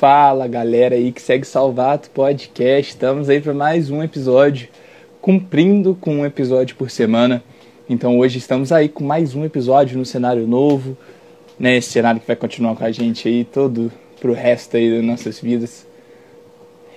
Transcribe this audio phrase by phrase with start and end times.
[0.00, 4.66] Fala galera aí que segue Salvato Podcast, estamos aí para mais um episódio,
[5.20, 7.44] cumprindo com um episódio por semana.
[7.86, 10.96] Então hoje estamos aí com mais um episódio no cenário novo,
[11.58, 11.76] né?
[11.76, 15.38] Esse cenário que vai continuar com a gente aí todo pro resto aí das nossas
[15.38, 15.86] vidas.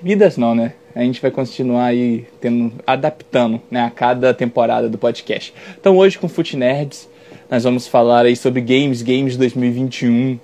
[0.02, 0.72] Vidas não, né?
[0.96, 5.54] A gente vai continuar aí tendo, adaptando né, a cada temporada do podcast.
[5.78, 7.10] Então hoje com Foot Nerds
[7.52, 10.40] nós vamos falar aí sobre games, games 2021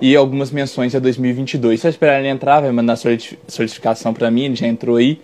[0.00, 1.80] e algumas menções a 2022.
[1.80, 5.20] Só esperar ele entrar, vai mandar certificação para mim, ele já entrou aí.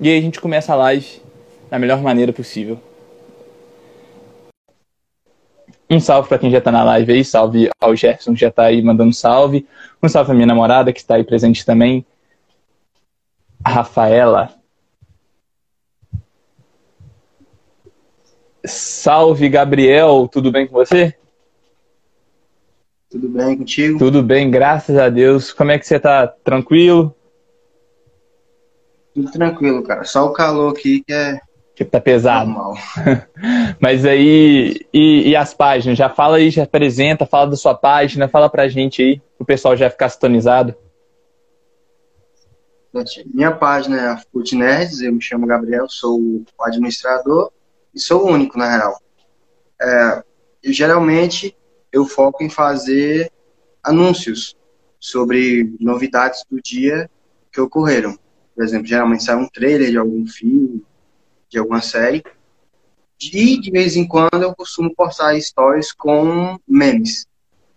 [0.00, 1.20] E aí a gente começa a live
[1.70, 2.80] da melhor maneira possível.
[5.90, 8.64] Um salve para quem já tá na live aí, salve ao Jefferson que já tá
[8.64, 9.66] aí mandando salve.
[10.02, 12.04] Um salve pra minha namorada que está aí presente também.
[13.64, 14.54] A Rafaela.
[18.64, 21.14] Salve Gabriel, tudo bem com você?
[23.10, 23.98] Tudo bem contigo?
[23.98, 25.50] Tudo bem, graças a Deus.
[25.52, 26.26] Como é que você tá?
[26.26, 27.14] Tranquilo?
[29.14, 30.04] Tudo tranquilo, cara.
[30.04, 31.40] Só o calor aqui que é.
[31.74, 32.50] Que tá pesado.
[32.50, 32.74] Normal.
[33.80, 35.96] Mas aí, e, e, as páginas?
[35.96, 39.76] Já fala aí, já apresenta, fala da sua página, fala pra gente aí, o pessoal
[39.76, 40.74] já ficar sintonizado.
[43.32, 47.52] Minha página é a Food Nerds, eu me chamo Gabriel, sou o administrador
[47.94, 48.98] e sou o único, na real.
[49.80, 50.22] É,
[50.64, 51.56] geralmente
[51.92, 53.30] eu foco em fazer
[53.82, 54.56] anúncios
[55.00, 57.10] sobre novidades do dia
[57.52, 58.18] que ocorreram.
[58.54, 60.84] Por exemplo, geralmente sai um trailer de algum filme,
[61.48, 62.22] de alguma série.
[63.20, 67.26] E de vez em quando eu costumo postar stories com memes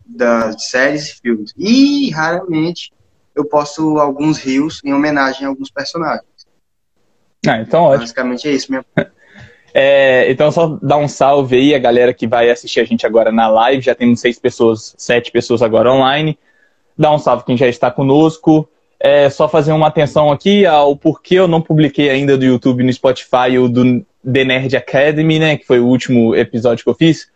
[0.05, 1.53] das séries e filmes.
[1.57, 2.91] E raramente
[3.35, 6.25] eu posto alguns rios em homenagem a alguns personagens.
[7.47, 8.01] Ah, então ótimo.
[8.01, 8.85] Basicamente é isso mesmo.
[9.73, 13.31] É, então, só dar um salve aí a galera que vai assistir a gente agora
[13.31, 13.81] na live.
[13.81, 16.37] Já temos seis pessoas, sete pessoas agora online.
[16.97, 18.67] Dá um salve quem já está conosco.
[18.99, 22.93] É só fazer uma atenção aqui ao porquê eu não publiquei ainda do YouTube no
[22.93, 25.57] Spotify o do The Nerd Academy, né?
[25.57, 27.27] Que foi o último episódio que eu fiz.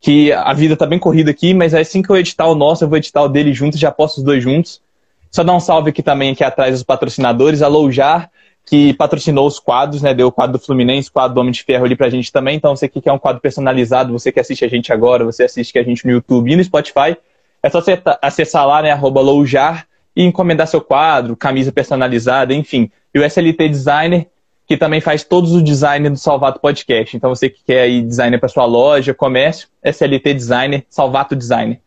[0.00, 2.88] Que a vida tá bem corrida aqui, mas assim que eu editar o nosso, eu
[2.88, 4.82] vou editar o dele junto, já posto os dois juntos.
[5.30, 8.30] Só dar um salve aqui também aqui atrás dos patrocinadores, a Loujar
[8.66, 10.12] que patrocinou os quadros, né?
[10.12, 12.56] Deu o quadro do Fluminense, o quadro do Homem de Ferro ali pra gente também.
[12.56, 15.78] Então, você que quer um quadro personalizado, você que assiste a gente agora, você assiste
[15.78, 17.16] a gente no YouTube e no Spotify,
[17.62, 17.80] é só
[18.20, 18.90] acessar lá, né?
[18.90, 22.90] Arroba Loujar e encomendar seu quadro, camisa personalizada, enfim.
[23.14, 24.26] E o SLT Designer,
[24.66, 27.16] que também faz todos os design do Salvato Podcast.
[27.16, 31.80] Então, você que quer aí designer para sua loja, comércio, SLT Designer, Salvato Designer.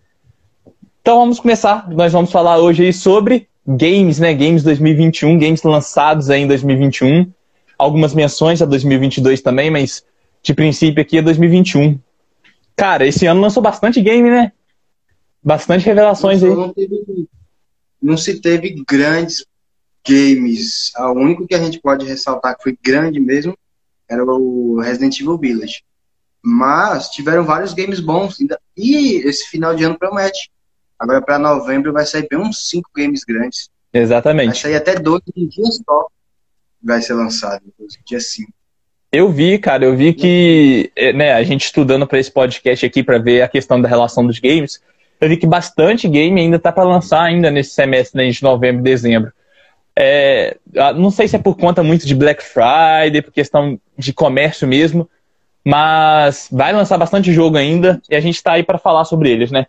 [1.01, 1.89] Então, vamos começar.
[1.89, 4.33] Nós vamos falar hoje aí sobre games, né?
[4.33, 7.31] Games 2021, games lançados aí em 2021.
[7.77, 10.03] Algumas menções a 2022 também, mas
[10.41, 11.99] de princípio aqui é 2021.
[12.75, 14.51] Cara, esse ano lançou bastante game, né?
[15.43, 16.49] Bastante revelações aí.
[16.49, 17.27] Não, teve,
[18.01, 19.45] não se teve grandes
[20.07, 20.91] games.
[20.97, 23.57] O único que a gente pode ressaltar que foi grande mesmo
[24.09, 25.83] era o Resident Evil Village.
[26.43, 28.37] Mas tiveram vários games bons.
[28.75, 30.49] E esse final de ano promete.
[30.99, 33.69] Agora para novembro vai sair bem uns cinco games grandes.
[33.93, 34.47] Exatamente.
[34.47, 36.07] Vai sair até dois em dia só.
[36.83, 37.61] Vai ser lançado,
[38.05, 38.51] dia 5.
[39.11, 43.03] Eu vi, cara, eu vi que, é, né, a gente estudando para esse podcast aqui
[43.03, 44.79] para ver a questão da relação dos games,
[45.19, 48.81] eu vi que bastante game ainda tá para lançar ainda nesse semestre né, de novembro
[48.81, 49.33] e dezembro.
[49.95, 50.57] É,
[50.95, 55.09] não sei se é por conta muito de Black Friday, por questão de comércio mesmo,
[55.65, 59.51] mas vai lançar bastante jogo ainda e a gente está aí para falar sobre eles,
[59.51, 59.65] né?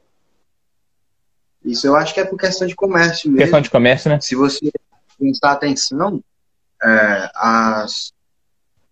[1.64, 3.42] Isso eu acho que é por questão de comércio mesmo.
[3.42, 4.20] Questão de comércio, né?
[4.20, 4.70] Se você
[5.18, 6.22] prestar atenção,
[6.82, 8.12] é, as,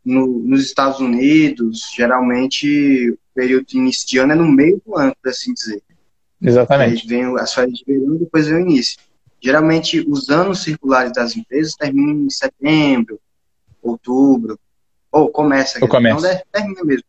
[0.04, 4.96] no, nos Estados Unidos, geralmente o período de início de ano é no meio do
[4.96, 5.82] ano, por assim dizer.
[6.40, 7.02] Exatamente.
[7.02, 8.98] Aí vem as férias de verão e depois vem o início.
[9.40, 13.20] Geralmente os anos circulares das empresas terminam em setembro,
[13.82, 14.58] outubro,
[15.10, 15.78] ou começa.
[15.80, 16.18] Ou começa.
[16.18, 17.04] Então termina mesmo.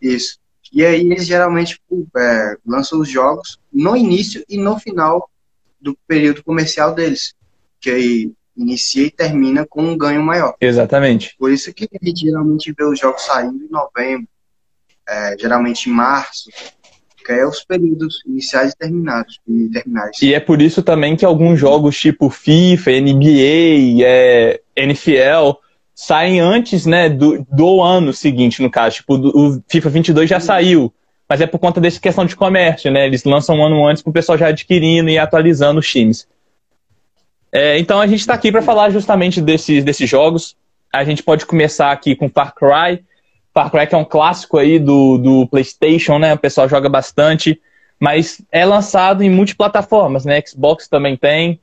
[0.00, 0.38] Isso.
[0.72, 1.78] E aí eles geralmente
[2.16, 5.28] é, lançam os jogos no início e no final
[5.80, 7.34] do período comercial deles.
[7.80, 10.54] Que aí inicia e termina com um ganho maior.
[10.60, 11.34] Exatamente.
[11.38, 14.28] Por isso que a gente geralmente vê os jogos saindo em novembro,
[15.08, 16.50] é, geralmente em março,
[17.24, 19.40] que é os períodos iniciais e terminados.
[19.46, 20.22] E, terminais.
[20.22, 25.58] e é por isso também que alguns jogos tipo FIFA, NBA, é, NFL
[25.94, 28.96] saem antes, né, do, do ano seguinte, no caso.
[28.96, 30.92] Tipo, do, o FIFA 22 já saiu,
[31.28, 33.06] mas é por conta dessa questão de comércio, né?
[33.06, 36.26] Eles lançam um ano antes para o pessoal já adquirindo e atualizando os times.
[37.52, 40.56] É, então a gente está aqui para falar justamente desses, desses jogos.
[40.92, 43.04] A gente pode começar aqui com Far Cry.
[43.52, 46.32] Far Cry que é um clássico aí do, do PlayStation, né?
[46.32, 47.60] O pessoal joga bastante,
[48.00, 50.42] mas é lançado em multiplataformas, né?
[50.46, 51.60] Xbox também tem.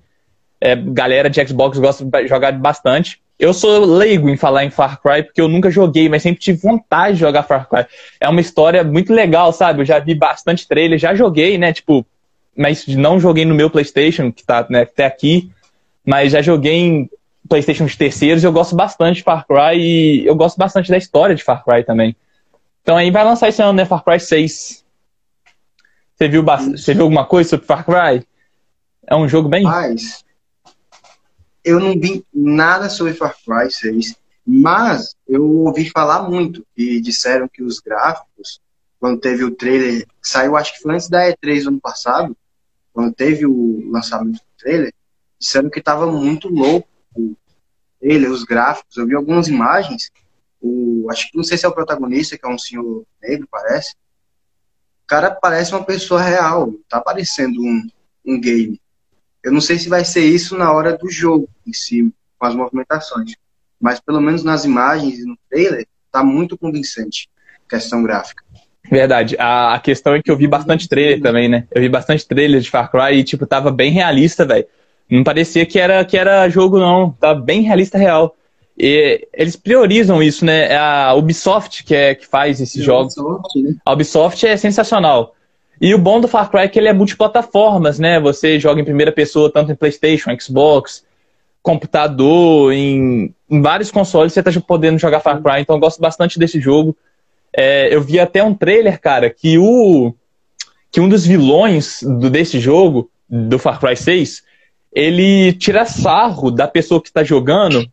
[0.61, 3.19] É, galera de Xbox gosta de jogar bastante.
[3.39, 6.59] Eu sou leigo em falar em Far Cry porque eu nunca joguei, mas sempre tive
[6.59, 7.86] vontade de jogar Far Cry.
[8.19, 9.80] É uma história muito legal, sabe?
[9.80, 11.71] Eu já vi bastante trailer, já joguei, né?
[11.71, 12.06] Tipo,
[12.53, 15.50] mas não joguei no meu PlayStation, que tá né, até aqui,
[16.06, 17.09] mas já joguei em
[17.47, 18.44] PlayStation de terceiros.
[18.44, 21.86] Eu gosto bastante de Far Cry e eu gosto bastante da história de Far Cry
[21.86, 22.13] também.
[22.81, 23.86] Então aí vai lançar esse ano, né?
[23.86, 24.83] Far Cry 6.
[26.13, 28.27] Você viu, viu alguma coisa sobre Far Cry?
[29.07, 29.63] É um jogo bem.
[29.63, 30.25] Mas
[31.69, 37.48] eu não vi nada sobre Far Cry 6, mas eu ouvi falar muito e disseram
[37.48, 38.60] que os gráficos,
[39.00, 42.38] quando teve o trailer, saiu acho que foi antes da E3 do ano passado,
[42.92, 44.94] quando teve o lançamento do trailer,
[45.39, 46.88] disseram que estava muito louco
[48.01, 48.98] ele, os gráficos.
[48.98, 50.12] Eu vi algumas imagens,
[50.62, 53.94] o, acho que não sei se é o protagonista, que é um senhor negro, parece.
[55.04, 57.88] O cara parece uma pessoa real, tá parecendo um,
[58.25, 58.80] um game.
[59.44, 62.56] Eu não sei se vai ser isso na hora do jogo em si, com as
[62.56, 63.33] movimentações.
[63.80, 67.30] Mas pelo menos nas imagens e no trailer, tá muito convincente
[67.69, 68.44] questão gráfica.
[68.89, 69.36] Verdade.
[69.38, 71.65] A, a questão é que eu vi bastante trailer também, né?
[71.71, 74.65] Eu vi bastante trailer de Far Cry e, tipo, tava bem realista, velho.
[75.09, 77.12] Não parecia que era, que era jogo, não.
[77.12, 78.36] Tava bem realista real.
[78.77, 80.71] E eles priorizam isso, né?
[80.71, 83.15] É a Ubisoft que, é, que faz esses jogos.
[83.18, 83.75] Ubisoft, né?
[83.86, 85.36] A Ubisoft é sensacional.
[85.81, 88.19] E o bom do Far Cry é que ele é multiplataformas, né?
[88.19, 91.05] Você joga em primeira pessoa tanto em PlayStation, Xbox,
[91.61, 95.61] computador, em, em vários consoles você tá podendo jogar Far Cry.
[95.61, 96.95] Então eu gosto bastante desse jogo.
[97.55, 100.13] É, eu vi até um trailer, cara, que o
[100.91, 104.43] que um dos vilões do, desse jogo, do Far Cry 6,
[104.91, 107.85] ele tira sarro da pessoa que está jogando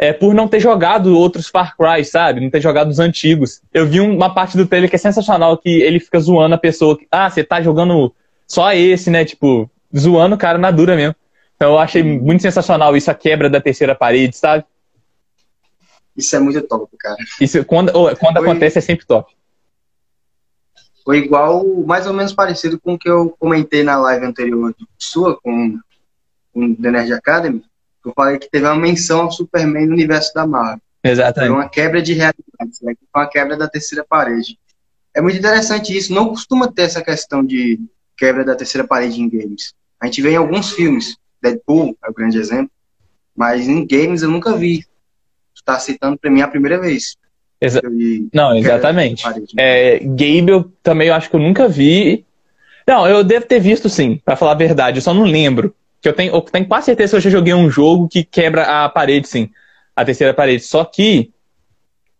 [0.00, 2.40] é, por não ter jogado outros Far Cry, sabe?
[2.40, 3.60] Não ter jogado os antigos.
[3.74, 6.96] Eu vi uma parte do trailer que é sensacional, que ele fica zoando a pessoa.
[6.96, 8.14] Que, ah, você tá jogando
[8.46, 9.24] só esse, né?
[9.24, 11.16] Tipo, zoando o cara na dura mesmo.
[11.56, 14.64] Então eu achei muito sensacional isso, a quebra da terceira parede, sabe?
[16.16, 17.16] Isso é muito top, cara.
[17.40, 18.48] Isso, quando quando Foi...
[18.48, 19.32] acontece, é sempre top.
[21.04, 25.36] Foi igual, mais ou menos parecido com o que eu comentei na live anterior sua,
[25.40, 25.76] com,
[26.52, 27.64] com The Nerd Academy
[28.08, 30.80] eu falei que teve uma menção ao Superman no universo da Marvel.
[31.02, 31.50] Exatamente.
[31.50, 32.94] Foi uma quebra de realidade, né?
[33.12, 34.58] foi uma quebra da terceira parede.
[35.14, 36.12] É muito interessante isso.
[36.12, 37.80] Não costuma ter essa questão de
[38.16, 39.74] quebra da terceira parede em games.
[40.00, 42.70] A gente vê em alguns filmes, Deadpool é o grande exemplo,
[43.34, 44.84] mas em games eu nunca vi.
[45.54, 47.16] Está citando para mim a primeira vez.
[47.60, 47.80] Exa
[48.32, 49.24] não, exatamente.
[49.58, 52.24] É, Gable também eu acho que eu nunca vi.
[52.86, 55.74] Não, eu devo ter visto sim, para falar a verdade, eu só não lembro.
[56.00, 58.84] Que eu tenho, eu tenho quase certeza que eu já joguei um jogo que quebra
[58.84, 59.50] a parede, sim.
[59.94, 60.62] A terceira parede.
[60.62, 61.32] Só que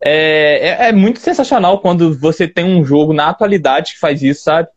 [0.01, 4.43] é, é, é, muito sensacional quando você tem um jogo na atualidade que faz isso,
[4.43, 4.69] sabe?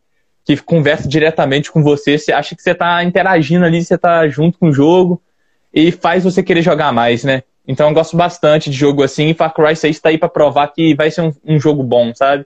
[0.44, 2.18] Que conversa diretamente com você.
[2.18, 5.22] Você acha que você está interagindo ali, você está junto com o jogo
[5.72, 7.42] e faz você querer jogar mais, né?
[7.66, 9.28] Então eu gosto bastante de jogo assim.
[9.28, 12.12] E Far Cry 6 está aí para provar que vai ser um, um, jogo bom,
[12.14, 12.44] sabe?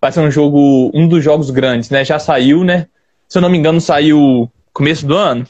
[0.00, 2.04] Vai ser um jogo, um dos jogos grandes, né?
[2.04, 2.86] Já saiu, né?
[3.28, 5.44] Se eu não me engano, saiu começo do ano.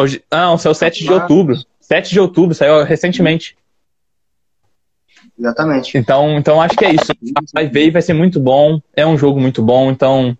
[0.00, 1.58] Hoje, não, saiu 7 de outubro.
[1.80, 3.56] 7 de outubro, saiu recentemente.
[5.38, 5.96] Exatamente.
[5.98, 7.12] Então, então acho que é isso.
[7.52, 8.80] Vai ver e vai ser muito bom.
[8.96, 10.36] É um jogo muito bom, então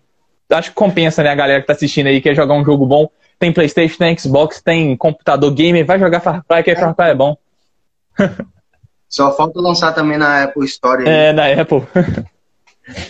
[0.49, 3.09] acho que compensa, né, a galera que tá assistindo aí, quer jogar um jogo bom.
[3.39, 7.15] Tem Playstation, tem Xbox, tem computador gamer, vai jogar Far Cry, que Far Cry é
[7.15, 7.37] bom.
[9.07, 11.03] Só falta lançar também na Apple Store.
[11.03, 11.09] Aí.
[11.09, 11.83] É, na Apple.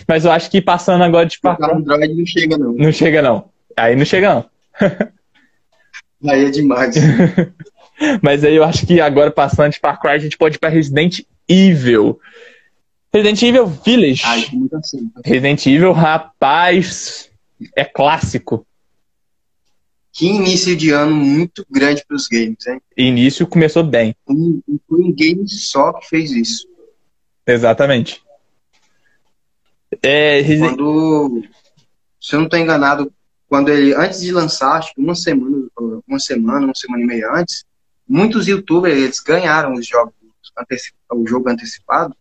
[0.08, 1.72] Mas eu acho que passando agora de Far Cry...
[1.72, 2.72] Android não chega não.
[2.72, 3.44] Não chega não.
[3.76, 4.44] Aí não chega não.
[6.26, 6.94] Aí é demais.
[8.22, 10.68] Mas aí eu acho que agora, passando de Far Cry, a gente pode ir pra
[10.68, 12.18] Resident Evil.
[13.12, 14.22] Resident Evil Village.
[14.24, 15.10] Ai, muito assim.
[15.24, 17.30] Resident Evil, rapaz,
[17.76, 18.66] é clássico.
[20.12, 22.80] Que início de ano muito grande para os games, hein?
[22.96, 24.14] Início começou bem.
[24.28, 26.66] Um, foi um game só que fez isso.
[27.46, 28.22] Exatamente.
[30.02, 31.42] É, Quando,
[32.20, 33.12] se eu não estou enganado,
[33.52, 35.68] quando ele, antes de lançar, acho que uma semana,
[36.08, 37.66] uma semana, uma semana e meia antes,
[38.08, 40.14] muitos youtubers, eles ganharam os jogos,
[41.12, 42.16] o jogo antecipado,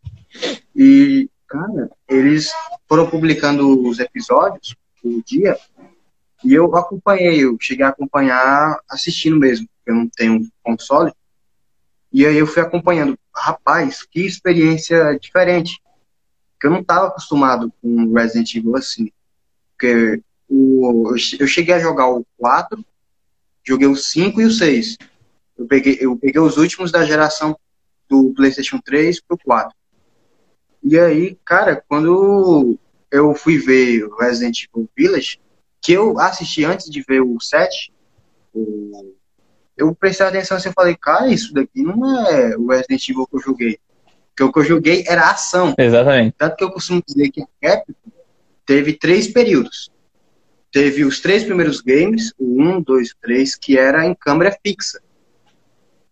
[0.76, 2.52] e, cara, eles
[2.86, 5.58] foram publicando os episódios por dia,
[6.44, 11.14] e eu acompanhei, eu cheguei a acompanhar assistindo mesmo, eu não tenho console,
[12.12, 13.18] e aí eu fui acompanhando.
[13.34, 15.82] Rapaz, que experiência diferente.
[16.60, 19.10] Que eu não estava acostumado com Resident Evil assim.
[19.72, 22.84] Porque o, eu cheguei a jogar o 4,
[23.64, 24.98] joguei o 5 e o 6.
[25.58, 27.58] Eu peguei, eu peguei os últimos da geração
[28.10, 29.74] do PlayStation 3 pro 4.
[30.84, 32.78] E aí, cara, quando
[33.10, 35.40] eu fui ver o Resident Evil Village,
[35.80, 37.94] que eu assisti antes de ver o 7,
[38.54, 39.16] o,
[39.78, 43.38] eu prestei atenção assim, eu falei, cara, isso daqui não é o Resident Evil que
[43.38, 43.80] eu joguei.
[44.30, 45.74] Porque o que eu joguei era ação.
[45.78, 46.36] Exatamente.
[46.38, 47.94] Tanto que eu costumo dizer que a Capcom
[48.66, 49.90] teve três períodos.
[50.72, 55.02] Teve os três primeiros games, o 1, 2 3, que era em câmera fixa.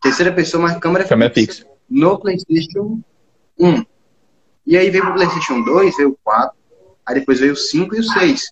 [0.01, 1.63] Terceira pessoa, mas câmera, câmera fixa.
[1.63, 1.68] fixa.
[1.89, 3.01] No PlayStation
[3.58, 3.86] 1.
[4.68, 6.58] E aí veio o PlayStation 2, veio o 4,
[7.06, 8.51] aí depois veio o 5 e o 6,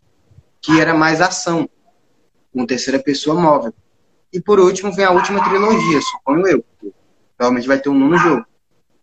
[0.62, 1.70] que era mais ação,
[2.54, 3.74] com terceira pessoa móvel.
[4.32, 6.66] E por último vem a última trilogia, suponho eu.
[7.38, 8.46] Provavelmente vai ter um nono jogo.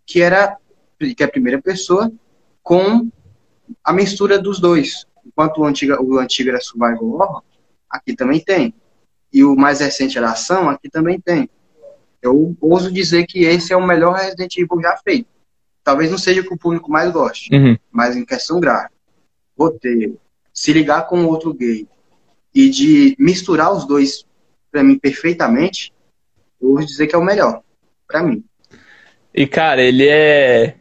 [0.05, 0.57] Que era
[0.99, 2.11] que é a primeira pessoa
[2.61, 3.09] com
[3.83, 5.05] a mistura dos dois.
[5.25, 7.43] Enquanto o antigo, o antigo era Survival Horror,
[7.89, 8.73] aqui também tem.
[9.33, 11.49] E o mais recente era ação, aqui também tem.
[12.21, 15.27] Eu ouso dizer que esse é o melhor Resident Evil já feito.
[15.83, 17.77] Talvez não seja o que o público mais goste, uhum.
[17.91, 18.93] mas em questão gráfica,
[19.57, 20.19] roteiro,
[20.53, 21.87] se ligar com outro game
[22.53, 24.25] e de misturar os dois
[24.71, 25.93] para mim perfeitamente,
[26.59, 27.61] eu vou dizer que é o melhor
[28.07, 28.43] para mim.
[29.33, 30.75] E cara, ele é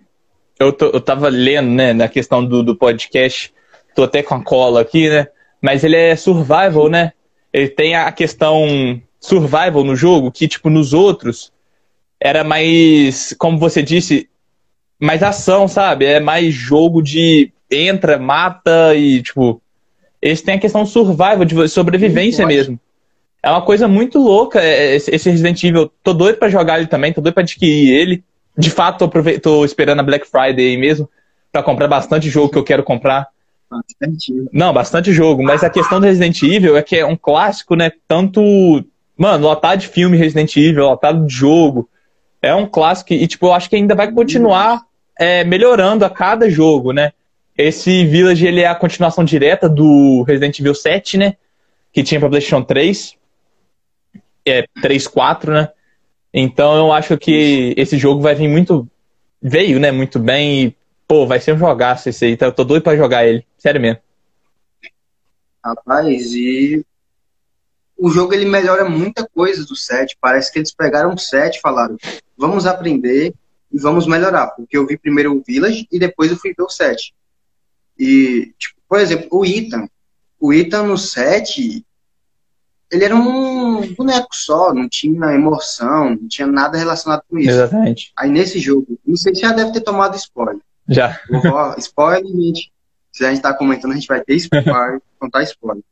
[0.58, 3.53] eu, tô, eu tava lendo, né, na questão do, do podcast,
[3.94, 5.28] tô até com a cola aqui, né?
[5.60, 7.12] Mas ele é survival, né?
[7.52, 11.52] Ele tem a questão survival no jogo, que, tipo, nos outros
[12.20, 14.28] era mais, como você disse,
[14.98, 16.04] mais ação, sabe?
[16.04, 19.60] É mais jogo de entra, mata e, tipo.
[20.20, 22.80] Esse tem a questão survival, de sobrevivência mesmo.
[23.42, 25.92] É uma coisa muito louca é, esse Resident Evil.
[26.02, 28.24] Tô doido pra jogar ele também, tô doido pra adquirir ele.
[28.56, 31.10] De fato, tô, tô esperando a Black Friday aí mesmo
[31.52, 33.28] para comprar bastante jogo que eu quero comprar.
[33.82, 34.32] Bastante.
[34.52, 35.42] Não, bastante jogo.
[35.42, 37.90] Mas a questão do Resident Evil é que é um clássico, né?
[38.06, 38.40] Tanto.
[39.16, 41.88] Mano, lotado de filme Resident Evil, lotado de jogo.
[42.42, 44.82] É um clássico e, tipo, eu acho que ainda vai continuar
[45.18, 47.12] é, melhorando a cada jogo, né?
[47.56, 51.36] Esse Village, ele é a continuação direta do Resident Evil 7, né?
[51.92, 53.16] Que tinha pra PlayStation 3
[54.44, 55.68] é, 3, 4, né?
[56.32, 58.86] Então eu acho que esse jogo vai vir muito.
[59.40, 59.90] Veio, né?
[59.90, 60.64] Muito bem.
[60.64, 60.76] E,
[61.14, 62.32] pô, vai ser um jogaço esse aí.
[62.32, 63.46] Então, eu tô doido pra jogar ele.
[63.56, 64.00] Sério mesmo.
[65.64, 66.84] Rapaz, e
[67.96, 70.16] o jogo ele melhora muita coisa do 7.
[70.20, 71.96] Parece que eles pegaram o 7 e falaram:
[72.36, 73.32] vamos aprender
[73.72, 74.48] e vamos melhorar.
[74.48, 77.14] Porque eu vi primeiro o Village e depois eu fui ver o 7.
[77.96, 79.88] E, tipo, por exemplo, o Ethan.
[80.40, 81.86] O Ethan no 7,
[82.90, 87.50] ele era um boneco só, não tinha emoção, não tinha nada relacionado com isso.
[87.50, 88.12] Exatamente.
[88.16, 90.60] Aí nesse jogo, não sei se já deve ter tomado spoiler.
[90.88, 91.20] Já.
[91.30, 92.72] Vou, spoiler, gente.
[93.12, 95.82] Se a gente tá comentando, a gente vai ter spoiler, contar spoiler.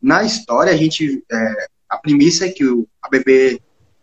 [0.00, 1.22] Na história, a gente.
[1.30, 3.60] É, a premissa é que o, a bebê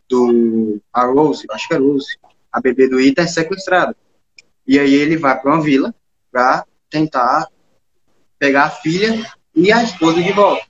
[0.09, 0.79] do.
[0.91, 2.17] A Rose, acho que é Rose,
[2.51, 3.95] a bebê do Ita é sequestrada.
[4.67, 5.95] E aí ele vai para uma vila
[6.31, 7.47] para tentar
[8.37, 9.25] pegar a filha
[9.55, 10.65] e a esposa de volta.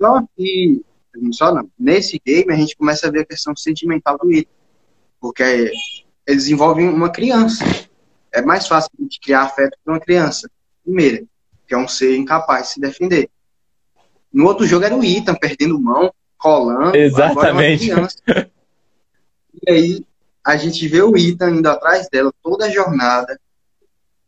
[0.00, 0.84] Só que,
[1.32, 4.50] só não, nesse game a gente começa a ver a questão sentimental do Ethan.
[5.20, 5.72] Porque
[6.26, 7.64] eles envolvem uma criança.
[8.34, 10.50] É mais fácil de criar afeto para uma criança.
[10.82, 11.22] Primeira,
[11.66, 13.30] que é um ser incapaz de se defender.
[14.32, 16.96] No outro jogo era o Ethan perdendo mão, colando.
[16.96, 17.90] É Exatamente.
[19.62, 20.06] e aí
[20.44, 23.38] a gente vê o Ethan indo atrás dela toda a jornada.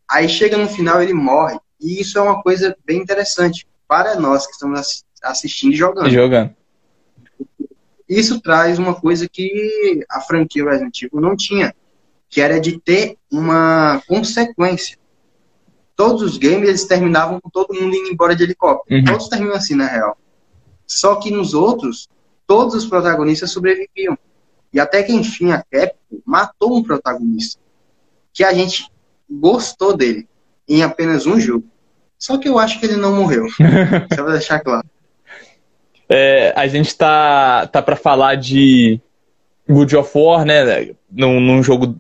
[0.09, 1.59] Aí chega no final ele morre.
[1.81, 6.09] E isso é uma coisa bem interessante para nós que estamos assistindo e jogando.
[6.09, 6.55] Jogando.
[8.09, 11.75] Isso traz uma coisa que a franquia Resident Evil não tinha,
[12.29, 14.99] que era de ter uma consequência.
[15.95, 19.01] Todos os games eles terminavam com todo mundo indo embora de helicóptero.
[19.01, 19.05] Uhum.
[19.05, 20.19] Todos terminam assim, na real.
[20.87, 22.09] Só que nos outros,
[22.47, 24.17] todos os protagonistas sobreviviam.
[24.73, 27.61] E até que enfim a Capcom matou um protagonista
[28.33, 28.91] que a gente
[29.29, 30.29] gostou dele
[30.69, 31.65] em apenas um jogo.
[32.19, 33.47] Só que eu acho que ele não morreu.
[34.15, 34.87] Só pra deixar claro.
[36.09, 39.01] É, a gente tá, tá para falar de
[39.69, 40.95] Good of War, né?
[41.11, 41.99] Num, num jogo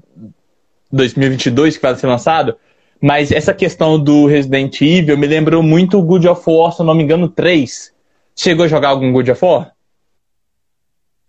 [0.92, 2.56] 2022 que vai ser lançado.
[3.00, 6.86] Mas essa questão do Resident Evil me lembrou muito o Good of War, se eu
[6.86, 7.92] não me engano, 3.
[8.34, 9.72] Chegou a jogar algum Good of War?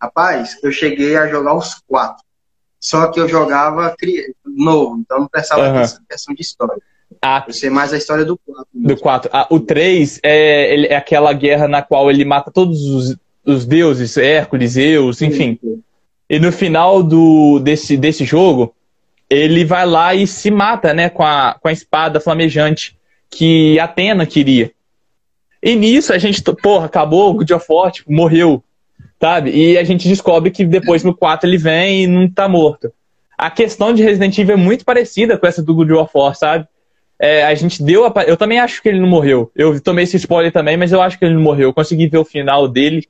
[0.02, 2.24] Rapaz, eu cheguei a jogar os quatro.
[2.80, 3.96] Só que eu jogava
[4.46, 5.86] novo, então não prestava uhum.
[6.10, 6.78] questão de história.
[7.22, 7.44] A...
[7.48, 8.68] Eu sei mais a história do 4.
[8.74, 9.30] Do 4.
[9.34, 13.66] Ah, o 3 é, ele, é aquela guerra na qual ele mata todos os, os
[13.66, 15.58] deuses, Hércules, Zeus, enfim.
[15.62, 15.84] Sim.
[16.30, 18.76] E no final do, desse, desse jogo,
[19.30, 22.98] ele vai lá e se mata, né, com a, com a espada flamejante
[23.30, 24.72] que Atena queria.
[25.62, 28.64] E nisso a gente, porra, acabou o God of War, tipo, morreu,
[29.20, 29.52] sabe?
[29.52, 32.92] E a gente descobre que depois no 4 ele vem e não tá morto.
[33.38, 36.68] A questão de Resident Evil é muito parecida com essa do God of War, sabe?
[37.20, 38.14] É, a gente deu a...
[38.24, 39.52] Eu também acho que ele não morreu.
[39.56, 41.70] Eu tomei esse spoiler também, mas eu acho que ele não morreu.
[41.70, 43.08] Eu consegui ver o final dele.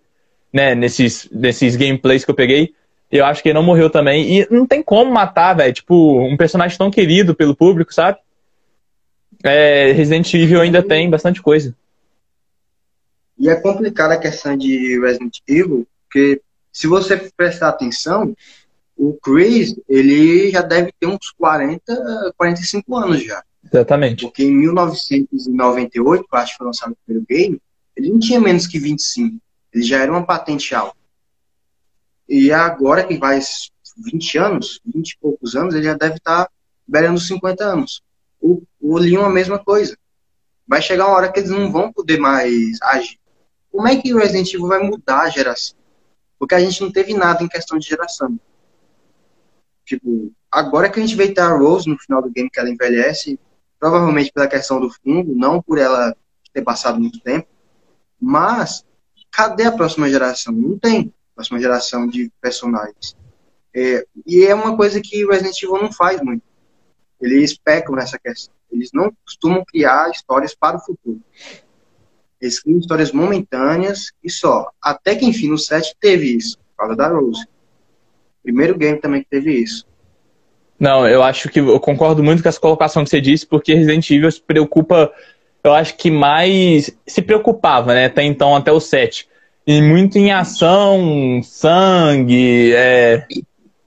[0.51, 2.73] né, nesses, nesses gameplays que eu peguei.
[3.11, 4.39] Eu acho que ele não morreu também.
[4.41, 5.73] E não tem como matar, velho.
[5.73, 8.17] Tipo, um personagem tão querido pelo público, sabe?
[9.43, 11.75] É, Resident Evil ainda tem bastante coisa.
[13.39, 18.35] E é complicada a questão de Resident Evil, porque se você prestar atenção,
[18.97, 23.43] o Chris, ele já deve ter uns 40, 45 anos já.
[23.63, 24.25] Exatamente.
[24.25, 27.61] Porque em 1998, que eu acho que foi lançado o primeiro game,
[27.95, 29.37] ele não tinha menos que 25.
[29.73, 30.96] Ele já era uma patente alta.
[32.27, 33.39] E agora que vai
[33.97, 36.49] 20 anos, 20 e poucos anos, ele já deve estar
[36.87, 38.01] beirando 50 anos.
[38.39, 39.97] O, o Leon a mesma coisa.
[40.67, 43.19] Vai chegar uma hora que eles não vão poder mais agir.
[43.71, 45.77] Como é que o Resident Evil vai mudar a geração?
[46.37, 48.39] Porque a gente não teve nada em questão de geração.
[49.85, 52.69] Tipo, agora que a gente vê ter a Rose no final do game que ela
[52.69, 53.39] envelhece,
[53.79, 56.15] provavelmente pela questão do fungo, não por ela
[56.53, 57.47] ter passado muito tempo,
[58.19, 58.83] mas
[59.31, 60.53] cadê a próxima geração?
[60.53, 63.15] Não tem próxima geração de personagens.
[63.73, 66.41] É, e é uma coisa que o Resident Evil não faz muito.
[67.21, 68.53] Eles pecam nessa questão.
[68.71, 71.21] Eles não costumam criar histórias para o futuro.
[72.41, 74.71] Eles criam histórias momentâneas e só.
[74.81, 77.45] Até que, enfim, no 7 teve isso, causa da Rose.
[78.43, 79.85] Primeiro game também que teve isso.
[80.79, 84.09] Não, eu acho que eu concordo muito com essa colocação que você disse, porque Resident
[84.09, 85.11] Evil se preocupa,
[85.63, 88.05] eu acho que mais se preocupava, né?
[88.05, 89.27] Até então, até o 7
[89.67, 93.27] e muito em ação, sangue, é,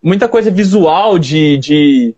[0.02, 2.14] muita coisa visual de, de,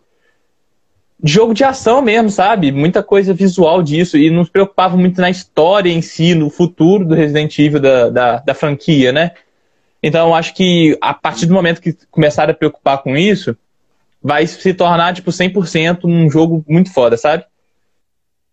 [1.22, 2.72] de, jogo de ação mesmo, sabe?
[2.72, 4.18] Muita coisa visual disso.
[4.18, 8.10] E não se preocupava muito na história em si, no futuro do Resident Evil da,
[8.10, 9.30] da, da franquia, né?
[10.02, 13.56] Então acho que a partir do momento que começaram a preocupar com isso,
[14.20, 17.44] vai se tornar, tipo, 100% um jogo muito foda, sabe?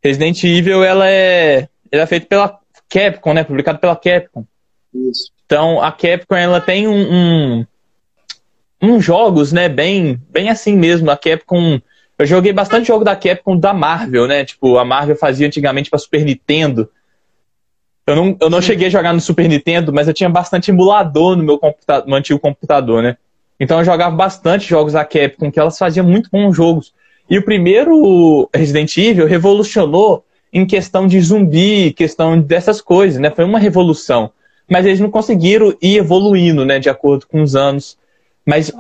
[0.03, 3.43] Resident Evil, ela é, ela é feita pela Capcom, né?
[3.43, 4.45] Publicado pela Capcom.
[4.93, 5.31] Isso.
[5.45, 7.65] Então a Capcom ela tem um, um,
[8.81, 11.09] um, jogos, né, bem, bem assim mesmo.
[11.09, 11.79] A Capcom,
[12.17, 14.45] eu joguei bastante jogo da Capcom da Marvel, né?
[14.45, 16.89] Tipo, a Marvel fazia antigamente para Super Nintendo.
[18.05, 21.35] Eu não, eu não cheguei a jogar no Super Nintendo, mas eu tinha bastante emulador
[21.35, 23.17] no meu, computador, no antigo computador, né?
[23.59, 26.93] Então eu jogava bastante jogos da Capcom, que elas faziam muito bons jogos.
[27.29, 33.29] E o primeiro Resident Evil revolucionou em questão de zumbi, questão dessas coisas, né?
[33.29, 34.31] Foi uma revolução
[34.69, 37.97] mas eles não conseguiram ir evoluindo, né, de acordo com os anos.
[38.45, 38.71] Mas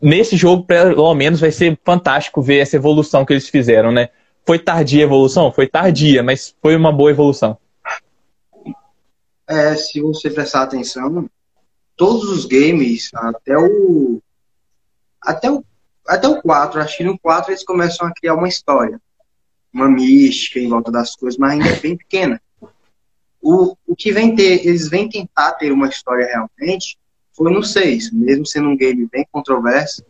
[0.00, 4.08] nesse jogo, pelo menos, vai ser fantástico ver essa evolução que eles fizeram, né?
[4.44, 5.52] Foi tardia a evolução?
[5.52, 7.56] Foi tardia, mas foi uma boa evolução.
[9.48, 11.28] É, se você prestar atenção,
[11.96, 14.20] todos os games, até o.
[15.20, 15.64] Até o,
[16.08, 19.00] até o 4, acho que no 4 eles começam a criar uma história.
[19.72, 22.42] Uma mística em volta das coisas, mas ainda é bem pequena.
[23.42, 26.96] O, o que vem ter, eles vêm tentar ter uma história realmente
[27.36, 30.04] foi no 6, mesmo sendo um game bem controverso,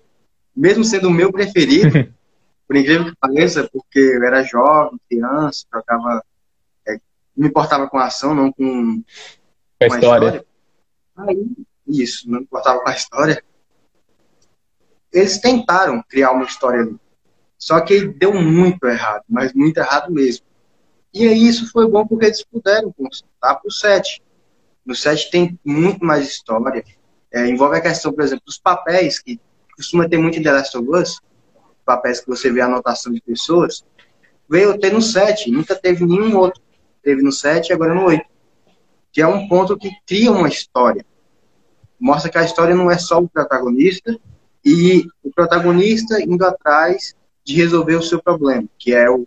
[0.55, 1.91] mesmo sendo o meu preferido,
[2.69, 6.23] por incrível que pareça, porque eu era jovem, criança, jogava,
[6.87, 6.99] é,
[7.35, 9.05] me importava com a ação, não com, com
[9.81, 10.27] a, história.
[10.27, 10.47] história.
[11.17, 11.51] Aí,
[11.87, 13.43] isso, não me importava com a história.
[15.13, 16.97] Eles tentaram criar uma história ali.
[17.59, 20.45] Só que deu muito errado, mas muito errado mesmo.
[21.13, 24.23] E aí isso foi bom porque eles puderam consertar para o 7.
[24.85, 26.85] No 7 tem muito mais história.
[27.31, 29.41] É, envolve a questão, por exemplo, dos papéis, que
[29.77, 31.21] costuma ter muito em The Last of Us,
[31.85, 33.85] papéis que você vê a anotação de pessoas,
[34.49, 36.61] veio ter no 7, nunca teve nenhum outro.
[37.03, 38.25] Teve no 7 e agora no 8.
[39.11, 41.05] Que é um ponto que cria uma história.
[41.99, 44.19] Mostra que a história não é só o protagonista
[44.65, 49.27] e o protagonista indo atrás de resolver o seu problema, que é o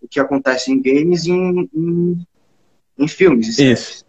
[0.00, 2.26] o que acontece em games e em, em,
[2.98, 3.58] em filmes.
[3.58, 4.04] Isso.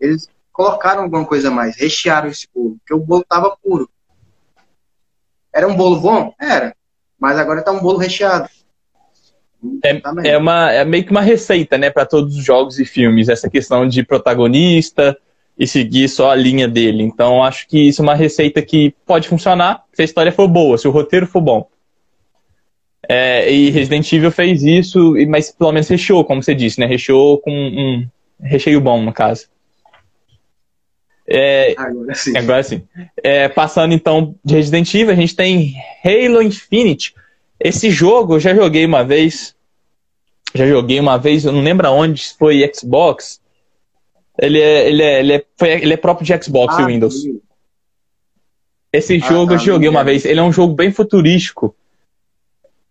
[0.00, 3.88] Eles colocaram alguma coisa a mais, rechearam esse bolo, porque o bolo estava puro.
[5.52, 6.34] Era um bolo bom?
[6.40, 6.74] Era.
[7.18, 8.48] Mas agora está um bolo recheado.
[9.84, 13.28] É, é, uma, é meio que uma receita, né, para todos os jogos e filmes,
[13.28, 15.18] essa questão de protagonista
[15.58, 17.02] e seguir só a linha dele.
[17.02, 20.78] Então, acho que isso é uma receita que pode funcionar se a história for boa,
[20.78, 21.68] se o roteiro for bom.
[23.06, 26.86] É, e Resident Evil fez isso, mas pelo menos recheou, como você disse, né?
[26.86, 28.06] Recheou com um
[28.40, 29.46] recheio bom, no caso.
[31.30, 32.36] É, agora sim.
[32.36, 32.82] Agora sim.
[33.22, 37.14] É, passando então de Resident Evil, a gente tem Halo Infinite.
[37.60, 39.54] Esse jogo eu já joguei uma vez.
[40.54, 43.40] Já joguei uma vez, eu não lembro aonde, foi Xbox.
[44.40, 47.22] Ele é, ele é, ele é, foi, ele é próprio de Xbox ah, e Windows.
[47.22, 47.40] Sim.
[48.90, 50.24] Esse ah, jogo tá, eu joguei uma vez.
[50.24, 51.76] Ele é um jogo bem futurístico.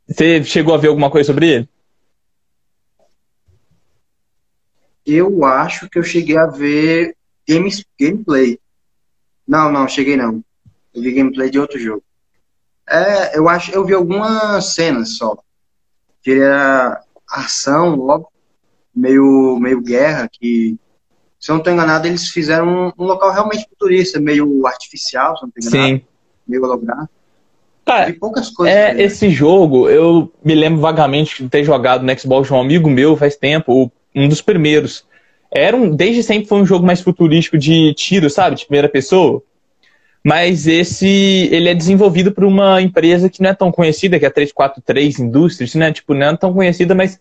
[0.08, 1.70] Você chegou a ver alguma coisa sobre ele?
[5.06, 7.16] Eu acho que eu cheguei a ver
[7.48, 8.60] games, gameplay.
[9.48, 10.44] Não, não, cheguei não.
[10.94, 12.04] Eu vi gameplay de outro jogo.
[12.90, 15.38] É, eu acho, eu vi algumas cenas só.
[16.22, 18.32] Que era ação, logo,
[18.96, 20.78] meio, meio guerra, que,
[21.40, 25.44] se eu não estou enganado, eles fizeram um, um, local realmente futurista, meio artificial, se
[25.44, 26.00] eu não estou enganado.
[26.00, 26.08] Sim.
[26.48, 27.17] Meio holográfico.
[27.88, 28.76] Cara, poucas coisas.
[28.76, 32.90] É, esse jogo, eu me lembro vagamente de ter jogado no Xbox de um amigo
[32.90, 35.06] meu faz tempo, um dos primeiros.
[35.50, 38.58] Era um, desde sempre foi um jogo mais futurístico de tiro, sabe?
[38.58, 39.42] De primeira pessoa.
[40.22, 44.28] Mas esse, ele é desenvolvido por uma empresa que não é tão conhecida, que é
[44.28, 45.94] a 343 Industries, né?
[45.94, 47.18] Tipo, não é tão conhecida, mas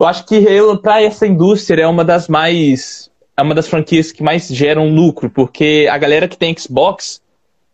[0.00, 0.44] eu acho que
[0.82, 5.30] para essa indústria é uma das mais é uma das franquias que mais geram lucro,
[5.30, 7.22] porque a galera que tem Xbox,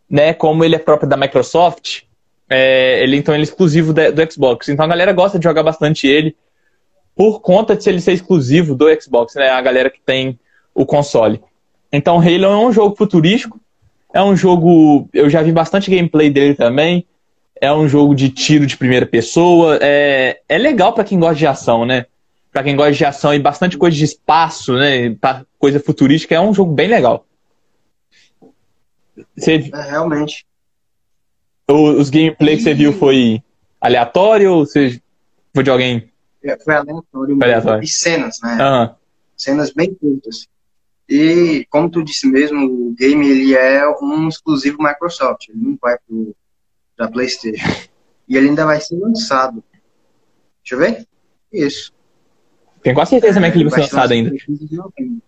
[0.09, 2.03] né, como ele é próprio da Microsoft,
[2.49, 4.69] é, ele então ele é exclusivo do, do Xbox.
[4.69, 6.37] Então a galera gosta de jogar bastante ele
[7.15, 9.51] por conta de ele ser exclusivo do Xbox, né?
[9.51, 10.39] A galera que tem
[10.75, 11.43] o console.
[11.93, 13.61] Então Halo é um jogo futurístico,
[14.13, 17.07] é um jogo, eu já vi bastante gameplay dele também.
[17.61, 19.79] É um jogo de tiro de primeira pessoa.
[19.83, 22.07] É, é legal para quem gosta de ação, né?
[22.53, 25.17] Para quem gosta de ação e bastante coisa de espaço, né?
[25.59, 27.27] Coisa futurística, é um jogo bem legal.
[29.37, 29.71] Você...
[29.75, 30.47] É, realmente.
[31.71, 33.43] Os gameplay que você viu foi
[33.79, 35.01] aleatório ou você
[35.55, 36.11] foi de alguém?
[36.43, 37.37] É, foi aleatório.
[37.37, 37.85] Foi aleatório.
[37.85, 38.59] E cenas, né?
[38.59, 38.95] Uhum.
[39.37, 40.49] Cenas bem curtas.
[41.09, 45.49] E, como tu disse mesmo, o game ele é um exclusivo Microsoft.
[45.49, 45.97] Ele não vai
[46.97, 47.67] para PlayStation.
[48.29, 49.63] E ele ainda vai ser lançado.
[50.63, 51.07] Deixa eu ver.
[51.53, 51.93] Isso.
[52.83, 54.31] Tenho quase certeza também que ele vai ser lançado ainda.
[54.31, 55.23] 15 de novembro.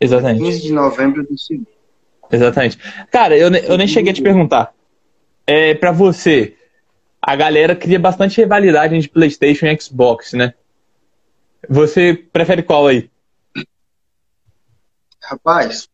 [0.00, 0.44] Exatamente.
[0.44, 1.71] 15 de novembro do segundo.
[2.32, 2.78] Exatamente.
[3.10, 4.72] Cara, eu, eu nem cheguei a te perguntar.
[5.46, 6.56] É, para você,
[7.20, 10.54] a galera cria bastante rivalidade entre PlayStation e Xbox, né?
[11.68, 13.10] Você prefere qual aí?
[15.22, 15.88] Rapaz,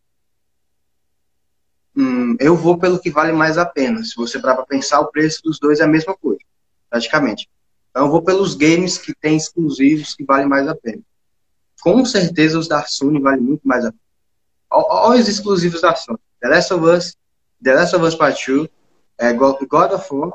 [1.94, 4.02] hum, eu vou pelo que vale mais a pena.
[4.02, 6.40] Se você parar para pensar, o preço dos dois é a mesma coisa,
[6.88, 7.48] praticamente.
[7.90, 11.02] Então eu vou pelos games que tem exclusivos que valem mais a pena.
[11.82, 14.02] Com certeza os da Sony valem muito mais a pena.
[14.70, 16.18] Olha os exclusivos da Sony.
[16.40, 17.16] The Last of Us,
[17.62, 18.68] The Last of Us Part 2,
[19.18, 20.32] é, God of War.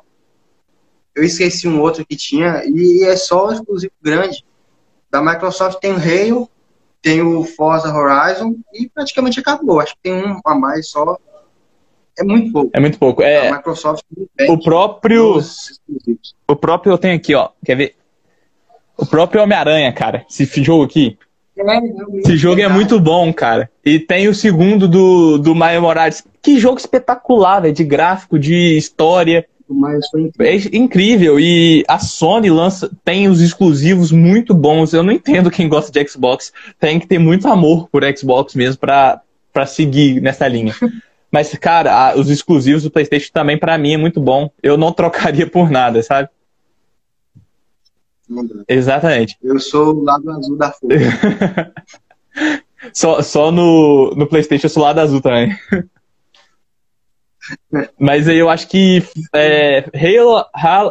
[1.15, 4.43] Eu esqueci um outro que tinha, e é só exclusivo grande.
[5.09, 6.49] Da Microsoft tem o Halo,
[7.01, 9.79] tem o Forza Horizon, e praticamente acabou.
[9.79, 11.17] Acho que tem um a mais só.
[12.17, 12.71] É muito pouco.
[12.73, 13.21] É muito pouco.
[13.21, 14.03] É, a Microsoft
[14.47, 15.39] o próprio.
[16.47, 17.49] O próprio eu tenho aqui, ó.
[17.63, 17.95] Quer ver?
[18.97, 20.25] O próprio Homem-Aranha, cara.
[20.29, 21.17] Esse jogo aqui.
[22.17, 23.69] Esse jogo é muito bom, cara.
[23.85, 26.23] E tem o segundo do, do Mario Morales.
[26.41, 27.73] Que jogo espetacular, velho.
[27.73, 29.45] De gráfico, de história.
[30.39, 31.39] É incrível.
[31.39, 34.93] E a Sony lança, tem os exclusivos muito bons.
[34.93, 36.51] Eu não entendo quem gosta de Xbox.
[36.79, 40.73] Tem que ter muito amor por Xbox mesmo pra, pra seguir nessa linha.
[41.31, 44.51] Mas, cara, os exclusivos do PlayStation também, para mim, é muito bom.
[44.61, 46.29] Eu não trocaria por nada, sabe?
[48.67, 49.37] Exatamente.
[49.41, 51.73] Eu sou o lado azul da força.
[52.93, 55.55] só só no, no PlayStation eu sou o lado azul também.
[57.99, 59.03] Mas aí eu acho que
[59.35, 60.45] é, Halo,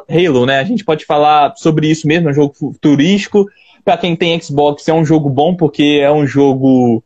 [0.09, 0.61] Halo, né?
[0.61, 3.49] A gente pode falar sobre isso mesmo, é um jogo futurístico.
[3.85, 7.03] Para quem tem Xbox é um jogo bom porque é um jogo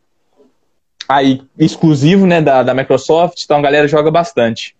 [1.08, 4.76] aí exclusivo, né, da, da Microsoft, então a galera joga bastante.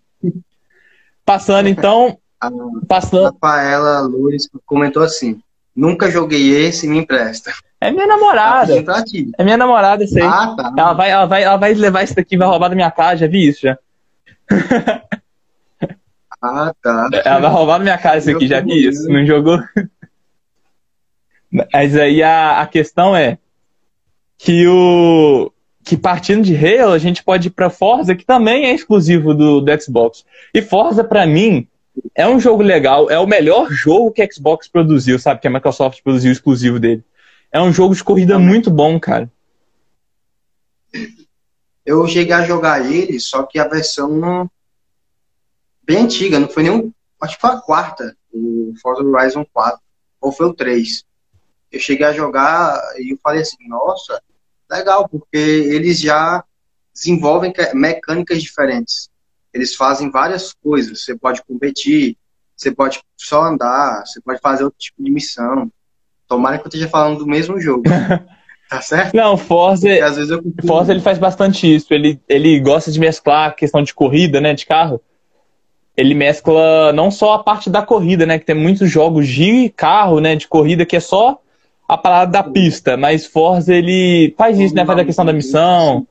[1.24, 2.50] Passando então, a
[2.86, 3.32] passando.
[3.32, 5.40] Rafaela Loures comentou assim:
[5.76, 7.52] Nunca joguei esse, me empresta.
[7.78, 8.82] É minha namorada.
[8.82, 9.04] Tá
[9.38, 10.24] é minha namorada isso aí.
[10.24, 10.72] Ah, tá.
[10.76, 13.26] Ela vai, ela, vai, ela vai levar isso daqui vai roubar da minha casa, já
[13.26, 13.78] vi isso já.
[16.40, 17.08] Ah, tá.
[17.24, 19.08] Ela vai roubar da minha casa isso aqui, já vi isso.
[19.08, 19.58] Não jogou?
[21.72, 23.38] Mas aí a, a questão é
[24.38, 25.50] que o
[25.82, 29.60] que partindo de Halo a gente pode ir para Forza, que também é exclusivo do,
[29.60, 30.24] do Xbox.
[30.52, 31.68] E Forza para mim
[32.14, 35.40] é um jogo legal, é o melhor jogo que a Xbox produziu, sabe?
[35.40, 37.04] Que a Microsoft produziu exclusivo dele.
[37.52, 39.30] É um jogo de corrida muito bom, cara.
[41.84, 44.50] Eu cheguei a jogar ele, só que a versão
[45.82, 46.92] bem antiga, não foi nem.
[47.20, 49.80] Acho que foi a quarta, o Forza Horizon 4,
[50.20, 51.04] ou foi o 3.
[51.70, 54.20] Eu cheguei a jogar e eu falei assim, nossa,
[54.70, 56.44] legal, porque eles já
[56.92, 59.10] desenvolvem mecânicas diferentes.
[59.56, 61.02] Eles fazem várias coisas.
[61.02, 62.16] Você pode competir,
[62.54, 65.70] você pode só andar, você pode fazer outro tipo de missão.
[66.28, 67.84] Tomara que eu esteja falando do mesmo jogo.
[68.68, 69.14] Tá certo?
[69.14, 71.94] Não, Forza, às vezes eu Forza ele faz bastante isso.
[71.94, 75.00] Ele, ele gosta de mesclar a questão de corrida, né, de carro.
[75.96, 80.18] Ele mescla não só a parte da corrida, né, que tem muitos jogos de carro,
[80.18, 81.40] né, de corrida que é só
[81.88, 86.04] a parada da pista, mas Forza ele faz isso, né, faz a questão da missão,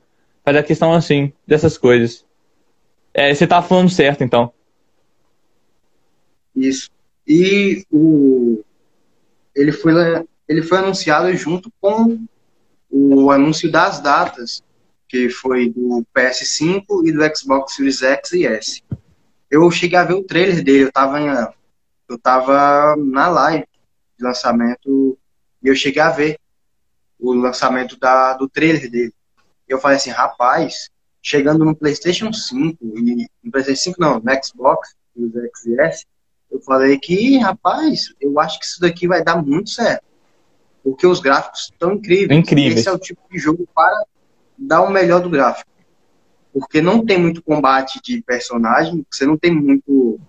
[0.46, 2.24] Faz a questão assim, dessas coisas.
[3.18, 4.52] É, você tá falando certo, então.
[6.54, 6.90] Isso.
[7.26, 8.62] E o,
[9.54, 9.94] ele, foi,
[10.46, 12.26] ele foi anunciado junto com
[12.90, 14.62] o anúncio das datas,
[15.08, 18.84] que foi do PS5 e do Xbox Series X e S.
[19.50, 21.28] Eu cheguei a ver o trailer dele, eu tava, em,
[22.10, 23.64] eu tava na live
[24.18, 25.18] de lançamento
[25.62, 26.38] e eu cheguei a ver
[27.18, 29.14] o lançamento da, do trailer dele.
[29.66, 30.90] Eu falei assim, rapaz,
[31.26, 36.06] chegando no PlayStation 5 e no PlayStation 5 não, no Xbox, no XS,
[36.48, 40.04] eu falei que, rapaz, eu acho que isso daqui vai dar muito certo.
[40.84, 42.38] Porque os gráficos estão incríveis.
[42.38, 42.78] Incríveis.
[42.78, 44.04] Esse é o tipo de jogo para
[44.56, 45.68] dar o melhor do gráfico.
[46.52, 50.20] Porque não tem muito combate de personagem, você não tem muito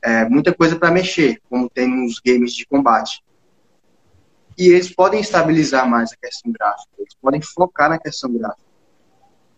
[0.00, 3.20] é, muita coisa para mexer, como tem nos games de combate.
[4.56, 8.69] E eles podem estabilizar mais a questão gráfica, eles podem focar na questão gráfica.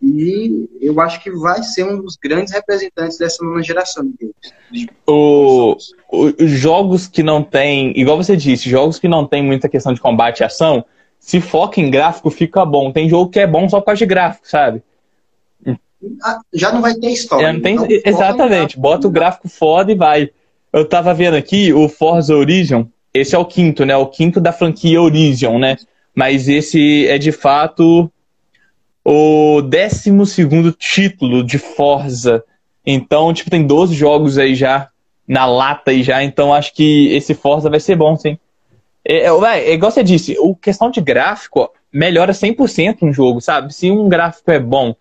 [0.03, 4.89] E eu acho que vai ser um dos grandes representantes dessa nova geração de games.
[5.07, 5.77] O,
[6.11, 10.01] os jogos que não tem, igual você disse, jogos que não tem muita questão de
[10.01, 10.83] combate e ação,
[11.17, 12.91] se foca em gráfico, fica bom.
[12.91, 14.83] Tem jogo que é bom só por causa de gráfico, sabe?
[16.21, 17.47] Ah, já não vai ter história.
[17.47, 20.31] É, tem, então, exatamente, bota o gráfico foda e vai.
[20.73, 23.95] Eu tava vendo aqui o Forza Horizon, esse é o quinto, né?
[23.95, 25.77] O quinto da franquia Horizon, né?
[26.13, 28.11] Mas esse é de fato
[29.03, 30.11] o 12
[30.77, 32.43] título de Forza.
[32.85, 34.89] Então, tipo, tem 12 jogos aí já
[35.27, 38.37] na lata aí já, então acho que esse Forza vai ser bom, sim.
[39.05, 43.41] É, é, é igual você disse, o questão de gráfico ó, melhora 100% um jogo,
[43.41, 43.73] sabe?
[43.73, 44.95] Se um gráfico é bom,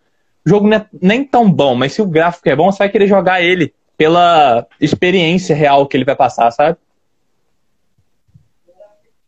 [0.45, 2.89] o jogo não é nem tão bom, mas se o gráfico é bom, você vai
[2.89, 6.77] querer jogar ele pela experiência real que ele vai passar, sabe?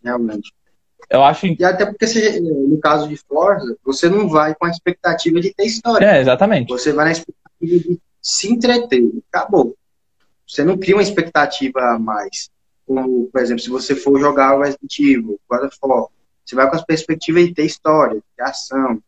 [0.02, 0.52] Realmente.
[1.10, 1.46] Eu acho.
[1.46, 5.52] E até porque, você, no caso de Forza, você não vai com a expectativa de
[5.54, 6.06] ter história.
[6.06, 6.68] É, exatamente.
[6.68, 9.02] Você vai na expectativa de se entreter.
[9.32, 9.76] Acabou.
[10.46, 12.50] Você não cria uma expectativa a mais.
[12.86, 16.06] Como, por exemplo, se você for jogar o Resident Evil, God of War,
[16.44, 19.00] você vai com a perspectiva de ter história, de ação.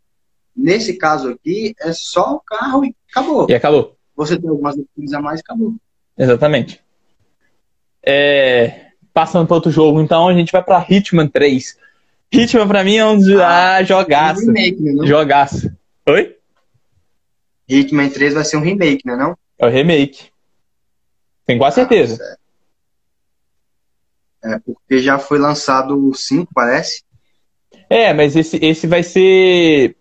[0.56, 3.46] Nesse caso aqui, é só o carro e acabou.
[3.48, 3.96] E acabou.
[4.16, 5.74] Você tem algumas opções a mais e acabou.
[6.16, 6.82] Exatamente.
[8.02, 8.87] É...
[9.12, 11.78] Passando para outro jogo, então, a gente vai para Hitman 3.
[12.33, 14.43] Hitman pra mim é um ah, ah jogaço.
[14.43, 15.71] Um remake, né, jogaço.
[16.09, 16.37] Oi?
[17.69, 19.37] Hitman 3 vai ser um remake, né não?
[19.59, 20.31] É o remake.
[21.47, 22.19] Tenho quase certeza.
[24.45, 27.03] Ah, é, porque já foi lançado o 5, parece.
[27.89, 29.97] É, mas esse, esse vai ser.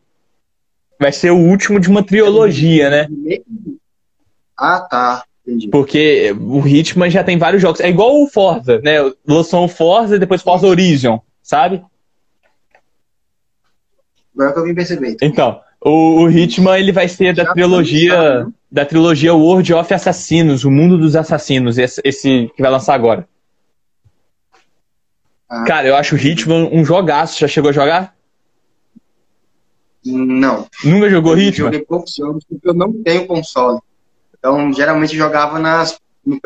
[1.00, 3.08] Vai ser o último de uma trilogia, né?
[4.58, 5.26] Ah, tá.
[5.46, 5.68] Entendi.
[5.68, 7.80] Porque o Hitman já tem vários jogos.
[7.80, 8.96] É igual o Forza, né?
[9.28, 11.84] Lançou o Forza e depois Forza Horizon, sabe?
[14.36, 15.18] Agora que eu vim perceber.
[15.22, 20.72] Então, o, o Hitman ele vai ser da trilogia da trilogia World of Assassinos, o
[20.72, 23.26] mundo dos assassinos, esse, esse que vai lançar agora.
[25.48, 25.64] Ah.
[25.64, 27.40] Cara, eu acho o Hitman um jogaço.
[27.40, 28.16] Já chegou a jogar?
[30.04, 30.68] Não.
[30.84, 31.68] Nunca jogou eu Hitman?
[31.68, 33.80] Joguei poucos jogos porque eu não tenho console.
[34.38, 36.40] Então, geralmente jogava nas no,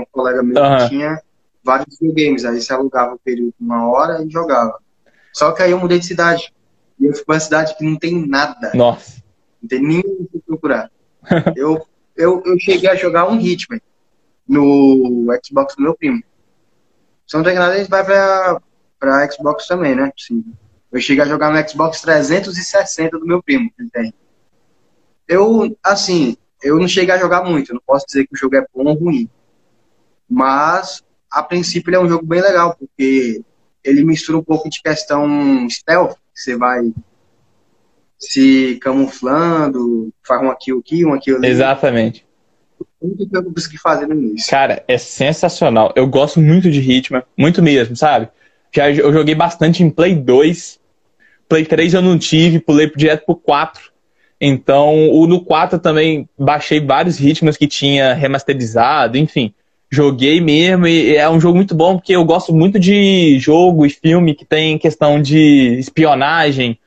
[0.00, 0.76] um colega meu uhum.
[0.78, 1.20] que tinha
[1.62, 2.44] vários videogames.
[2.44, 4.78] Aí você alugava o período uma hora e jogava.
[5.32, 6.52] Só que aí eu mudei de cidade.
[6.98, 8.72] E eu fico numa cidade que não tem nada.
[8.74, 9.22] Nossa.
[9.62, 10.90] Não tem ninguém pra procurar.
[11.56, 13.80] eu, eu, eu cheguei a jogar um Hitman
[14.46, 16.22] no Xbox do meu primo.
[17.26, 18.60] Se não tem nada, a gente vai pra,
[18.98, 20.10] pra Xbox também, né?
[20.16, 20.44] Sim.
[20.90, 24.14] Eu cheguei a jogar no Xbox 360 do meu primo, que ele tem.
[25.26, 27.74] Eu, assim, eu não cheguei a jogar muito.
[27.74, 29.28] Não posso dizer que o jogo é bom ou ruim.
[30.28, 33.42] Mas, a princípio, ele é um jogo bem legal, porque
[33.84, 36.92] ele mistura um pouco de questão stealth você vai
[38.18, 41.48] se camuflando, faz um aqui, aqui, um aqui ali.
[41.48, 42.26] Exatamente.
[43.00, 44.50] Muito que eu consegui fazer no início.
[44.50, 45.92] Cara, é sensacional.
[45.94, 48.28] Eu gosto muito de Hitman, muito mesmo, sabe?
[48.74, 50.80] Já eu joguei bastante em Play 2.
[51.48, 53.90] Play 3 eu não tive, pulei direto pro 4.
[54.40, 59.54] Então, o no 4 também baixei vários ritmos que tinha remasterizado, enfim
[59.90, 63.90] joguei mesmo e é um jogo muito bom porque eu gosto muito de jogo e
[63.90, 66.78] filme que tem questão de espionagem,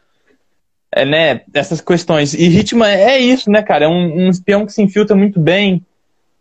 [0.91, 1.41] é, né?
[1.53, 2.33] Essas questões.
[2.33, 3.85] E Hitman é isso, né, cara?
[3.85, 5.83] É um, um espião que se infiltra muito bem.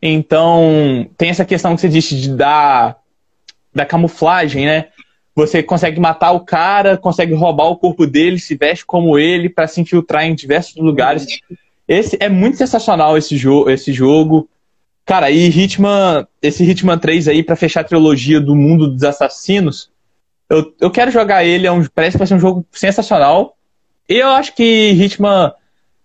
[0.02, 2.96] Então, tem essa questão que você disse de da,
[3.74, 4.86] da camuflagem, né?
[5.34, 9.68] Você consegue matar o cara, consegue roubar o corpo dele, se veste como ele para
[9.68, 11.26] se infiltrar em diversos lugares.
[11.86, 14.48] Esse é muito sensacional esse, jo esse jogo.
[15.10, 19.90] Cara, e Hitman, esse Hitman 3 aí, para fechar a trilogia do mundo dos assassinos,
[20.48, 23.56] eu, eu quero jogar ele, é um, parece que vai ser um jogo sensacional.
[24.08, 25.52] E eu acho que Hitman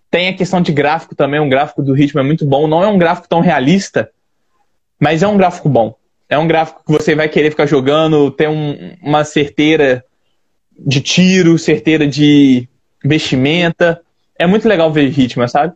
[0.10, 2.68] Tem a questão de gráfico também, um gráfico do ritmo é muito bom.
[2.68, 4.10] Não é um gráfico tão realista,
[5.00, 5.96] mas é um gráfico bom.
[6.28, 10.04] É um gráfico que você vai querer ficar jogando, tem um, uma certeira
[10.80, 12.68] de tiro, certeira de
[13.04, 14.02] vestimenta.
[14.36, 15.76] É muito legal ver Hitman, sabe?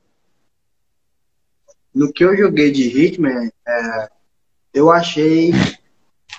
[1.93, 4.10] No que eu joguei de Hitman, é,
[4.73, 5.52] eu achei.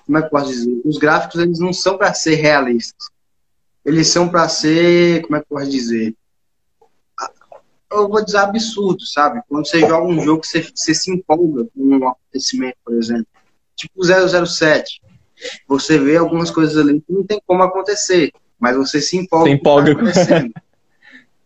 [0.06, 0.80] Como é que eu posso dizer?
[0.84, 3.08] Os gráficos eles não são para ser realistas.
[3.84, 5.22] Eles são para ser.
[5.22, 6.14] Como é que eu posso dizer?
[7.90, 9.42] Eu vou dizer absurdo, sabe?
[9.48, 13.26] Quando você joga um jogo, você, você se empolga com um acontecimento, por exemplo.
[13.74, 15.02] Tipo 007.
[15.66, 19.50] Você vê algumas coisas ali que não tem como acontecer, mas você se empolga.
[19.50, 19.94] Se empolga.
[19.96, 20.04] Com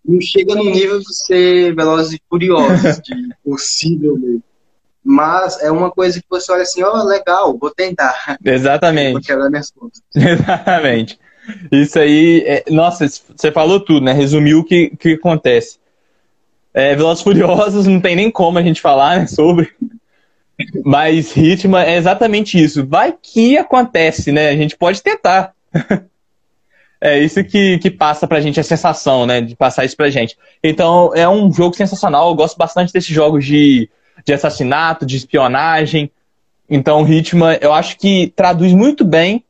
[0.05, 4.43] não chega no nível de ser velozes e furiosos, de possível mesmo.
[5.03, 8.39] Mas é uma coisa que você olha assim, ó, oh, legal, vou tentar.
[8.43, 9.13] Exatamente.
[9.13, 10.03] Vou quebrar minhas contas.
[10.15, 11.19] Exatamente.
[11.71, 12.65] Isso aí, é...
[12.71, 14.13] nossa, você falou tudo, né?
[14.13, 15.79] Resumiu o que, que acontece.
[16.73, 19.71] É, Velozes Furiosos não tem nem como a gente falar né, sobre.
[20.85, 22.87] Mas Hitman é exatamente isso.
[22.87, 24.49] Vai que acontece, né?
[24.49, 25.53] A gente pode tentar.
[27.05, 29.43] É isso que, que passa pra gente a sensação, né?
[29.43, 30.39] De passar isso pra gente.
[30.63, 32.31] Então, é um jogo sensacional.
[32.31, 33.91] Eu gosto bastante desses jogos de,
[34.25, 36.11] de assassinato, de espionagem.
[36.67, 39.45] Então, Hitman, eu acho que traduz muito bem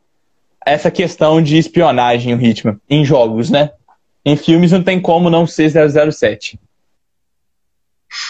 [0.67, 3.71] essa questão de espionagem, o Hitman, em jogos, né?
[4.25, 6.59] Em filmes não tem como não ser 007.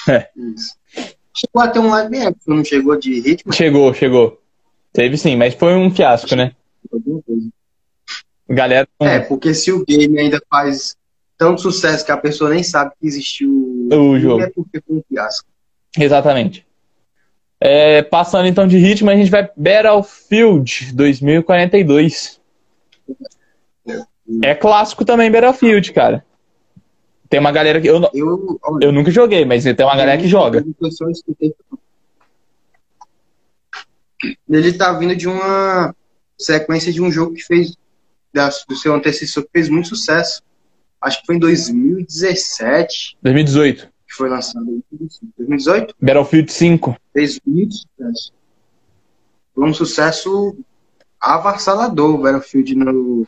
[0.06, 0.28] É.
[0.36, 0.76] Isso.
[1.34, 3.54] Chegou a ter um live action, não chegou de Hitman?
[3.54, 4.40] Chegou, chegou.
[4.92, 6.52] Teve sim, mas foi um fiasco, né?
[8.54, 8.88] Galera.
[9.00, 10.96] É, porque se o game ainda faz
[11.36, 13.50] tanto sucesso que a pessoa nem sabe que existiu
[13.92, 15.48] o jogo, é porque foi um fiasco.
[15.98, 16.66] Exatamente.
[17.60, 22.40] É, passando então de ritmo, a gente vai Battlefield 2042.
[24.42, 26.24] É clássico também Battlefield, cara.
[27.28, 27.88] Tem uma galera que.
[27.88, 30.64] Eu, eu, eu nunca joguei, mas tem uma galera que joga.
[34.48, 35.94] Ele tá vindo de uma
[36.38, 37.76] sequência de um jogo que fez
[38.68, 40.42] do seu antecessor que fez muito sucesso.
[41.00, 43.18] Acho que foi em 2017.
[43.22, 43.86] 2018.
[43.86, 44.82] Que foi lançado.
[45.38, 45.94] 2018?
[46.00, 46.96] Battlefield 5.
[47.12, 48.32] Fez muito sucesso.
[49.54, 50.56] Foi um sucesso
[51.20, 53.26] avassalador o Battlefield no,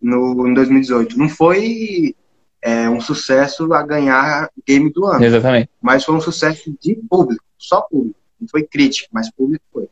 [0.00, 1.18] no, em 2018.
[1.18, 2.14] Não foi
[2.62, 5.24] é, um sucesso a ganhar game do ano.
[5.24, 5.70] Exatamente.
[5.80, 8.18] Mas foi um sucesso de público, só público.
[8.40, 9.88] Não foi crítico, mas público foi.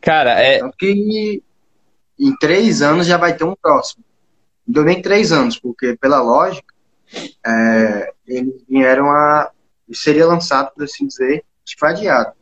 [0.00, 0.60] Cara, é.
[0.60, 1.42] Tanto que
[2.20, 4.04] em três anos já vai ter um próximo.
[4.66, 6.74] Não deu nem três anos, porque pela lógica,
[7.44, 9.50] é, eles vieram a.
[9.92, 12.32] Seria lançado, por assim dizer, acho que foi adiado.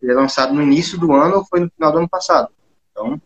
[0.00, 2.48] Seria lançado no início do ano ou foi no final do ano passado.
[2.90, 3.20] Então.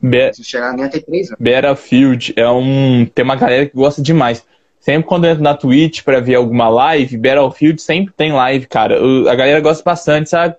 [0.00, 1.40] Be se chegar nem até três anos.
[1.40, 3.06] Battlefield é um.
[3.06, 4.46] Tem uma galera que gosta demais.
[4.78, 8.98] Sempre quando eu entro na Twitch para ver alguma live, Battlefield sempre tem live, cara.
[9.30, 10.56] A galera gosta bastante, sabe?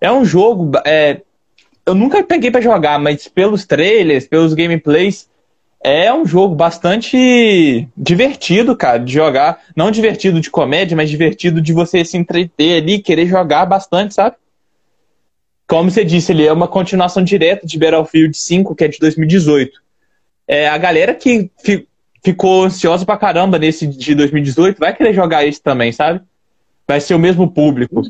[0.00, 0.70] É um jogo.
[0.86, 1.20] É,
[1.90, 5.28] eu nunca peguei para jogar, mas pelos trailers, pelos gameplays,
[5.82, 9.60] é um jogo bastante divertido, cara, de jogar.
[9.74, 14.36] Não divertido de comédia, mas divertido de você se entreter ali, querer jogar bastante, sabe?
[15.66, 19.80] Como você disse, ele é uma continuação direta de Battlefield 5, que é de 2018.
[20.46, 21.86] É, a galera que fi,
[22.22, 26.20] ficou ansiosa pra caramba nesse de 2018 vai querer jogar esse também, sabe?
[26.86, 28.02] Vai ser o mesmo público.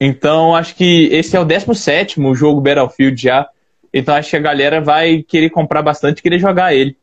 [0.00, 3.46] Então, acho que esse é o 17 jogo Battlefield já.
[3.92, 6.96] Então, acho que a galera vai querer comprar bastante e querer jogar ele.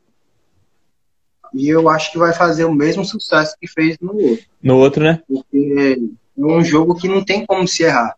[1.53, 4.45] E eu acho que vai fazer o mesmo sucesso que fez no outro.
[4.61, 5.21] No outro, né?
[5.27, 5.99] Porque
[6.37, 8.15] é um jogo que não tem como se errar.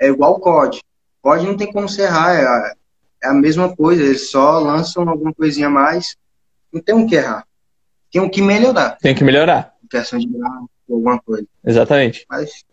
[0.00, 0.80] É igual o COD.
[1.20, 2.34] COD não tem como se errar.
[2.34, 2.74] É a,
[3.24, 4.02] é a mesma coisa.
[4.02, 6.16] Eles só lançam alguma coisinha a mais.
[6.72, 7.44] Não tem o um que errar.
[8.10, 8.96] Tem o um que melhorar.
[8.98, 9.74] Tem que melhorar.
[9.84, 11.46] Em questão de gráfico, alguma coisa.
[11.64, 12.24] Exatamente.
[12.28, 12.64] Mas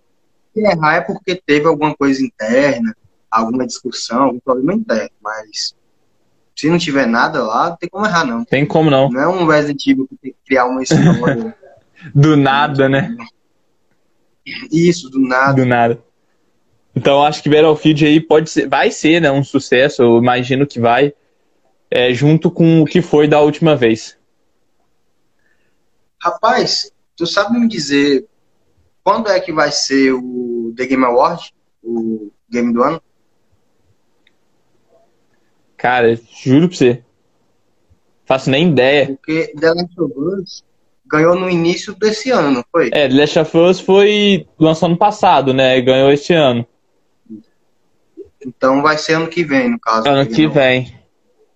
[0.59, 2.95] se errar é porque teve alguma coisa interna,
[3.29, 5.75] alguma discussão, algum problema interno, mas
[6.55, 8.43] se não tiver nada lá, não tem como errar, não.
[8.43, 9.09] Tem como não.
[9.09, 11.55] Não é um Resident Evil que tem que criar uma história.
[12.13, 13.15] do nada, né?
[14.71, 15.53] Isso, do nada.
[15.53, 16.03] Do nada.
[16.95, 20.79] Então acho que Battlefield aí pode ser, vai ser né, um sucesso, eu imagino que
[20.79, 21.13] vai,
[21.89, 24.17] é, junto com o que foi da última vez.
[26.21, 28.25] Rapaz, tu sabe me dizer
[29.03, 30.21] quando é que vai ser o
[30.75, 31.53] The Game Award?
[31.83, 33.01] O game do ano?
[35.77, 37.03] Cara, juro pra você.
[38.25, 39.07] Faço nem ideia.
[39.07, 40.63] Porque The Last of Us
[41.05, 42.89] ganhou no início desse ano, não foi?
[42.91, 45.79] É, The Last of Us foi lançado ano passado, né?
[45.81, 46.67] Ganhou este ano.
[48.45, 50.07] Então vai ser ano que vem, no caso.
[50.07, 50.93] Ano que vem.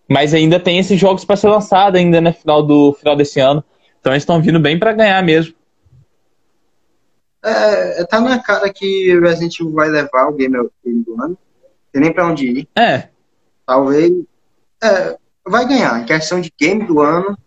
[0.10, 2.34] Mas ainda tem esses jogos para ser lançado ainda, né?
[2.34, 3.64] Final do final desse ano.
[4.00, 5.54] Então eles estão vindo bem para ganhar mesmo.
[7.44, 11.38] É, tá na cara que o Resident Evil vai levar o game, game do ano.
[11.92, 12.68] Tem nem pra onde ir.
[12.76, 13.10] É.
[13.66, 14.14] Talvez.
[14.82, 16.02] É, vai ganhar.
[16.02, 17.38] Em questão de game do ano,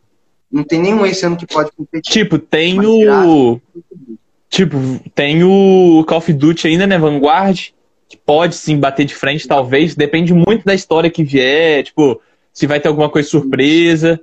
[0.51, 2.13] não tem nenhum esse ano que pode competir.
[2.13, 3.61] Tipo, tem o.
[4.49, 4.79] Tipo,
[5.15, 6.99] tem o Call of Duty ainda, né?
[6.99, 7.71] Vanguard,
[8.09, 9.95] que pode sim bater de frente, talvez.
[9.95, 12.21] Depende muito da história que vier, tipo,
[12.53, 14.21] se vai ter alguma coisa surpresa.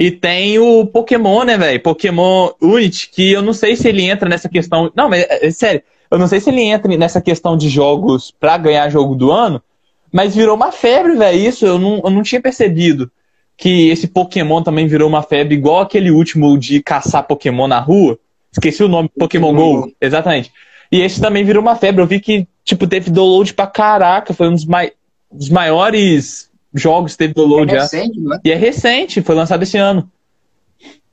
[0.00, 1.78] E tem o Pokémon, né, velho?
[1.78, 4.90] Pokémon Unity, que eu não sei se ele entra nessa questão.
[4.96, 8.30] Não, mas é, é, sério, eu não sei se ele entra nessa questão de jogos
[8.40, 9.62] pra ganhar jogo do ano,
[10.10, 11.38] mas virou uma febre, velho.
[11.38, 13.10] Isso eu não, eu não tinha percebido.
[13.58, 18.18] Que esse Pokémon também virou uma febre, igual aquele último de caçar Pokémon na rua.
[18.50, 19.92] Esqueci o nome, Pokémon Go.
[20.00, 20.50] Exatamente.
[20.90, 22.00] E esse também virou uma febre.
[22.00, 24.32] Eu vi que, tipo, teve download pra caraca.
[24.32, 24.92] Foi um dos, mai
[25.30, 27.82] dos maiores jogos teve download é já.
[27.82, 28.38] recente, né?
[28.44, 30.10] E é recente, foi lançado esse ano.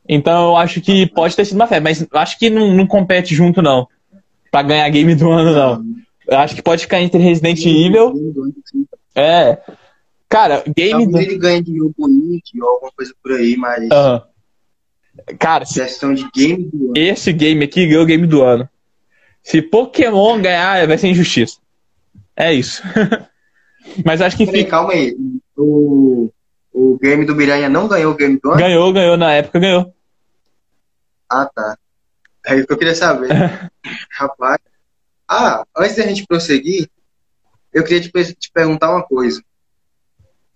[0.08, 3.36] Então eu acho que pode ter sido uma febre, mas acho que não, não compete
[3.36, 3.88] junto, não.
[4.52, 5.86] Pra ganhar game do ano, não.
[6.28, 8.14] Eu acho que pode ficar entre Resident Evil.
[9.16, 9.58] É.
[10.30, 11.32] Cara, game Talvez do.
[11.32, 14.24] ele ganhe de jogo Unity ou alguma coisa por aí, mas Aham.
[15.40, 16.94] Cara, se questão de game do ano.
[16.96, 18.70] esse game aqui ganhou o game do ano.
[19.42, 21.58] Se Pokémon ganhar, vai ser injustiça.
[22.36, 22.84] É isso.
[24.06, 24.72] Mas acho que Peraí, fica.
[24.72, 25.16] calma aí.
[25.58, 26.30] O,
[26.72, 28.60] o game do Miranha não ganhou o game do ano?
[28.60, 29.94] Ganhou, ganhou, na época ganhou.
[31.30, 31.78] Ah, tá.
[32.46, 33.30] É isso que eu queria saber.
[34.12, 34.60] Rapaz.
[35.28, 36.90] Ah, antes da gente prosseguir,
[37.74, 39.42] eu queria te, te perguntar uma coisa.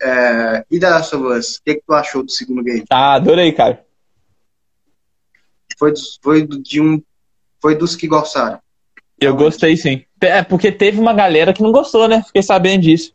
[0.01, 2.85] É, e da Last of Us, o que, que tu achou do segundo game?
[2.89, 3.85] Ah, adorei, cara.
[5.77, 5.93] Foi,
[6.23, 7.01] foi de um.
[7.61, 8.59] Foi dos que gostaram.
[9.19, 10.03] Eu gostei sim.
[10.19, 12.23] É, porque teve uma galera que não gostou, né?
[12.23, 13.13] Fiquei sabendo disso.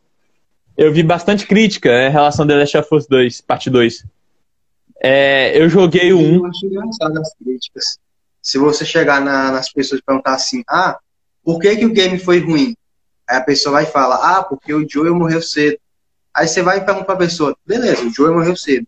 [0.77, 4.05] Eu vi bastante crítica né, em relação a The Last of Us 2, parte 2.
[5.01, 6.21] É, eu joguei o 1.
[6.21, 7.97] Eu engraçado as críticas.
[8.41, 10.99] Se você chegar na- nas pessoas e perguntar assim, ah,
[11.43, 12.75] por que, que o game foi ruim?
[13.27, 15.79] Aí a pessoa vai e fala, ah, porque o Joel morreu cedo.
[16.33, 18.87] Aí você vai e pergunta pra pessoa, beleza, o Joel morreu cedo.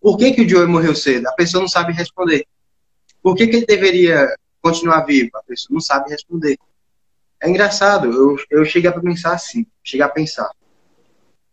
[0.00, 1.26] Por que, que o Joel morreu cedo?
[1.26, 2.46] A pessoa não sabe responder.
[3.22, 4.28] Por que, que ele deveria
[4.60, 5.30] continuar vivo?
[5.34, 6.58] A pessoa não sabe responder.
[7.42, 10.50] É engraçado, eu, eu cheguei a pensar assim, cheguei a pensar.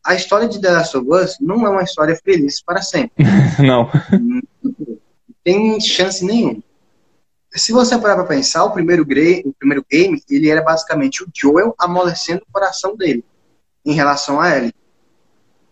[0.05, 3.23] A história de The Last of Us não é uma história feliz para sempre
[3.65, 3.89] Não.
[5.43, 6.61] tem chance nenhuma.
[7.51, 11.75] Se você parar pra pensar, o primeiro, o primeiro game, ele era basicamente o Joel
[11.77, 13.23] amolecendo o coração dele
[13.85, 14.73] em relação a Ellie.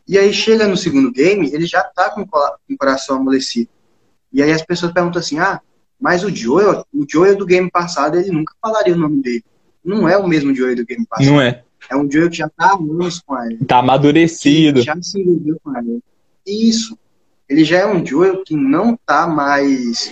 [0.08, 3.18] E aí chega no segundo game, ele já tá com o cora- com o coração
[3.18, 3.70] amolecido.
[4.32, 5.60] E aí as pessoas perguntam assim, ah,
[6.00, 9.44] mas o Joel, o Joel do game passado, ele nunca falaria o nome dele.
[9.84, 11.26] Não é o mesmo Joel do game passado.
[11.32, 11.64] Não é.
[11.92, 14.82] É um Joel que já tá anos com a Tá amadurecido.
[14.82, 16.00] já se envolveu com ela.
[16.48, 16.98] Isso.
[17.50, 20.10] Ele já é um Joel que não tá mais.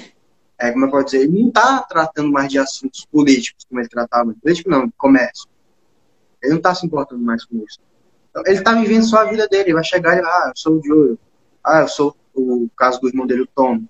[0.60, 1.22] É, como eu posso dizer?
[1.24, 4.36] Ele não tá tratando mais de assuntos políticos como ele tratava.
[4.44, 5.48] Político não, de comércio.
[6.44, 7.80] Ele não tá se importando mais com isso.
[8.30, 9.64] Então, ele tá vivendo só a vida dele.
[9.64, 11.18] Ele vai chegar e, ah, eu sou o Joel.
[11.64, 13.84] Ah, eu sou o caso do irmão dele, o Tom.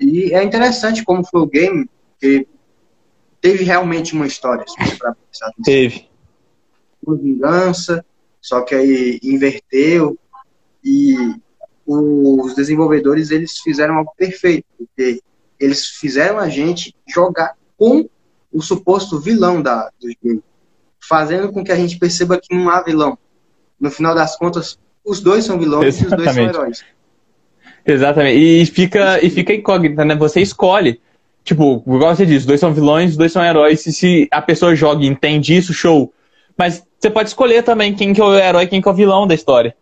[0.00, 1.88] E é interessante como foi o game,
[2.20, 2.44] que
[3.40, 4.64] teve realmente uma história.
[5.62, 6.11] Teve.
[7.04, 8.04] Uma vingança,
[8.40, 10.18] só que aí inverteu
[10.84, 11.16] e
[11.86, 15.20] os desenvolvedores eles fizeram algo perfeito, porque
[15.58, 18.08] eles fizeram a gente jogar com
[18.52, 20.42] o suposto vilão da, do jogo,
[21.00, 23.18] fazendo com que a gente perceba que não há vilão.
[23.80, 26.56] No final das contas, os dois são vilões e os dois são Exatamente.
[26.56, 26.84] heróis.
[27.84, 28.38] Exatamente.
[28.38, 30.14] E fica, e fica incógnita, né?
[30.14, 31.00] Você escolhe.
[31.44, 33.84] Tipo, igual você disse, os dois são vilões, os dois são heróis.
[33.86, 36.12] E se a pessoa joga e entende isso, show.
[36.56, 38.94] Mas você pode escolher também quem que é o herói e quem que é o
[38.94, 39.74] vilão da história.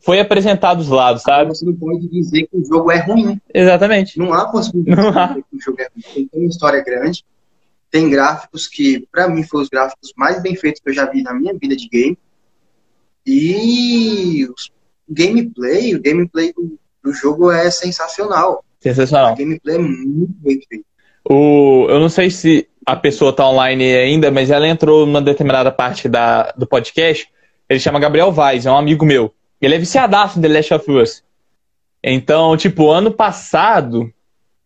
[0.00, 1.48] Foi apresentado os lados, sabe?
[1.48, 3.40] Você não pode dizer que o jogo é ruim.
[3.52, 4.18] Exatamente.
[4.18, 5.26] Não há possibilidade Não há.
[5.28, 6.28] de dizer que o jogo é ruim.
[6.28, 7.24] Tem uma história grande,
[7.90, 11.22] tem gráficos que, pra mim, foram os gráficos mais bem feitos que eu já vi
[11.22, 12.18] na minha vida de game.
[13.24, 14.54] E o
[15.08, 18.62] gameplay, o gameplay do, do jogo é sensacional.
[18.78, 19.34] O Sensacional.
[19.34, 20.84] gameplay é muito bem feito.
[21.28, 25.72] O, eu não sei se a pessoa tá online ainda, mas ela entrou numa determinada
[25.72, 27.28] parte da, do podcast.
[27.68, 29.34] Ele chama Gabriel Vaz, é um amigo meu.
[29.60, 31.24] Ele é viciadaço em The Last of Us.
[32.00, 34.08] Então, tipo, ano passado,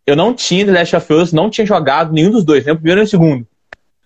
[0.07, 2.77] eu não tinha The Last of Us, não tinha jogado nenhum dos dois, nem o
[2.77, 3.47] primeiro nem o segundo.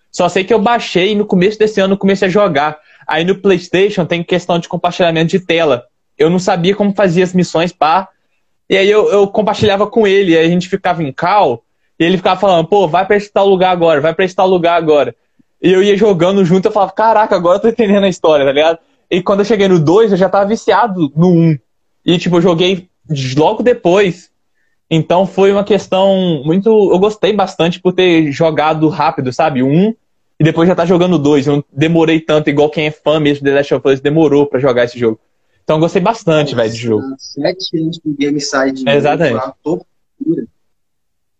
[0.09, 2.79] Só sei que eu baixei e no começo desse ano eu comecei a jogar.
[3.05, 5.83] Aí no PlayStation tem questão de compartilhamento de tela.
[6.17, 8.07] Eu não sabia como fazia as missões, pá.
[8.69, 11.64] E aí eu, eu compartilhava com ele, aí a gente ficava em call,
[11.99, 14.47] e ele ficava falando, pô, vai pra esse tal lugar agora, vai pra esse tal
[14.47, 15.15] lugar agora.
[15.61, 18.51] E eu ia jogando junto, eu falava, caraca, agora eu tô entendendo a história, tá
[18.51, 18.79] ligado?
[19.09, 21.31] E quando eu cheguei no 2, eu já tava viciado no 1.
[21.31, 21.57] Um.
[22.05, 22.89] E, tipo, eu joguei
[23.37, 24.29] logo depois.
[24.89, 26.69] Então foi uma questão muito.
[26.69, 29.63] Eu gostei bastante por ter jogado rápido, sabe?
[29.63, 29.95] Um,
[30.39, 31.47] e depois já tá jogando dois.
[31.47, 34.45] Eu não demorei tanto, igual quem é fã mesmo de The Last of Us demorou
[34.45, 35.19] para jogar esse jogo.
[35.63, 37.03] Então eu gostei bastante, velho, de jogo.
[37.17, 39.43] Sete anos o game sai de Exatamente.
[39.65, 39.85] Novo,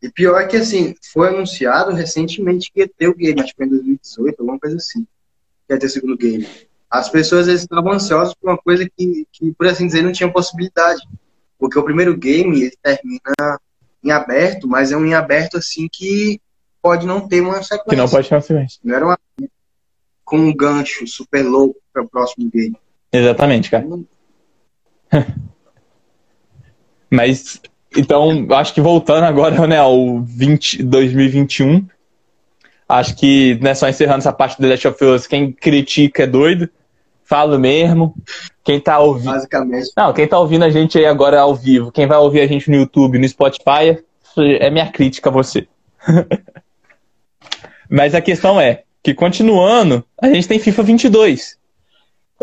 [0.06, 3.58] e pior é que, assim, foi anunciado recentemente que ia ter o game, acho que
[3.58, 5.04] foi em 2018, alguma coisa assim.
[5.68, 6.48] Que ia ter o segundo game.
[6.88, 10.32] As pessoas eles estavam ansiosas por uma coisa que, que, por assim dizer, não tinha
[10.32, 11.02] possibilidade.
[11.58, 13.60] Porque o primeiro game, ele termina
[14.04, 16.40] em aberto, mas é um em aberto, assim, que
[16.84, 17.90] pode não ter uma sequência.
[17.90, 18.80] Que não pode ter uma sequência.
[18.84, 19.18] Não era uma...
[20.24, 22.78] com um gancho super louco para o próximo game.
[23.12, 23.88] Exatamente, cara.
[27.10, 27.60] Mas,
[27.96, 31.86] então, acho que voltando agora, né, ao 20, 2021,
[32.88, 36.28] acho que, né, só encerrando essa parte do The Last of Us, quem critica é
[36.28, 36.70] doido,
[37.24, 38.16] falo mesmo.
[38.64, 39.32] Quem tá ouvindo.
[39.32, 39.92] Basicamente.
[39.96, 42.70] Não, quem tá ouvindo a gente aí agora ao vivo, quem vai ouvir a gente
[42.70, 44.04] no YouTube, no Spotify,
[44.38, 45.68] é minha crítica a você.
[47.90, 51.58] Mas a questão é que, continuando, a gente tem FIFA 22.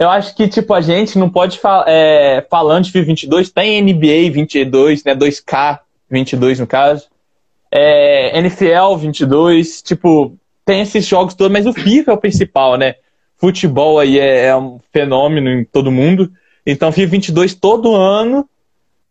[0.02, 3.80] Eu acho que, tipo, a gente não pode falar, é, falando de FIFA 22, tem
[3.80, 5.78] NBA 22, né, 2K
[6.10, 7.06] 22 no caso,
[7.70, 12.96] é, NFL 22, tipo, tem esses jogos todos, mas o FIFA é o principal, né?
[13.36, 16.30] Futebol aí é, é um fenômeno em todo mundo.
[16.66, 18.48] Então, FIFA 22 todo ano,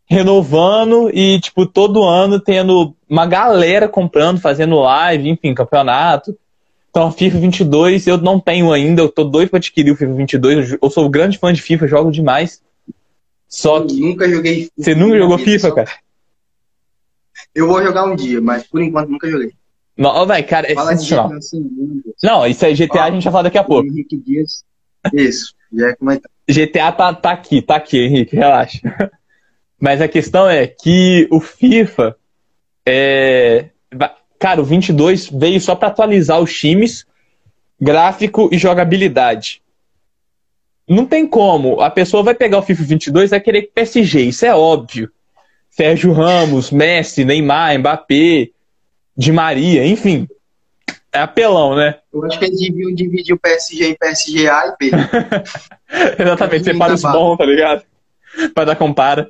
[0.05, 6.37] renovando e, tipo, todo ano tendo uma galera comprando, fazendo live, enfim, campeonato.
[6.91, 10.77] Então, FIFA 22 eu não tenho ainda, eu tô doido pra adquirir o FIFA 22.
[10.81, 12.61] Eu sou grande fã de FIFA, jogo demais.
[13.47, 13.99] Só que.
[13.99, 14.71] Eu nunca joguei FIFA.
[14.77, 15.75] Você nunca jogou FIFA, só...
[15.75, 15.91] cara?
[17.55, 19.53] Eu vou jogar um dia, mas por enquanto nunca joguei.
[19.97, 21.31] Não, vai, cara, é Fala sensacional.
[22.23, 23.87] Não, isso aí, GTA Ó, a gente vai falar daqui a pouco.
[23.87, 24.63] Henrique Dias.
[25.13, 26.29] Isso, já é comentar.
[26.49, 28.79] GTA tá, tá aqui, tá aqui, Henrique, relaxa.
[29.79, 32.15] Mas a questão é que o FIFA
[32.85, 33.69] é.
[34.41, 37.05] Cara, o 22 veio só para atualizar os times,
[37.79, 39.61] gráfico e jogabilidade.
[40.89, 41.79] Não tem como.
[41.79, 45.11] A pessoa vai pegar o FIFA 22 e vai querer PSG, isso é óbvio.
[45.69, 48.49] Sérgio Ramos, Messi, Neymar, Mbappé,
[49.15, 50.27] Di Maria, enfim.
[51.13, 51.99] É apelão, né?
[52.11, 54.91] Eu acho que eles deviam dividir o PSG em PSG A e B.
[56.17, 57.83] Exatamente, separa os bons, tá ligado?
[58.55, 59.29] Pra dar compara.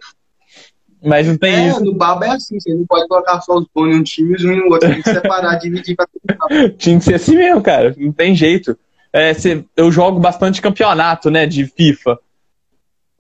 [1.04, 1.84] Mas não tem é, isso.
[1.84, 4.48] no Baba é assim, você não pode colocar só os bons em um time e
[4.48, 6.06] um em outro, tem que separar, dividir pra
[6.78, 7.96] Tinha que ser assim mesmo, cara.
[7.98, 8.78] Não tem jeito.
[9.12, 12.20] É, cê, eu jogo bastante campeonato, né, de FIFA.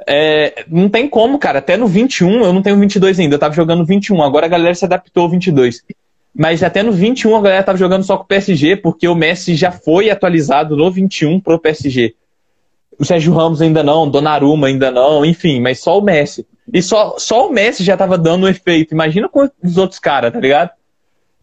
[0.08, 1.60] É, não tem como, cara.
[1.60, 3.36] Até no 21, eu não tenho 22 ainda.
[3.36, 4.22] Eu tava jogando 21.
[4.22, 5.84] Agora a galera se adaptou ao 22.
[6.34, 9.56] Mas até no 21 a galera tava jogando só com o PSG, porque o Messi
[9.56, 12.16] já foi atualizado no 21 pro PSG.
[13.02, 16.46] O Sérgio Ramos ainda não, Donnarumma ainda não, enfim, mas só o Messi.
[16.72, 18.94] E só, só o Messi já tava dando um efeito.
[18.94, 20.70] Imagina com os outros caras, tá ligado?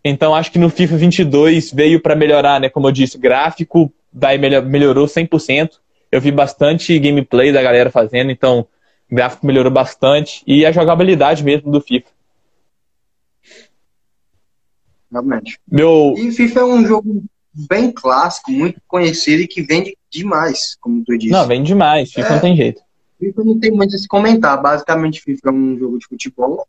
[0.05, 2.69] Então acho que no FIFA 22 veio para melhorar, né?
[2.69, 5.71] Como eu disse, gráfico daí melhorou 100%.
[6.13, 8.65] Eu vi bastante gameplay da galera fazendo, então
[9.11, 10.45] o gráfico melhorou bastante.
[10.47, 12.07] E a jogabilidade mesmo do FIFA.
[15.11, 15.59] Realmente.
[15.69, 16.15] Meu...
[16.17, 21.17] E FIFA é um jogo bem clássico, muito conhecido e que vende demais, como tu
[21.17, 21.33] disse.
[21.33, 22.13] Não, vende demais.
[22.13, 22.33] FIFA É.
[22.33, 22.83] não tem jeito.
[23.19, 24.61] FIFA não tem muito a se comentar.
[24.61, 26.67] Basicamente, FIFA é um jogo de futebol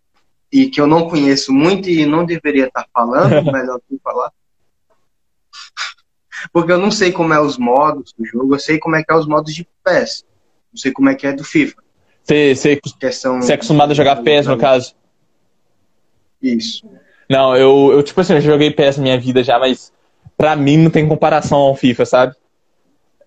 [0.51, 4.31] e que eu não conheço muito e não deveria estar falando, melhor que falar.
[6.51, 9.11] Porque eu não sei como é os modos do jogo, eu sei como é que
[9.11, 10.25] é os modos de PES.
[10.71, 11.75] Não sei como é que é do FIFA.
[12.23, 12.79] Você,
[13.49, 14.95] é acostumado a jogar PES, no caso?
[16.41, 16.87] Isso.
[17.29, 19.91] Não, eu, eu tipo assim, eu joguei PES na minha vida já, mas
[20.37, 22.35] pra mim não tem comparação ao FIFA, sabe?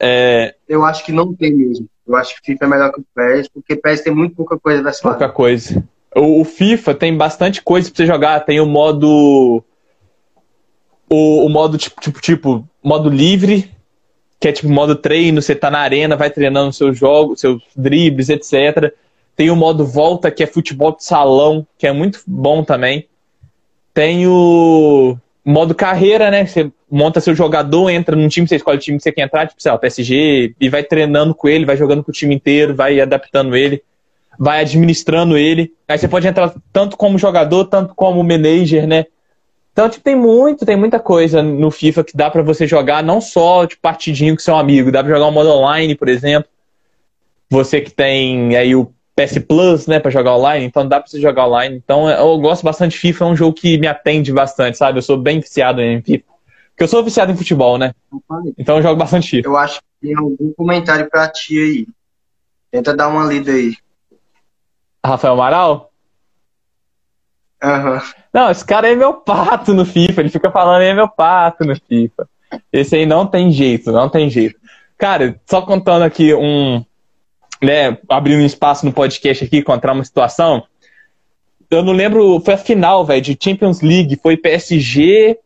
[0.05, 1.88] É, Eu acho que não tem mesmo.
[2.05, 4.82] Eu acho que FIFA é melhor que o PES, porque PES tem muito pouca coisa
[4.82, 5.84] dessa pouca coisa.
[6.16, 8.40] O, o FIFA tem bastante coisa pra você jogar.
[8.40, 9.62] Tem o modo.
[11.09, 13.70] O, o modo tipo, tipo, tipo, modo livre,
[14.40, 18.28] que é tipo modo treino, você tá na arena, vai treinando seus jogos, seus dribles,
[18.28, 18.92] etc.
[19.36, 23.07] Tem o modo volta, que é futebol de salão, que é muito bom também.
[23.94, 26.47] Tem o modo carreira, né?
[26.47, 29.47] Você monta seu jogador, entra num time, você escolhe o time que você quer entrar,
[29.49, 32.74] tipo, sei lá, PSG, e vai treinando com ele, vai jogando com o time inteiro,
[32.74, 33.82] vai adaptando ele,
[34.38, 35.72] vai administrando ele.
[35.88, 39.07] Aí você pode entrar tanto como jogador, tanto como manager, né?
[39.72, 43.20] Então, tipo, tem muito, tem muita coisa no FIFA que dá pra você jogar, não
[43.20, 46.49] só de partidinho com seu amigo, dá pra jogar um modo online, por exemplo.
[47.49, 51.21] Você que tem aí o PS Plus, né, pra jogar online, então dá pra você
[51.21, 51.77] jogar online.
[51.77, 54.99] Então, eu gosto bastante de FIFA, é um jogo que me atende bastante, sabe?
[54.99, 56.25] Eu sou bem viciado em FIFA.
[56.71, 57.95] Porque eu sou viciado em futebol, né?
[58.57, 59.49] Então eu jogo bastante FIFA.
[59.49, 61.87] Eu acho que tem algum comentário pra ti aí.
[62.71, 63.77] Tenta dar uma lida aí.
[65.05, 65.93] Rafael Amaral?
[67.63, 68.03] Aham.
[68.33, 70.23] Não, esse cara é meu pato no FIFA.
[70.23, 72.27] Ele fica falando, é meu pato no FIFA.
[72.73, 74.59] Esse aí não tem jeito, não tem jeito.
[74.97, 76.85] Cara, só contando aqui um.
[77.63, 80.67] Né, abrindo um espaço no podcast aqui, contar uma situação.
[81.71, 84.19] Eu não lembro, foi a final, velho, de Champions League.
[84.21, 85.39] Foi PSG.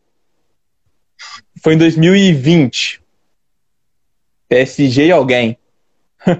[1.63, 3.01] Foi em 2020.
[4.49, 5.57] PSG e alguém.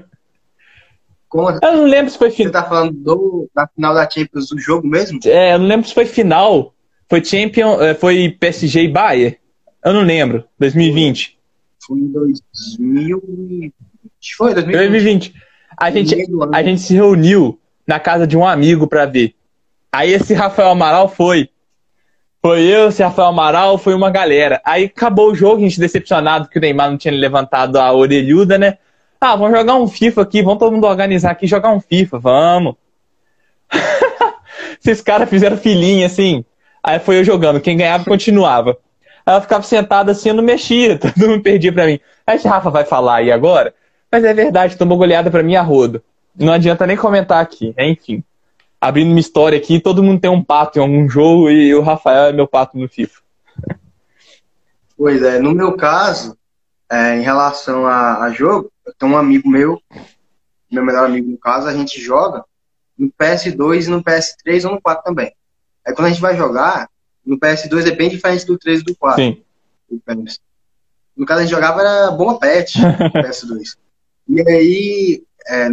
[1.30, 1.60] Como?
[1.62, 2.54] Eu não lembro se foi Você final.
[2.54, 5.20] tá falando do, da final da Champions do jogo mesmo?
[5.26, 6.74] É, eu não lembro se foi final.
[7.10, 9.38] Foi Champion, é, foi PSG e Bayern.
[9.86, 10.44] Eu não lembro.
[10.60, 11.38] 2020.
[11.86, 13.74] Foi em 2020.
[14.36, 14.90] Foi 2020.
[14.90, 15.47] 2020.
[15.80, 16.50] A gente, ano.
[16.54, 19.36] a gente se reuniu na casa de um amigo pra ver.
[19.92, 21.50] Aí esse Rafael Amaral foi.
[22.42, 24.62] Foi eu, esse Rafael Amaral, foi uma galera.
[24.66, 28.58] Aí acabou o jogo, a gente decepcionado que o Neymar não tinha levantado a orelhuda,
[28.58, 28.78] né?
[29.20, 32.76] Ah, vamos jogar um FIFA aqui, vamos todo mundo organizar aqui jogar um FIFA, vamos.
[34.80, 36.46] Esses caras fizeram filinha assim.
[36.84, 38.78] Aí foi eu jogando, quem ganhava continuava.
[39.26, 42.00] Aí eu ficava sentado assim, eu não mexia, todo mundo perdia pra mim.
[42.26, 43.74] Aí esse Rafa vai falar aí agora,
[44.12, 46.02] mas é verdade, tomou goleada pra mim a rodo.
[46.36, 48.24] Não adianta nem comentar aqui, enfim.
[48.80, 52.26] Abrindo uma história aqui, todo mundo tem um pato em algum jogo e o Rafael
[52.26, 53.22] é meu pato no FIFA.
[55.00, 56.36] Pois é, no meu caso,
[56.92, 59.80] é, em relação a, a jogo, eu tenho um amigo meu,
[60.72, 62.44] meu melhor amigo no caso, a gente joga
[62.98, 65.32] no PS2 e no PS3 ou no 4 também.
[65.86, 66.90] Aí quando a gente vai jogar,
[67.24, 69.24] no PS2 é bem diferente do 3 e do 4.
[69.24, 69.44] Sim.
[71.16, 73.78] No caso, a gente jogava era bomba pet no PS2.
[74.30, 75.70] E aí, é,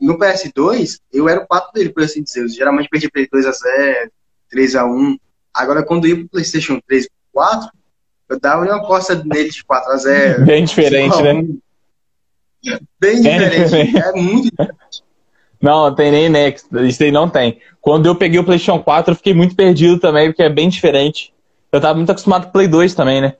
[0.00, 2.42] no PS2, eu era o pato dele, por assim dizer.
[2.42, 4.10] Eu geralmente perdia pra ele 2x0,
[4.52, 5.18] 3x1.
[5.54, 7.70] Agora, quando eu ia pro PlayStation 3 e 4,
[8.28, 10.44] eu dava uma aposta nele de 4x0.
[10.44, 11.34] Bem diferente, né?
[11.34, 11.62] Bem
[13.00, 13.64] Bem diferente.
[13.64, 13.96] diferente.
[13.98, 15.02] É muito diferente.
[15.60, 16.68] Não, não tem nem Next.
[16.88, 17.60] Isso aí não tem.
[17.80, 21.32] Quando eu peguei o PlayStation 4, eu fiquei muito perdido também, porque é bem diferente.
[21.70, 23.36] Eu tava muito acostumado com o Play 2 também, né?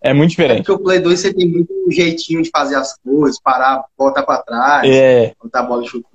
[0.00, 0.56] É muito É diferente.
[0.58, 4.38] porque o Play 2 você tem muito jeitinho de fazer as coisas, parar, voltar pra
[4.42, 6.08] trás, É, botar a bola e chutar.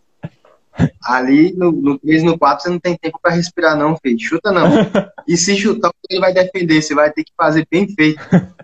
[1.03, 4.19] Ali no, no 3 e no 4 você não tem tempo pra respirar, não, filho.
[4.19, 4.69] Chuta não.
[5.27, 6.81] E se chutar, ele vai defender.
[6.81, 8.19] Você vai ter que fazer bem feito.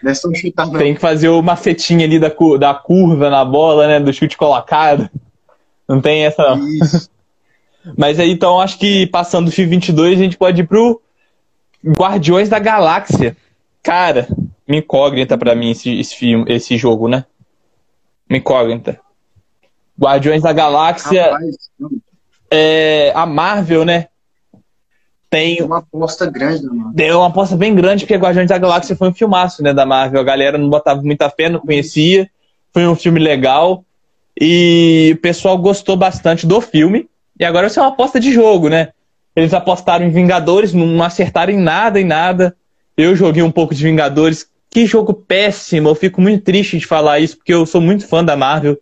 [0.00, 0.78] Não é só chutar, não.
[0.78, 3.98] tem que fazer o macetinho ali da, da curva na bola, né?
[3.98, 5.10] Do chute colocado.
[5.88, 6.68] Não tem essa, não.
[6.68, 7.10] Isso.
[7.98, 11.02] Mas aí, então, acho que passando do FIFA 22, a gente pode ir pro
[11.84, 13.36] Guardiões da Galáxia.
[13.88, 14.28] Cara,
[14.68, 17.24] uma incógnita pra mim esse, esse, filme, esse jogo, né?
[18.28, 19.00] Uma incógnita.
[19.98, 21.56] Guardiões da Galáxia, Rapaz,
[22.50, 24.08] é, a Marvel, né?
[25.30, 26.92] Tem é uma aposta grande, mano.
[26.94, 30.20] deu uma aposta bem grande, porque Guardiões da Galáxia foi um filmaço, né, da Marvel.
[30.20, 32.28] A galera não botava muita fé, não conhecia.
[32.74, 33.82] Foi um filme legal.
[34.38, 37.08] E o pessoal gostou bastante do filme.
[37.40, 38.90] E agora vai ser uma aposta de jogo, né?
[39.34, 42.54] Eles apostaram em Vingadores, não acertaram em nada, em nada.
[42.98, 44.46] Eu joguei um pouco de Vingadores.
[44.68, 45.88] Que jogo péssimo.
[45.88, 48.76] Eu fico muito triste de falar isso, porque eu sou muito fã da Marvel.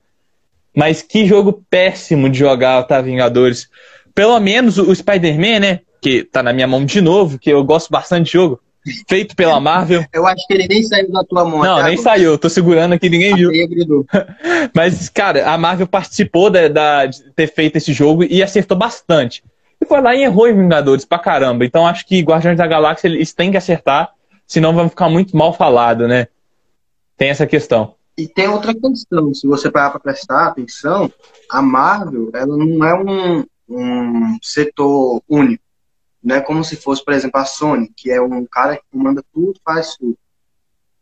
[0.75, 3.69] Mas que jogo péssimo de jogar, tá, Vingadores.
[4.15, 5.81] Pelo menos o Spider-Man, né?
[6.01, 8.61] Que tá na minha mão de novo, que eu gosto bastante de jogo.
[9.09, 10.05] Feito pela Marvel.
[10.13, 11.59] Eu acho que ele nem saiu da tua mão.
[11.63, 11.97] Não, nem agora.
[11.99, 13.51] saiu, eu tô segurando aqui, ninguém viu.
[14.75, 19.43] Mas, cara, a Marvel participou da, da- de ter feito esse jogo e acertou bastante.
[19.81, 21.65] E foi lá e errou em Vingadores pra caramba.
[21.65, 24.13] Então acho que Guardiões da Galáxia eles têm que acertar,
[24.47, 26.29] senão vão ficar muito mal falado, né?
[27.17, 27.95] Tem essa questão.
[28.17, 31.13] E tem outra questão, se você parar para prestar atenção,
[31.51, 35.63] a Marvel, ela não é um, um setor único.
[36.23, 39.23] Não é como se fosse, por exemplo, a Sony, que é um cara que comanda
[39.33, 40.17] tudo, faz tudo.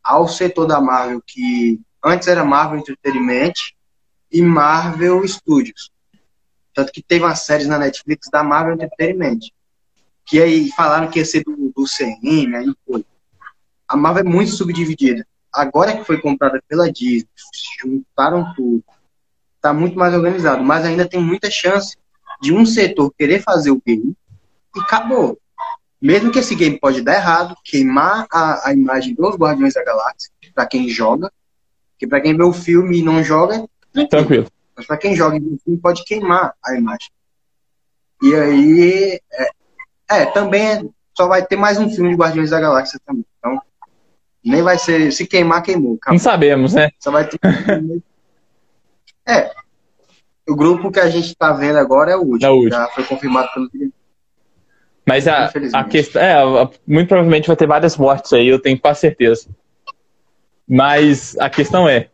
[0.02, 3.54] Há o setor da Marvel que antes era Marvel Entertainment
[4.30, 5.90] e Marvel Studios.
[6.74, 9.38] Tanto que teve umas séries na Netflix da Marvel Entertainment.
[10.26, 13.04] Que aí falaram que ia ser do, do CM, aí foi.
[13.86, 17.28] A Marvel é muito subdividida agora que foi comprada pela Disney,
[17.80, 18.82] juntaram tudo,
[19.60, 21.96] tá muito mais organizado, mas ainda tem muita chance
[22.42, 24.14] de um setor querer fazer o game
[24.74, 25.38] e acabou.
[26.02, 30.30] Mesmo que esse game pode dar errado, queimar a, a imagem dos Guardiões da Galáxia,
[30.54, 31.32] para quem joga,
[31.98, 33.66] que para quem vê o filme e não joga.
[34.10, 34.48] Tranquilo.
[34.76, 37.08] Mas para quem joga e o filme, pode queimar a imagem.
[38.22, 39.50] E aí, é,
[40.10, 43.24] é, também só vai ter mais um filme de Guardiões da Galáxia também.
[43.38, 43.60] Então,
[44.44, 45.90] nem vai ser, se queimar, queimou.
[45.90, 46.18] Não acabou.
[46.18, 46.90] sabemos, né?
[46.98, 47.38] Só vai ter.
[49.26, 49.50] É.
[50.46, 52.46] O grupo que a gente tá vendo agora é o último.
[52.46, 52.72] É o último.
[52.72, 53.70] Já foi confirmado pelo
[55.06, 56.20] Mas a, a questão.
[56.20, 56.44] É,
[56.86, 59.48] muito provavelmente vai ter várias mortes aí, eu tenho quase certeza.
[60.68, 62.10] Mas a questão é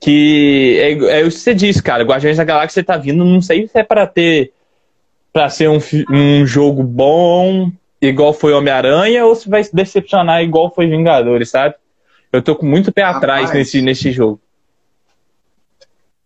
[0.00, 2.04] que é, é o que você disse, cara.
[2.04, 4.52] Guardiões da Galáxia tá vindo, não sei se é pra ter.
[5.32, 5.78] pra ser um,
[6.10, 7.70] um jogo bom,
[8.00, 11.74] igual foi Homem-Aranha, ou se vai se decepcionar igual foi Vingadores, sabe?
[12.32, 14.40] Eu tô com muito pé Rapaz, atrás nesse, nesse jogo.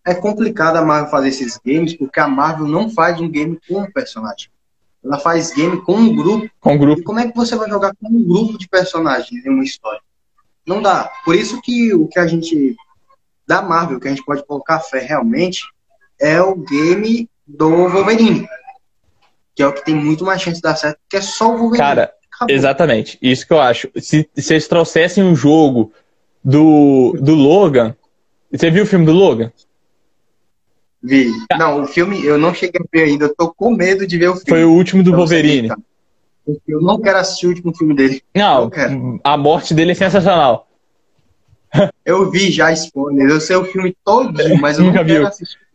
[0.05, 3.79] É complicado a Marvel fazer esses games, porque a Marvel não faz um game com
[3.79, 4.49] um personagem.
[5.03, 6.49] Ela faz game com um grupo.
[6.59, 7.01] Com um grupo.
[7.01, 10.01] E como é que você vai jogar com um grupo de personagens em uma história?
[10.65, 11.09] Não dá.
[11.25, 12.75] Por isso que o que a gente.
[13.47, 15.63] Da Marvel, que a gente pode colocar fé realmente,
[16.19, 18.47] é o game do Wolverine.
[19.55, 21.57] Que é o que tem muito mais chance de dar certo, que é só o
[21.57, 21.77] Wolverine.
[21.77, 22.55] Cara, Acabou.
[22.55, 23.17] exatamente.
[23.21, 23.89] Isso que eu acho.
[23.99, 25.91] Se, se eles trouxessem um jogo
[26.43, 27.95] do, do Logan.
[28.51, 29.51] Você viu o filme do Logan?
[31.01, 31.31] Vi.
[31.57, 34.29] Não, o filme eu não cheguei a ver ainda, eu tô com medo de ver
[34.29, 34.49] o filme.
[34.49, 35.69] Foi o último do Wolverine.
[36.67, 38.21] Eu não quero assistir o último filme dele.
[38.35, 40.67] Não, não a morte dele é sensacional.
[42.05, 45.13] Eu vi já spoiler, eu sei o filme todo, mas eu nunca vi.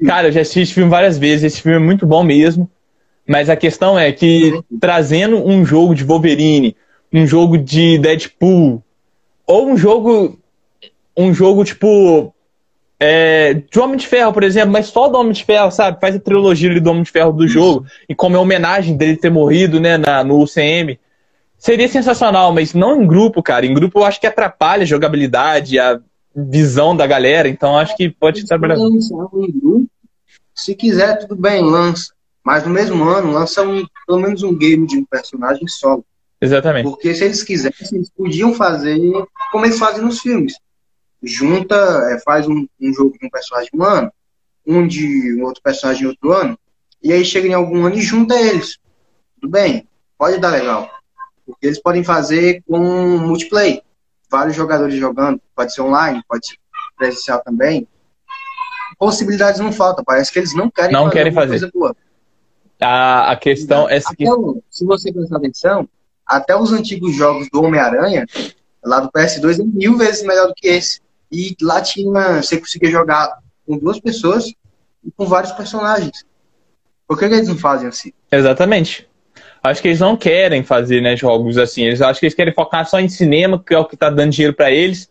[0.07, 2.71] Cara, eu já assisti esse filme várias vezes, esse filme é muito bom mesmo.
[3.27, 4.79] Mas a questão é que uhum.
[4.81, 6.75] trazendo um jogo de Wolverine,
[7.13, 8.83] um jogo de Deadpool,
[9.47, 10.39] ou um jogo.
[11.17, 12.33] Um jogo tipo
[13.01, 16.01] é, de Homem de Ferro, por exemplo, mas só do Homem de Ferro, sabe?
[16.01, 19.31] Faz a trilogia do Homem de Ferro do jogo, e como é homenagem dele ter
[19.31, 20.99] morrido, né, na, no UCM.
[21.57, 23.67] Seria sensacional, mas não em grupo, cara.
[23.67, 25.99] Em grupo eu acho que atrapalha a jogabilidade, a
[26.51, 28.77] visão da galera, então acho que pode trabalhar.
[30.55, 32.13] Se quiser, tudo bem, lança.
[32.45, 36.05] Mas no mesmo ano, lança um, pelo menos um game de um personagem solo.
[36.41, 36.85] Exatamente.
[36.85, 38.99] Porque se eles quisessem, eles podiam fazer
[39.53, 40.55] como eles fazem nos filmes
[41.23, 41.75] junta,
[42.13, 44.13] é, faz um, um, jogo de um personagem um ano,
[44.67, 46.59] um de um outro personagem outro ano,
[47.03, 48.79] e aí chega em algum ano e junta eles.
[49.41, 49.87] Tudo bem,
[50.17, 50.91] pode dar legal.
[51.47, 52.79] Porque eles podem fazer com
[53.19, 53.83] multiplayer.
[54.31, 56.57] Vários jogadores jogando, pode ser online, pode ser
[56.97, 57.87] presencial também.
[58.99, 61.15] Possibilidades não faltam, parece que eles não querem não fazer.
[61.15, 61.71] Querem fazer.
[62.81, 64.25] A, a questão é que...
[64.71, 65.89] se você prestar atenção,
[66.27, 68.27] até os antigos jogos do Homem-Aranha,
[68.85, 71.01] lá do PS2, é mil vezes melhor do que esse.
[71.31, 74.53] E lá tinha, você conseguia jogar com duas pessoas
[75.05, 76.25] e com vários personagens.
[77.07, 78.13] Por que, que eles não fazem assim?
[78.31, 79.09] Exatamente.
[79.63, 81.85] Acho que eles não querem fazer né, jogos assim.
[81.85, 84.31] Eles acho que eles querem focar só em cinema, que é o que tá dando
[84.31, 85.11] dinheiro para eles.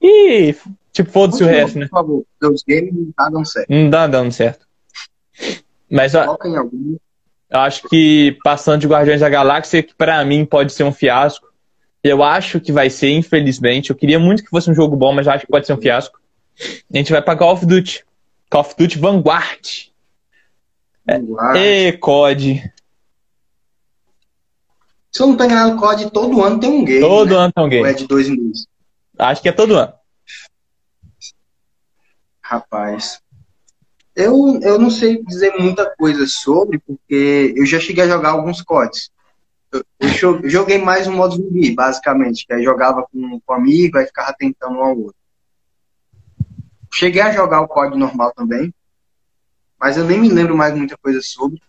[0.00, 0.54] E,
[0.92, 1.86] tipo, foda-se o resto, né?
[1.86, 3.68] Por favor, os games não tá dando certo.
[3.68, 4.66] Não tá dando certo.
[5.90, 6.38] Mas ó,
[7.50, 11.48] eu acho que passando de Guardiões da Galáxia, que pra mim pode ser um fiasco.
[12.02, 13.90] Eu acho que vai ser, infelizmente.
[13.90, 16.18] Eu queria muito que fosse um jogo bom, mas acho que pode ser um fiasco.
[16.92, 18.04] A gente vai pra Call of Duty.
[18.48, 19.90] Call of Duty Vanguard.
[21.06, 21.56] Vanguard.
[21.58, 22.72] E COD.
[25.12, 27.00] Se eu não tô enganado, COD todo ano tem um game.
[27.00, 27.36] Todo né?
[27.36, 27.82] ano tem um game.
[27.82, 28.66] Ou é de dois em dois?
[29.18, 29.92] Acho que é todo ano.
[32.40, 33.20] Rapaz.
[34.14, 38.60] Eu, eu não sei dizer muita coisa sobre, porque eu já cheguei a jogar alguns
[38.62, 39.10] CODs
[40.22, 44.06] eu joguei mais um modo zumbi, basicamente, que aí jogava com, com um amigo, aí
[44.06, 45.20] ficava tentando um ao outro.
[46.92, 48.74] Cheguei a jogar o código normal também,
[49.78, 51.62] mas eu nem me lembro mais muita coisa sobre.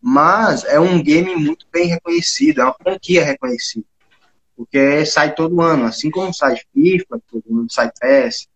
[0.00, 3.86] Mas é um game muito bem reconhecido, é uma franquia reconhecida.
[4.56, 8.48] Porque sai todo ano, assim como sai FIFA, todo ano sai PES,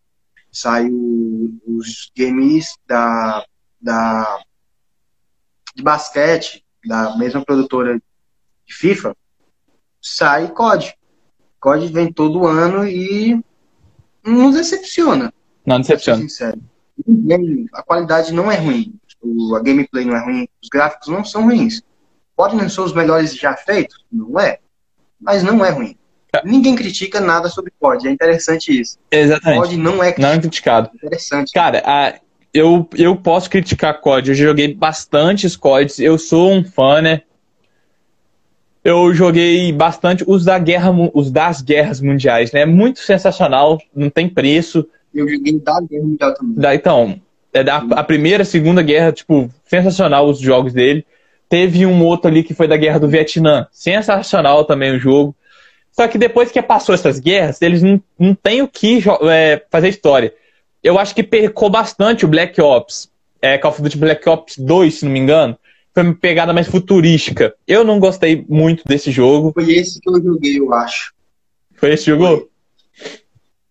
[0.51, 3.45] sai o, os games da,
[3.81, 4.43] da,
[5.75, 9.15] de basquete, da mesma produtora de FIFA,
[10.01, 10.95] sai COD.
[11.61, 13.39] COD vem todo ano e
[14.25, 15.33] não decepciona.
[15.67, 16.23] Não decepciona.
[16.23, 16.61] Sincero.
[17.75, 18.99] A qualidade não é ruim.
[19.57, 20.49] A gameplay não é ruim.
[20.63, 21.83] Os gráficos não são ruins.
[22.37, 24.05] Podem não ser os melhores já feitos?
[24.11, 24.59] Não é.
[25.21, 25.97] Mas não é ruim.
[26.45, 28.09] Ninguém critica nada sobre COD.
[28.09, 28.99] É interessante isso.
[29.11, 29.61] Exatamente.
[29.61, 30.23] COD não é criticado.
[30.23, 30.91] Não é criticado.
[30.95, 31.53] Interessante.
[31.53, 32.15] Cara, a,
[32.55, 34.31] eu, eu posso criticar COD.
[34.31, 35.99] Eu joguei bastantes CODs.
[35.99, 37.23] Eu sou um fã, né?
[38.85, 42.65] eu joguei bastante os da guerra, os das guerras mundiais, né?
[42.65, 44.87] Muito sensacional, não tem preço.
[45.15, 46.55] Eu joguei da guerra mundial também.
[46.55, 47.21] Da, então,
[47.53, 51.05] é da a primeira, segunda guerra, tipo, sensacional os jogos dele.
[51.49, 55.35] Teve um outro ali que foi da guerra do Vietnã, sensacional também o jogo.
[55.91, 59.89] Só que depois que passou essas guerras, eles não, não têm o que é, fazer
[59.89, 60.33] história.
[60.83, 63.11] Eu acho que percou bastante o Black Ops,
[63.43, 65.59] é, Call of Duty Black Ops 2, se não me engano
[65.93, 67.55] foi uma pegada mais futurística.
[67.67, 69.53] Eu não gostei muito desse jogo.
[69.53, 71.13] Foi esse que eu joguei, eu acho.
[71.75, 72.49] Foi esse jogo?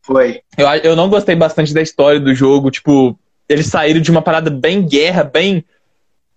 [0.02, 0.42] Foi.
[0.58, 2.72] Eu, eu não gostei bastante da história do jogo.
[2.72, 3.18] Tipo,
[3.50, 5.66] eles saíram de uma parada bem guerra, bem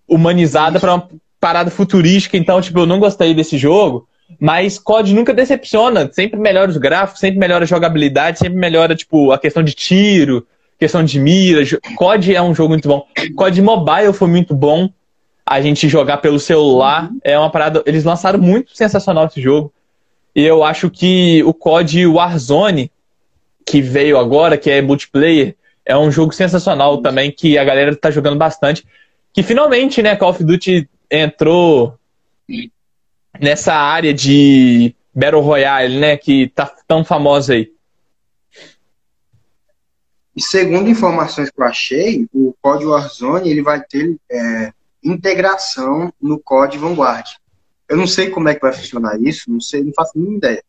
[0.08, 1.08] humanizada para uma
[1.38, 2.36] parada futurística.
[2.36, 4.08] Então, tipo, eu não gostei desse jogo.
[4.40, 6.10] Mas COD nunca decepciona.
[6.10, 10.46] Sempre melhora os gráficos, sempre melhora a jogabilidade, sempre melhora, tipo, a questão de tiro,
[10.78, 11.62] questão de mira.
[11.94, 13.06] COD é um jogo muito bom.
[13.36, 14.88] COD Mobile foi muito bom.
[15.44, 17.10] a gente jogar pelo celular.
[17.22, 17.82] É uma parada.
[17.84, 19.70] Eles lançaram muito sensacional esse jogo.
[20.34, 22.90] E eu acho que o COD Warzone,
[23.66, 28.10] que veio agora, que é multiplayer, é um jogo sensacional também, que a galera tá
[28.10, 28.86] jogando bastante.
[29.32, 31.98] Que finalmente, né, Call of Duty entrou
[33.40, 37.72] nessa área de Battle Royale, né, que tá tão famosa aí.
[40.34, 44.72] E segundo informações que eu achei, o COD Warzone ele vai ter é,
[45.04, 47.26] integração no COD Vanguard.
[47.86, 50.64] Eu não sei como é que vai funcionar isso, não sei, não faço nenhuma ideia.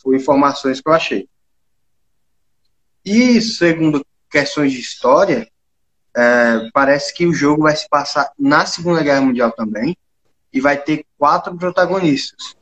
[0.00, 1.28] Foi informações que eu achei.
[3.04, 4.04] E segundo
[4.34, 5.48] questões de história,
[6.16, 9.96] é, parece que o jogo vai se passar na Segunda Guerra Mundial também
[10.52, 12.56] e vai ter quatro protagonistas.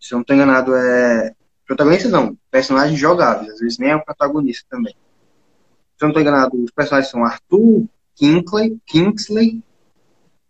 [0.00, 1.34] Se eu não estou enganado, é.
[1.66, 4.94] Protagonistas não, personagens jogáveis, às vezes nem é o protagonista também.
[4.94, 7.84] Se eu não estou enganado, os personagens são Arthur
[8.14, 9.62] Kingsley, Kingsley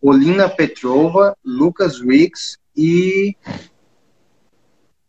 [0.00, 3.34] Olina Petrova, Lucas Riggs e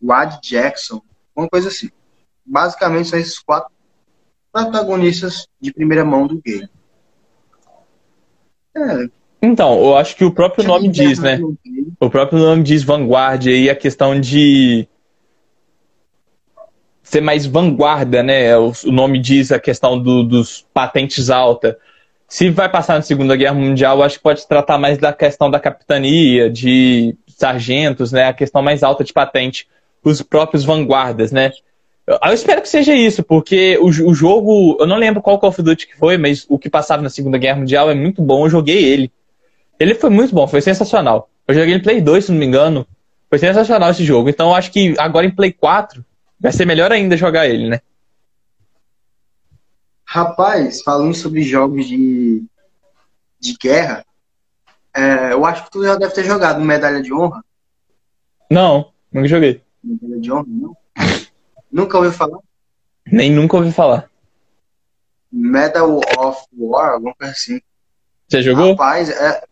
[0.02, 1.02] Wad Jackson,
[1.36, 1.92] uma coisa assim.
[2.44, 3.77] Basicamente são esses quatro
[4.52, 6.70] protagonistas de primeira mão do game.
[8.76, 9.10] É.
[9.42, 11.40] Então, eu acho que o próprio nome diz, né?
[12.00, 14.88] O próprio nome diz vanguarda e a questão de
[17.04, 18.58] ser mais vanguarda, né?
[18.58, 21.78] O, nome diz a questão do, dos patentes alta.
[22.28, 25.50] Se vai passar na Segunda Guerra Mundial, eu acho que pode tratar mais da questão
[25.50, 28.26] da capitania, de sargentos, né?
[28.26, 29.68] A questão mais alta de patente,
[30.04, 31.52] os próprios vanguardas, né?
[32.08, 35.62] Eu espero que seja isso, porque o, o, jogo, eu não lembro qual Call of
[35.62, 38.50] Duty que foi, mas o que passava na Segunda Guerra Mundial é muito bom, eu
[38.50, 39.12] joguei ele.
[39.78, 41.30] Ele foi muito bom, foi sensacional.
[41.46, 42.88] Eu joguei em Play 2, se não me engano.
[43.30, 44.30] Foi sensacional esse jogo.
[44.30, 46.04] Então eu acho que agora em Play 4
[46.40, 47.82] vai ser melhor ainda jogar ele, né?
[50.06, 52.42] Rapaz, falando sobre jogos de,
[53.38, 54.06] de guerra,
[54.96, 57.44] é, eu acho que tu já deve ter jogado Medalha de Honra.
[58.50, 59.62] Não, nunca joguei.
[59.84, 60.78] Medalha de Honra, não?
[61.78, 62.40] Nunca ouviu falar?
[63.06, 64.10] Nem nunca ouvi falar.
[65.32, 67.62] Medal of War, alguma coisa assim.
[68.28, 68.72] Você jogou?
[68.72, 69.44] Rapaz, é,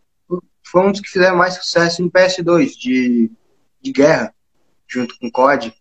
[0.64, 3.30] foi um dos que fizeram mais sucesso em PS2 de,
[3.80, 4.34] de guerra,
[4.88, 5.72] junto com COD.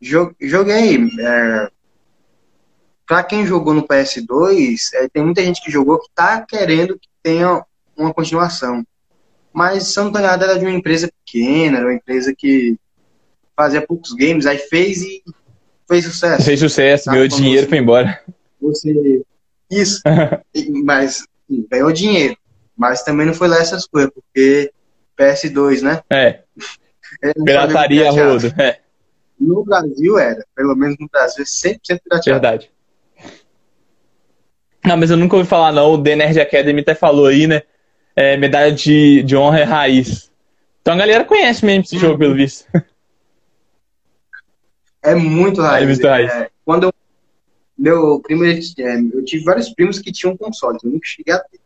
[0.00, 1.06] Joguei.
[1.20, 1.70] É,
[3.06, 7.10] pra quem jogou no PS2, é, tem muita gente que jogou que tá querendo que
[7.22, 7.62] tenha
[7.94, 8.82] uma continuação.
[9.52, 12.78] Mas Santa Nada era de uma empresa pequena, era uma empresa que
[13.54, 15.22] fazia poucos games, aí fez e
[15.92, 16.44] fez sucesso.
[16.44, 18.20] Fez sucesso, ganhou dinheiro e foi embora.
[18.60, 19.22] Você.
[19.70, 20.00] Isso.
[20.84, 22.36] mas sim, ganhou dinheiro.
[22.76, 24.72] Mas também não foi lá essas coisas, porque
[25.18, 26.00] PS2, né?
[26.10, 26.40] É.
[27.44, 28.52] Pirataria rodo.
[28.58, 28.78] É.
[29.38, 32.40] No Brasil era, pelo menos no Brasil, 100% pirateado.
[32.40, 32.70] Verdade.
[34.84, 35.92] Não, mas eu nunca ouvi falar, não.
[35.92, 37.62] O The Nerd Academy até falou aí, né?
[38.16, 40.30] É, medalha de, de honra é raiz.
[40.80, 42.00] Então a galera conhece mesmo esse hum.
[42.00, 42.66] jogo, pelo visto.
[45.02, 46.30] É muito raiz.
[46.30, 46.94] É, quando eu,
[47.76, 51.60] meu primeiro, é, eu tive vários primos que tinham console, eu nunca cheguei a ter.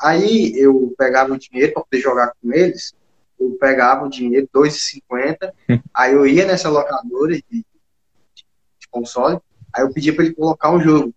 [0.00, 2.92] Aí eu pegava o dinheiro para poder jogar com eles,
[3.38, 5.78] eu pegava o dinheiro, 2,50, hum.
[5.94, 9.38] aí eu ia nessa locadora de, de console,
[9.72, 11.14] aí eu pedia para ele colocar um jogo.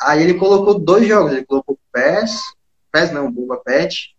[0.00, 2.40] Aí ele colocou dois jogos, ele colocou PES,
[2.90, 4.16] PES não, Boba Pet,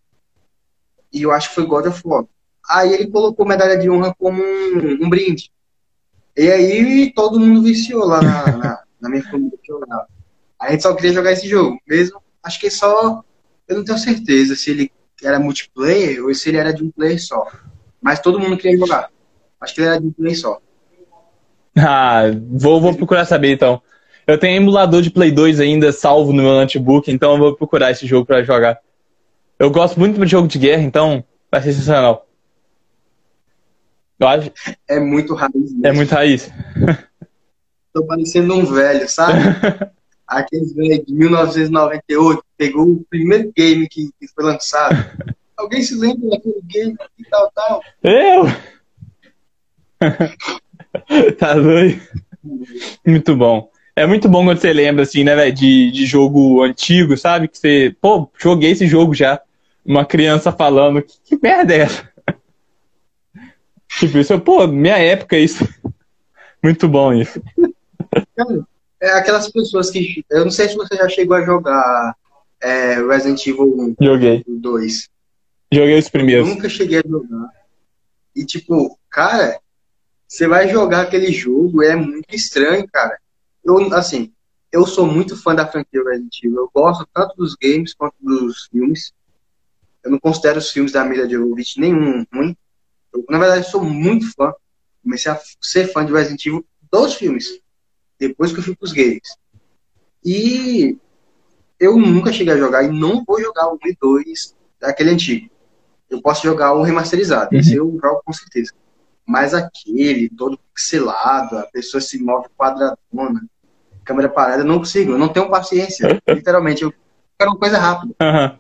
[1.12, 2.26] e eu acho que foi God of War.
[2.70, 5.52] Aí ele colocou medalha de honra como um, um brinde.
[6.40, 10.08] E aí todo mundo viciou lá na, na, na minha família que jogava.
[10.58, 11.78] A gente só queria jogar esse jogo.
[11.86, 13.22] Mesmo, acho que só.
[13.68, 14.90] Eu não tenho certeza se ele
[15.22, 17.46] era multiplayer ou se ele era de um player só.
[18.02, 19.10] Mas todo mundo queria jogar.
[19.60, 20.62] Acho que ele era de um player só.
[21.78, 23.82] Ah, vou, vou procurar saber então.
[24.26, 27.92] Eu tenho emulador de Play 2 ainda salvo no meu notebook, então eu vou procurar
[27.92, 28.80] esse jogo para jogar.
[29.60, 31.22] Eu gosto muito de jogo de guerra, então
[31.52, 32.29] vai ser sensacional.
[34.20, 34.52] Eu acho...
[34.88, 35.54] É muito raiz.
[35.54, 35.88] Mesmo.
[35.88, 36.52] É muito raiz.
[37.94, 39.40] Tô parecendo um velho, sabe?
[40.28, 44.96] Aqueles velhos de 1998, pegou o primeiro game que, que foi lançado.
[45.58, 47.82] Alguém se lembra daquele game e tal, tal?
[48.04, 48.46] Eu?
[51.38, 52.02] tá doido?
[53.06, 53.70] Muito bom.
[53.96, 57.50] É muito bom quando você lembra, assim, né, velho, de, de jogo antigo, sabe?
[57.50, 59.42] Que você, pô, joguei esse jogo já.
[59.86, 62.09] Uma criança falando, que, que merda é essa?
[64.00, 65.68] Tipo, isso, pô, minha época é isso.
[66.64, 67.42] Muito bom isso.
[69.00, 70.26] É aquelas pessoas que.
[70.30, 72.16] Eu não sei se você já chegou a jogar
[72.62, 74.06] é, Resident Evil 1.
[74.06, 74.44] Joguei.
[74.48, 75.10] 2.
[75.72, 76.48] Joguei os primeiros.
[76.48, 77.50] Eu nunca cheguei a jogar.
[78.36, 79.60] E tipo, cara,
[80.28, 83.18] você vai jogar aquele jogo, é muito estranho, cara.
[83.64, 84.32] Eu, assim,
[84.72, 86.58] eu sou muito fã da franquia Resident Evil.
[86.58, 89.14] Eu gosto tanto dos games quanto dos filmes.
[90.04, 92.56] Eu não considero os filmes da Mila Jovovich nenhum ruim.
[93.14, 94.54] Eu, na verdade, sou muito fã.
[95.04, 97.60] Comecei a ser fã de Resident Evil dos filmes.
[98.20, 99.38] Depois que eu fui pros games.
[100.24, 100.98] E
[101.80, 105.50] eu nunca cheguei a jogar e não vou jogar o 1 e 2 daquele antigo.
[106.10, 107.60] Eu posso jogar o remasterizado, uhum.
[107.60, 108.74] esse eu jogo com certeza.
[109.26, 113.48] Mas aquele, todo pixelado, a pessoa se move quadradona,
[114.04, 116.22] câmera parada, eu não consigo, eu não tenho paciência.
[116.28, 116.94] Literalmente, eu
[117.38, 118.16] quero uma coisa rápida.
[118.22, 118.60] Uhum.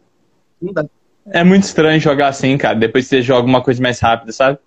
[0.61, 0.85] Não dá.
[1.31, 4.59] É muito estranho jogar assim, cara, depois você joga uma coisa mais rápida, sabe?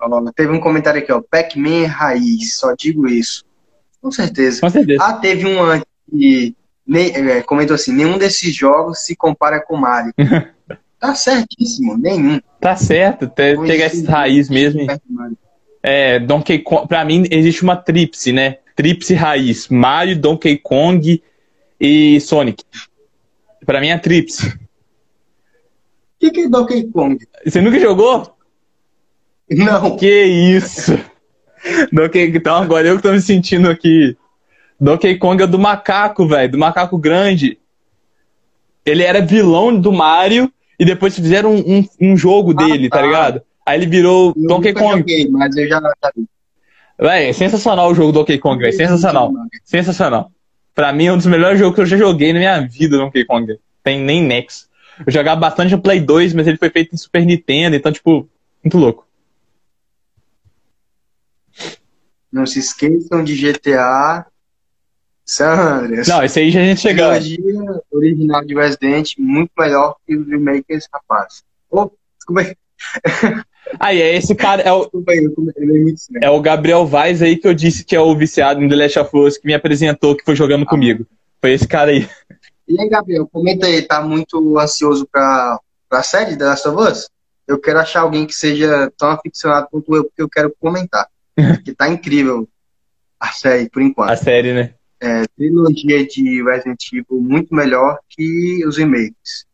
[0.00, 1.20] Ó, teve um comentário aqui, ó.
[1.20, 3.44] Pac-Man raiz, só digo isso.
[4.00, 4.60] Com certeza.
[4.60, 5.02] Com certeza.
[5.02, 6.54] Ah, teve um antes que
[6.94, 10.12] é, comentou assim: nenhum desses jogos se compara com Mario.
[10.98, 12.40] tá certíssimo, nenhum.
[12.60, 14.86] Tá certo, pegar essa raiz mesmo.
[15.82, 18.58] É, Donkey Kong, pra mim existe uma tríplice, né?
[18.76, 21.22] Tríplice raiz: Mario, Donkey Kong
[21.80, 22.64] e Sonic.
[23.68, 24.48] Pra mim é tríplice.
[24.48, 24.58] O
[26.18, 27.18] que, que é Donkey Kong?
[27.44, 28.34] Você nunca jogou?
[29.50, 29.94] Não.
[29.94, 30.98] Que isso?
[31.92, 32.32] Donkey...
[32.34, 34.16] Então agora eu que tô me sentindo aqui.
[34.80, 36.52] Donkey Kong é do macaco, velho.
[36.52, 37.58] Do macaco grande.
[38.86, 40.50] Ele era vilão do Mario
[40.80, 42.96] e depois fizeram um, um, um jogo ah, dele, tá.
[42.96, 43.02] tá.
[43.02, 43.42] ligado?
[43.66, 45.00] Aí ele virou eu Donkey Kong.
[45.00, 45.78] Joguei, mas eu já
[46.98, 48.72] Véi, é sensacional o jogo Donkey Kong, velho.
[48.72, 49.30] Sensacional.
[49.62, 50.32] Sensacional.
[50.78, 53.24] Pra mim é um dos melhores jogos que eu já joguei na minha vida, Donkey
[53.24, 53.58] Kong.
[53.82, 54.70] Tem nem Nex.
[55.04, 58.28] Eu jogava bastante no Play 2, mas ele foi feito em Super Nintendo, então, tipo,
[58.62, 59.04] muito louco.
[62.30, 64.24] Não se esqueçam de GTA
[65.24, 66.06] San Andreas.
[66.06, 67.10] Não, esse aí já a gente chegou.
[67.10, 71.42] Trilogia original de Resident muito melhor que os remakes, rapaz.
[71.72, 72.56] Oh, desculpa aí.
[73.78, 74.90] Aí, é esse cara, é o,
[76.22, 78.98] é o Gabriel Vaz aí que eu disse que é o viciado em The Last
[78.98, 80.68] of Us, que me apresentou, que foi jogando ah.
[80.68, 81.06] comigo.
[81.40, 82.08] Foi esse cara aí.
[82.66, 85.58] E aí, Gabriel, comenta aí, tá muito ansioso pra,
[85.88, 87.10] pra série The Last of Us?
[87.46, 91.06] Eu quero achar alguém que seja tão aficionado quanto eu, porque eu quero comentar.
[91.64, 92.48] que tá incrível
[93.18, 94.10] a série, por enquanto.
[94.10, 94.74] A série, né?
[95.00, 99.46] É, trilogia de Resident Evil muito melhor que os remakes.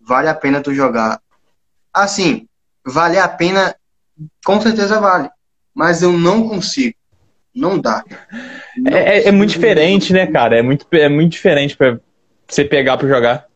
[0.00, 1.20] Vale a pena tu jogar.
[1.92, 2.46] Assim,
[2.84, 3.74] vale a pena,
[4.44, 5.28] com certeza vale.
[5.74, 6.96] Mas eu não consigo.
[7.54, 8.04] Não dá.
[8.76, 10.58] Não é, é, é muito diferente, né, cara?
[10.58, 11.98] É muito, é muito diferente pra
[12.48, 13.46] você pegar pra jogar.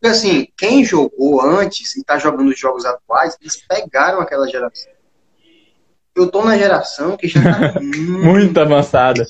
[0.00, 4.92] Porque assim, quem jogou antes e tá jogando os jogos atuais, eles pegaram aquela geração
[6.14, 9.26] eu tô na geração que já tá muito, muito avançada.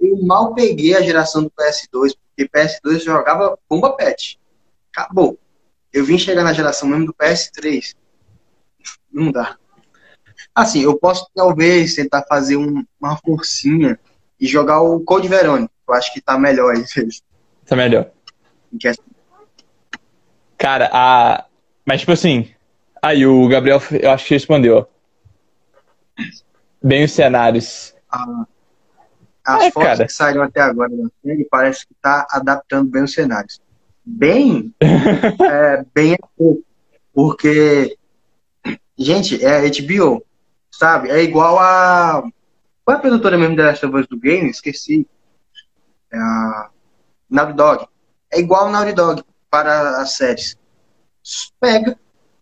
[0.00, 4.38] Eu mal peguei a geração do PS2, porque PS2 jogava bomba pet.
[4.94, 5.38] Acabou.
[5.92, 7.94] Eu vim chegar na geração mesmo do PS3.
[9.12, 9.56] Não dá.
[10.54, 13.98] Assim, eu posso talvez tentar fazer um, uma forcinha
[14.38, 15.72] e jogar o Code Verônica.
[15.86, 16.84] Eu acho que tá melhor aí.
[17.66, 18.10] Tá melhor.
[20.56, 21.44] Cara, a.
[21.84, 22.52] Mas tipo assim.
[23.02, 24.86] Aí o Gabriel, eu acho que respondeu
[26.82, 27.94] bem os cenários.
[28.10, 28.46] Ah,
[29.44, 30.06] as é, fotos cara.
[30.06, 33.60] que saíram até agora da série parece que está adaptando bem os cenários.
[34.04, 36.64] Bem, é, bem é pouco.
[37.12, 37.96] Porque,
[38.96, 40.24] gente, é HBO,
[40.70, 41.10] sabe?
[41.10, 42.22] É igual a.
[42.84, 44.48] Qual é a produtora mesmo da Last of Us do game?
[44.48, 45.06] Esqueci.
[46.12, 46.70] É a
[47.28, 47.86] Naughty Dog.
[48.32, 50.56] É igual a Naughty Dog para as séries.
[51.60, 51.98] Pega,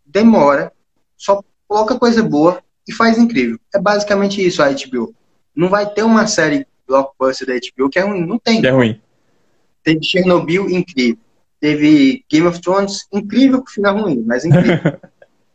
[0.07, 0.73] demora,
[1.17, 3.59] só coloca coisa boa e faz incrível.
[3.75, 5.15] É basicamente isso a HBO.
[5.55, 8.25] Não vai ter uma série blockbuster da HBO que é ruim.
[8.25, 8.65] Não tem.
[8.65, 9.01] É ruim.
[9.83, 11.19] Teve Chernobyl, incrível.
[11.61, 14.99] Teve Game of Thrones, incrível com final ruim, mas incrível.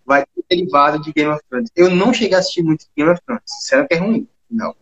[0.06, 1.70] vai ter derivado de Game of Thrones.
[1.76, 3.44] Eu não cheguei a assistir muito Game of Thrones.
[3.46, 4.28] Será que é ruim?
[4.50, 4.76] Não.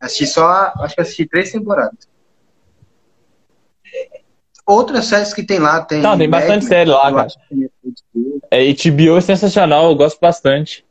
[0.00, 2.08] Assisti só, acho que assisti três temporadas.
[4.66, 6.00] Outras séries que tem lá tem.
[6.00, 7.28] Não, tem bastante série lá, cara.
[8.50, 10.84] É, HBO é sensacional, eu gosto bastante.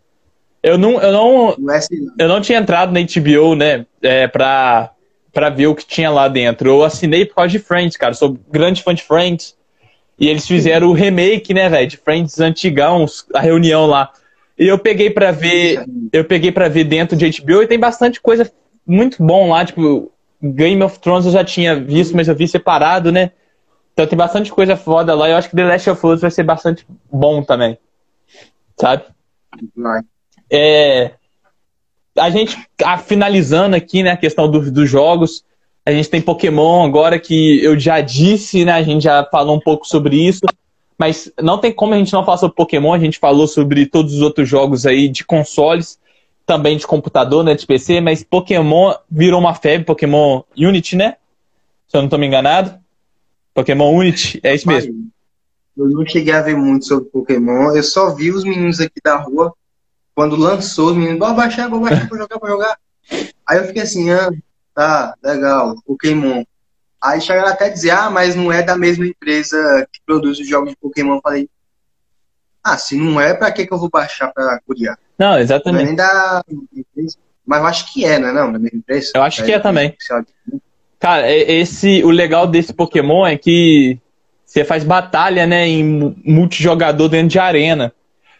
[0.61, 4.27] Eu não, eu não, não é assim, eu não tinha entrado na HBO, né, é,
[4.27, 4.91] pra,
[5.39, 6.69] pra ver o que tinha lá dentro.
[6.69, 8.13] Eu assinei por causa de Friends, cara.
[8.13, 9.55] Sou grande fã de Friends.
[10.19, 14.11] E eles fizeram o remake, né, velho, de Friends antigão, a reunião lá.
[14.57, 18.19] E eu peguei para ver, eu peguei para ver dentro de HBO e tem bastante
[18.19, 18.51] coisa
[18.85, 20.11] muito bom lá, tipo,
[20.43, 23.31] Game of Thrones eu já tinha visto, mas eu vi separado, né?
[23.93, 25.29] Então tem bastante coisa foda lá.
[25.29, 27.77] Eu acho que The Last of Us vai ser bastante bom também.
[28.77, 29.03] Sabe?
[30.51, 31.13] É,
[32.19, 35.43] a gente, a, finalizando aqui, né, a questão do, dos jogos,
[35.85, 39.59] a gente tem Pokémon agora que eu já disse, né, a gente já falou um
[39.59, 40.41] pouco sobre isso,
[40.97, 44.13] mas não tem como a gente não falar sobre Pokémon, a gente falou sobre todos
[44.13, 45.97] os outros jogos aí de consoles,
[46.45, 51.15] também de computador, né, de PC, mas Pokémon virou uma febre, Pokémon Unity, né?
[51.87, 52.77] Se eu não estou me enganado.
[53.53, 55.09] Pokémon Unity, é isso mesmo.
[55.77, 59.15] Eu não cheguei a ver muito sobre Pokémon, eu só vi os meninos aqui da
[59.15, 59.53] rua,
[60.19, 62.77] quando lançou, os meninos, vou baixar, vou baixar, vou jogar, vou jogar.
[63.47, 64.29] Aí eu fiquei assim, ah,
[64.75, 66.43] tá, legal, Pokémon.
[67.01, 70.45] Aí chegaram até a dizer, ah, mas não é da mesma empresa que produz os
[70.45, 71.15] jogos de Pokémon.
[71.15, 71.49] Eu falei,
[72.61, 74.99] ah, se não é, pra que, que eu vou baixar pra curiar?
[75.17, 75.83] Não, exatamente.
[75.83, 76.43] Não é nem da
[77.47, 78.51] mas eu acho que é, não é não?
[78.51, 79.13] Da mesma empresa?
[79.15, 79.95] Eu acho que é também.
[80.99, 83.97] Cara, esse, o legal desse Pokémon é que
[84.45, 87.93] você faz batalha, né, em multijogador dentro de arena.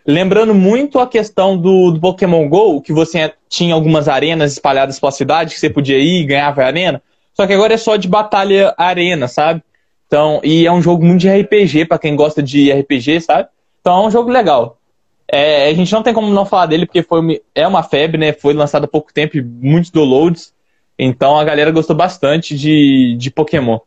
[0.10, 5.12] Lembrando muito a questão do, do Pokémon GO, que você tinha algumas arenas espalhadas pela
[5.12, 7.00] cidade, que você podia ir e ganhava arena.
[7.32, 9.62] Só que agora é só de batalha arena, sabe?
[10.08, 13.50] Então, e é um jogo muito de RPG, para quem gosta de RPG, sabe?
[13.82, 14.80] Então é um jogo legal.
[15.28, 18.34] É, a gente não tem como não falar dele, porque foi, é uma febre, né?
[18.34, 20.52] Foi lançado há pouco tempo e muitos downloads.
[20.98, 23.78] Então a galera gostou bastante de, de Pokémon.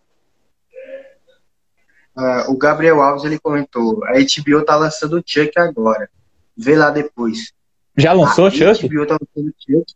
[2.16, 6.10] Uh, o Gabriel Alves ele comentou: a HBO tá lançando o Chuck agora.
[6.56, 7.52] Vê lá depois.
[7.96, 8.84] Já lançou o Chuck?
[8.84, 9.94] A HBO tá lançando o Chuck.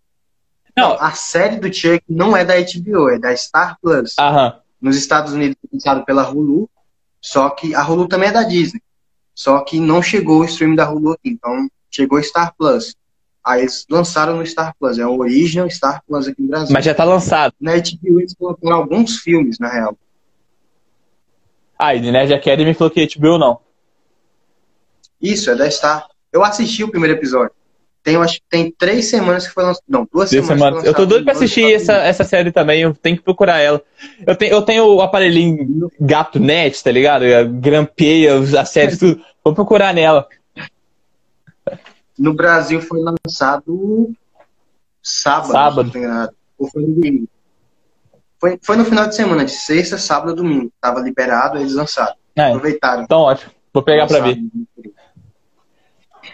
[0.77, 0.93] Não.
[1.01, 4.15] A série do Chuck não é da HBO, é da Star Plus.
[4.19, 4.57] Aham.
[4.81, 6.69] Nos Estados Unidos lançado pela Hulu.
[7.21, 8.83] Só que a Hulu também é da Disney.
[9.35, 11.31] Só que não chegou o stream da Hulu aqui.
[11.31, 12.95] Então chegou Star Plus.
[13.45, 14.99] Aí eles lançaram no Star Plus.
[14.99, 16.73] É o Original Star Plus aqui no Brasil.
[16.73, 17.55] Mas já tá lançado.
[17.61, 19.97] Na HBO eles colocaram alguns filmes, na real.
[21.79, 23.59] Ah, e Nerd Academy falou que HBO não.
[25.21, 26.07] Isso, é da Star.
[26.33, 27.53] Eu assisti o primeiro episódio.
[28.03, 29.83] Tem, acho que tem três semanas que foi lançado.
[29.89, 30.49] Não, duas, semanas.
[30.49, 30.85] semanas.
[30.85, 32.83] Eu tô doido pra assistir essa, essa série também.
[32.83, 33.83] Eu tenho que procurar ela.
[34.25, 37.25] Eu tenho, eu tenho o aparelhinho Gato Net, tá ligado?
[37.61, 39.21] Grampeia as séries, tudo.
[39.45, 40.29] Vou procurar nela
[42.19, 44.13] no Brasil foi lançado
[45.03, 45.93] sábado, sábado.
[46.59, 47.29] ou foi no domingo.
[48.41, 50.71] Foi, foi no final de semana, de sexta, sábado domingo.
[50.81, 52.15] Tava liberado, eles lançaram.
[52.35, 53.03] É, Aproveitaram.
[53.03, 53.51] Então, ótimo.
[53.73, 54.39] Vou pegar para ver.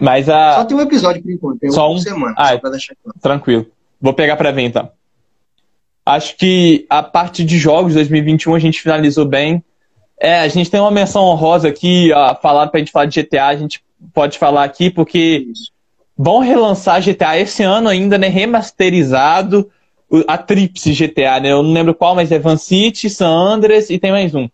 [0.00, 0.56] Mas a.
[0.56, 2.34] Só tem um episódio por enquanto, tem só um semana.
[2.36, 3.18] Ah, só deixar claro.
[3.20, 3.66] Tranquilo.
[4.00, 4.90] Vou pegar para ver então.
[6.04, 9.64] Acho que a parte de jogos 2021 a gente finalizou bem.
[10.20, 13.46] É, a gente tem uma menção honrosa aqui, a falar pra gente falar de GTA,
[13.46, 13.82] a gente
[14.12, 15.70] pode falar aqui, porque Isso.
[16.16, 18.28] vão relançar GTA esse ano ainda, né?
[18.28, 19.70] Remasterizado.
[20.28, 21.52] A Tríplice GTA, né?
[21.52, 24.48] Eu não lembro qual, mas é Van City, San Andreas e tem mais um.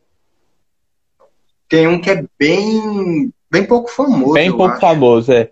[1.68, 4.32] Tem um que é bem, bem pouco famoso.
[4.32, 4.80] Bem pouco acho.
[4.80, 5.50] famoso, é.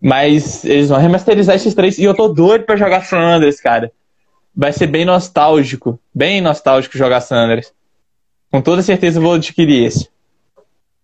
[0.00, 1.98] Mas eles vão remasterizar esses três.
[1.98, 3.90] E eu tô doido pra jogar San Andreas, cara.
[4.54, 5.98] Vai ser bem nostálgico.
[6.14, 7.72] Bem nostálgico jogar San Andreas.
[8.50, 10.08] Com toda certeza eu vou adquirir esse.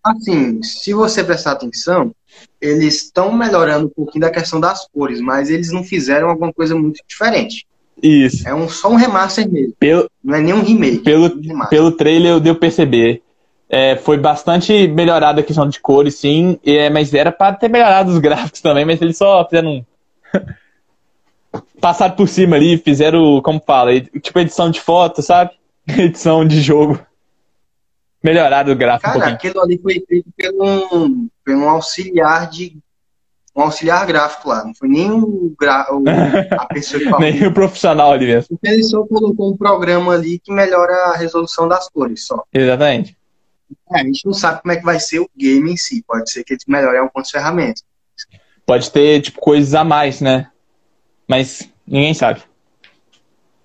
[0.05, 2.15] Assim, se você prestar atenção,
[2.61, 6.75] eles estão melhorando um pouquinho da questão das cores, mas eles não fizeram alguma coisa
[6.75, 7.67] muito diferente.
[8.03, 8.47] Isso.
[8.47, 9.73] É um, só um remaster mesmo.
[9.79, 10.99] Pelo, não é nem um remake.
[10.99, 13.23] Pelo, é um pelo trailer deu perceber.
[13.69, 18.11] É, foi bastante melhorada a questão de cores, sim, é, mas era para ter melhorado
[18.11, 19.85] os gráficos também, mas eles só fizeram um.
[21.81, 25.53] Passaram por cima ali, fizeram, como fala, tipo edição de foto, sabe?
[25.87, 26.99] edição de jogo
[28.25, 29.13] melhorado o gráfico.
[29.13, 32.79] Cara, um aquilo ali foi feito pelo pelo auxiliar de.
[33.57, 36.03] Um auxiliar gráfico lá, não foi nem o, gra, o
[36.59, 37.21] a pessoa que falou.
[37.21, 38.59] nem o profissional ali mesmo.
[38.61, 42.43] Ele só colocou um programa ali que melhora a resolução das cores só.
[42.53, 43.17] Exatamente.
[43.93, 46.03] É, a gente não sabe como é que vai ser o game em si.
[46.05, 47.85] Pode ser que eles melhorem algumas ferramentas.
[48.67, 50.49] Pode ter, tipo, coisas a mais, né?
[51.29, 52.43] Mas ninguém sabe.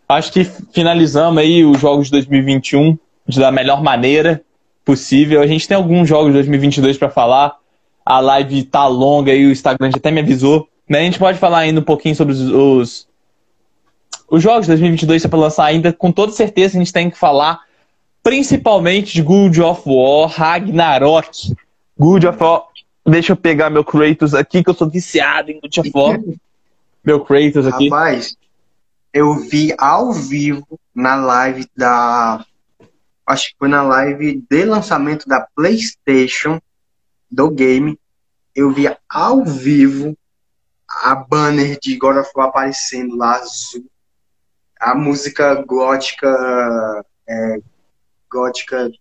[0.08, 2.96] Acho que finalizamos aí os jogos de 2021
[3.38, 4.44] da melhor maneira
[4.90, 5.40] possível.
[5.40, 7.56] A gente tem alguns jogos de 2022 para falar.
[8.04, 10.68] A live tá longa e o Instagram já até me avisou.
[10.90, 11.02] Né?
[11.02, 13.08] A gente pode falar ainda um pouquinho sobre os, os,
[14.28, 15.94] os jogos de 2022 para lançar ainda.
[15.94, 17.60] Com toda certeza a gente tem que falar
[18.24, 21.54] principalmente de Good of War, Ragnarok.
[22.00, 22.64] Good of War.
[23.06, 26.20] Deixa eu pegar meu Kratos aqui, que eu sou viciado em Good of War.
[27.06, 27.90] meu Kratos aqui.
[27.90, 28.36] Rapaz,
[29.14, 32.44] eu vi ao vivo na live da
[33.30, 36.60] acho que foi na live de lançamento da PlayStation
[37.30, 38.00] do game.
[38.56, 40.18] Eu vi ao vivo
[40.88, 43.86] a banner de God of War aparecendo lá azul.
[44.80, 47.06] A música gótica.
[47.28, 47.62] É,
[48.30, 48.92] gótica.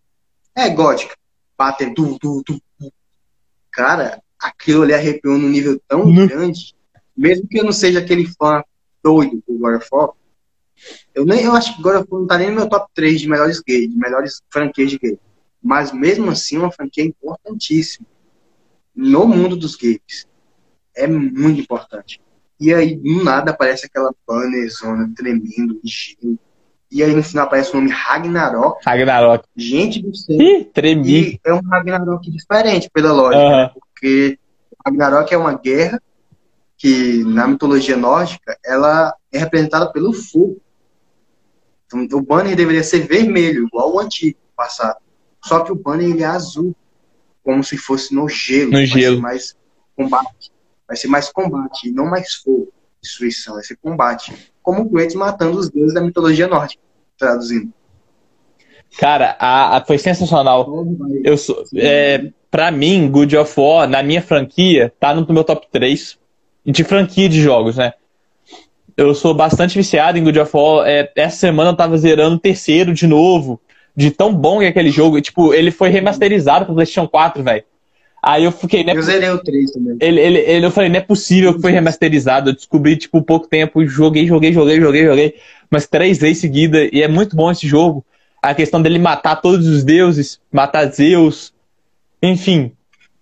[0.55, 1.16] É, gótica.
[1.56, 1.94] Bater.
[1.94, 2.60] Tu, tu, tu,
[3.72, 6.26] Cara, aquilo ali arrepiou num nível tão uhum.
[6.26, 6.74] grande.
[7.16, 8.62] Mesmo que eu não seja aquele fã
[9.02, 10.10] doido do God of War,
[11.14, 13.60] eu, nem, eu acho que agora não tá nem no meu top 3 de melhores
[13.60, 15.18] gays, de melhores franquias de gays.
[15.62, 18.06] Mas mesmo assim, uma franquia importantíssima
[18.94, 20.26] no mundo dos games.
[20.96, 22.20] É muito importante.
[22.60, 25.80] E aí, do nada, aparece aquela bannerzona tremendo,
[26.90, 28.80] e aí no final aparece o nome Ragnarok.
[28.84, 29.44] Ragnarok.
[29.55, 30.40] Gente do céu.
[30.40, 31.32] Ih, tremi.
[31.34, 33.56] E é um Ragnarok diferente, pela lógica, Aham.
[33.56, 33.70] né?
[33.74, 34.38] porque
[34.84, 36.02] Ragnarok é uma guerra
[36.76, 40.60] que, na mitologia nórdica, ela é representada pelo fogo.
[41.94, 44.97] Então, o banner deveria ser vermelho, igual o antigo, passado.
[45.44, 46.74] Só que o banner ele é azul,
[47.43, 48.66] como se fosse no gelo.
[48.73, 49.16] No Vai gelo.
[49.16, 49.56] ser mais
[49.97, 50.52] combate.
[50.86, 53.55] Vai ser mais combate, não mais fogo, destruição.
[53.55, 54.32] Vai ser combate.
[54.62, 56.82] Como o Kratos matando os deuses da mitologia nórdica,
[57.19, 57.73] traduzindo.
[58.98, 60.66] Cara, a, a- foi sensacional.
[61.23, 65.66] Eu sou, é, pra mim, Good of War, na minha franquia, tá no meu top
[65.70, 66.19] 3
[66.65, 67.93] de franquia de jogos, né?
[68.98, 70.84] Eu sou bastante viciado em Good of War.
[70.88, 73.60] É, essa semana eu tava zerando o terceiro de novo,
[73.94, 75.16] de tão bom que é aquele jogo.
[75.16, 77.62] E, tipo, ele foi remasterizado pro PlayStation 4, velho.
[78.20, 78.94] Aí eu fiquei, né?
[78.96, 79.96] Eu zerei o 3 também.
[80.00, 82.50] Ele, ele, ele, eu falei, não é possível que foi remasterizado.
[82.50, 85.34] Eu descobri, tipo, pouco tempo, joguei, joguei, joguei, joguei, joguei,
[85.70, 88.04] mas três vezes seguida, e é muito bom esse jogo.
[88.42, 91.52] A questão dele matar todos os deuses, matar Zeus,
[92.20, 92.72] enfim,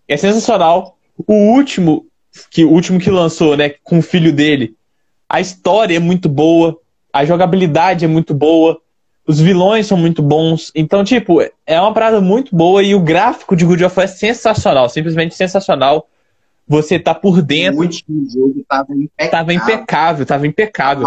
[0.08, 0.96] é sensacional.
[1.26, 2.06] O último,
[2.50, 4.75] que o último que lançou, né, com o filho dele,
[5.28, 6.78] a história é muito boa,
[7.12, 8.80] a jogabilidade é muito boa,
[9.26, 10.70] os vilões são muito bons.
[10.74, 14.08] Então, tipo, é uma parada muito boa e o gráfico de God of War é
[14.08, 16.06] sensacional, simplesmente sensacional.
[16.68, 19.30] Você tá por O dentro, último jogo tava impecável.
[19.30, 21.06] tava impecável, tava impecável.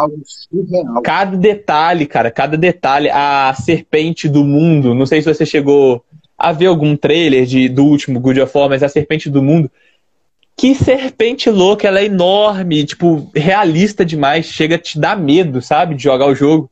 [1.03, 3.09] Cada detalhe, cara, cada detalhe.
[3.09, 6.03] A serpente do mundo, não sei se você chegou
[6.37, 9.69] a ver algum trailer de, do último God of War, mas a serpente do mundo.
[10.59, 15.95] Que serpente louca, ela é enorme, tipo, realista demais, chega a te dar medo, sabe,
[15.95, 16.69] de jogar o jogo.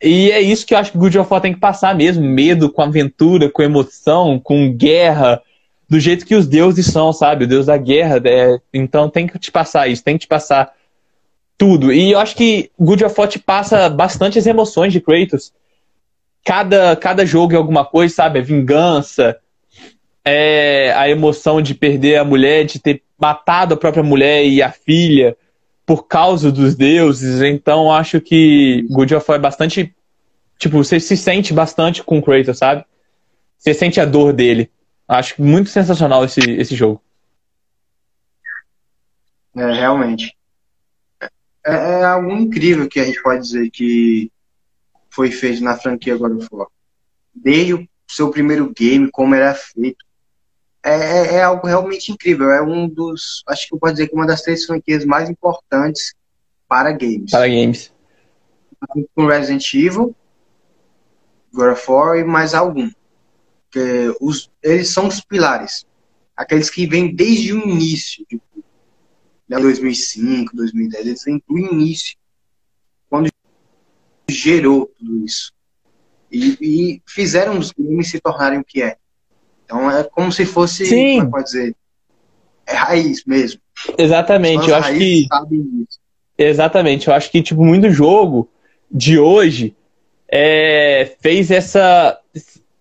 [0.00, 2.70] E é isso que eu acho que God of War tem que passar mesmo, medo
[2.70, 5.42] com aventura, com emoção, com guerra,
[5.88, 9.36] do jeito que os deuses são, sabe, o deus da guerra, é, então tem que
[9.40, 10.72] te passar isso, tem que te passar
[11.56, 11.92] tudo.
[11.92, 15.52] E eu acho que God of War te passa bastante as emoções de Kratos.
[16.44, 18.38] Cada, cada jogo é alguma coisa, sabe?
[18.38, 19.36] É vingança,
[20.28, 24.70] é a emoção de perder a mulher, de ter matado a própria mulher e a
[24.70, 25.36] filha
[25.86, 27.40] por causa dos deuses.
[27.40, 29.94] Então acho que God of War é bastante.
[30.58, 32.84] Tipo, você se sente bastante com Kratos, sabe?
[33.56, 34.70] Você sente a dor dele.
[35.06, 37.02] Acho muito sensacional esse, esse jogo.
[39.56, 40.36] É, realmente.
[41.66, 44.30] É, é algo incrível que a gente pode dizer que
[45.08, 46.68] foi feito na franquia God of War.
[47.34, 50.07] Desde o seu primeiro game, como era feito.
[50.88, 52.50] É, é, é algo realmente incrível.
[52.50, 53.42] É um dos.
[53.46, 56.14] Acho que eu posso dizer que uma das três franquias mais importantes
[56.66, 57.30] para games.
[57.30, 57.92] Para games.
[59.14, 60.16] Com Resident Evil,
[61.52, 62.90] God of War e mais algum.
[63.70, 65.84] Que os, eles são os pilares.
[66.34, 68.24] Aqueles que vêm desde o início.
[68.26, 68.64] Tipo,
[69.46, 71.06] né, 2005, 2010.
[71.06, 72.16] Eles vêm do início.
[73.10, 73.28] Quando
[74.30, 75.52] gerou tudo isso.
[76.30, 78.96] E, e fizeram os games se tornarem o que é.
[79.68, 81.18] Então é como se fosse, Sim.
[81.18, 81.76] como é pode dizer,
[82.66, 83.60] é raiz mesmo.
[83.98, 84.70] Exatamente.
[84.70, 85.26] Eu acho que.
[86.38, 87.08] Exatamente.
[87.08, 88.48] Eu acho que, tipo, muito jogo
[88.90, 89.76] de hoje
[90.26, 92.18] é, fez essa.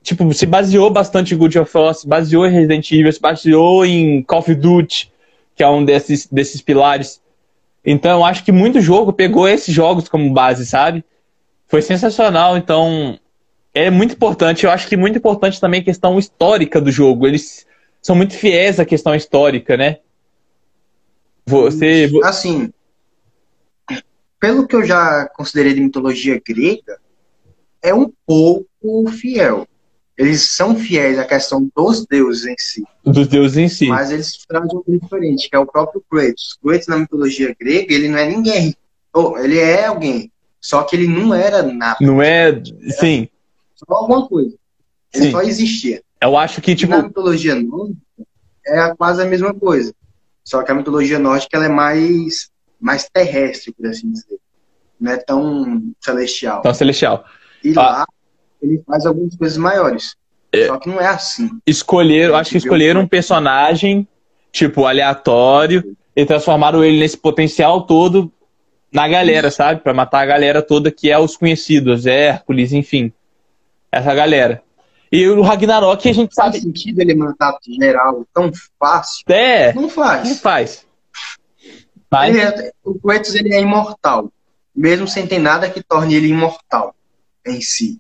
[0.02, 3.86] Tipo, se baseou bastante em God of War, se baseou em Resident Evil, se baseou
[3.86, 5.12] em Call of Duty,
[5.54, 7.22] que é um desses, desses pilares.
[7.86, 11.04] Então, eu acho que muito jogo pegou esses jogos como base, sabe?
[11.68, 12.56] Foi sensacional.
[12.56, 13.20] Então,
[13.78, 14.66] é muito importante.
[14.66, 17.28] Eu acho que muito importante também a questão histórica do jogo.
[17.28, 17.66] Eles
[18.02, 19.98] são muito fiéis à questão histórica, né?
[21.46, 22.10] Você.
[22.24, 22.72] Assim,
[24.40, 27.00] pelo que eu já considerei de mitologia grega,
[27.82, 29.68] é um pouco fiel.
[30.18, 33.86] Eles são fiéis à questão dos deuses em si, Dos deuses em si.
[33.88, 36.58] mas eles trazem um diferente, que é o próprio Kratos.
[36.62, 38.76] Kratos, na mitologia grega, ele não é ninguém.
[39.44, 42.52] Ele é alguém, só que ele não era nada, Não é.
[43.00, 43.30] Sim.
[43.78, 44.56] Só alguma coisa.
[45.14, 45.32] Ele Sim.
[45.32, 46.02] só existia.
[46.22, 46.92] Eu acho que, tipo.
[46.92, 48.02] na mitologia nórdica,
[48.66, 49.94] é quase a mesma coisa.
[50.44, 52.50] Só que a mitologia nórdica ela é mais,
[52.80, 54.38] mais terrestre, por assim dizer.
[55.00, 56.62] Não é tão celestial.
[56.62, 57.26] Tão celestial.
[57.64, 57.82] E Ah.
[57.82, 58.06] lá
[58.62, 60.16] ele faz algumas coisas maiores.
[60.66, 61.52] Só que não é assim.
[61.68, 64.08] Escolheram, acho que escolheram um personagem,
[64.52, 68.32] tipo, aleatório, e transformaram ele nesse potencial todo
[68.92, 69.82] na galera, sabe?
[69.82, 73.14] Pra matar a galera toda que é os conhecidos, Hércules, enfim.
[73.92, 74.62] Essa galera.
[75.12, 76.62] E o Ragnarok a gente Faz sabe.
[76.62, 79.24] sentido ele matar geral tão fácil?
[79.30, 80.40] É, Não não faz.
[80.42, 80.86] faz.
[82.12, 84.32] Mas, Ele é- o Kratos ele é imortal.
[84.76, 86.94] Mesmo sem ter nada que torne ele imortal
[87.46, 88.00] em si.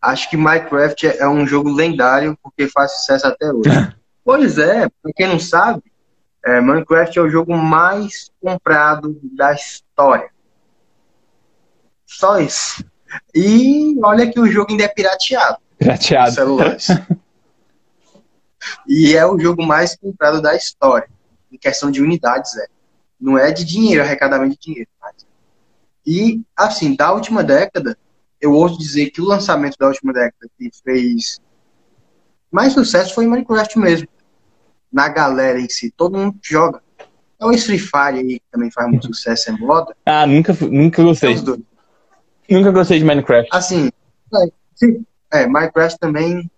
[0.00, 3.68] Acho que Minecraft é um jogo lendário porque faz sucesso até hoje.
[4.24, 5.82] pois é, pra quem não sabe,
[6.44, 10.30] é, Minecraft é o jogo mais comprado da história.
[12.06, 12.84] Só isso.
[13.34, 15.58] E olha que o jogo ainda é pirateado.
[15.78, 16.32] Pirateado.
[16.32, 16.88] Celulares.
[18.86, 21.08] e é o jogo mais comprado da história.
[21.50, 22.66] Em questão de unidades, é.
[23.20, 24.90] Não é de dinheiro, arrecadamento de dinheiro.
[25.00, 25.26] Mas...
[26.06, 27.96] E, assim, da última década,
[28.40, 31.40] eu ouso dizer que o lançamento da última década que fez
[32.50, 34.08] mais sucesso foi em Minecraft mesmo.
[34.92, 36.82] Na galera em si, todo mundo joga.
[37.38, 39.94] É o Free Fire aí, que também faz muito sucesso, é moda.
[40.06, 41.36] Ah, nunca, nunca gostei.
[42.50, 43.48] Nunca gostei de Minecraft.
[43.52, 43.90] Assim,
[45.32, 46.50] é, é, Minecraft também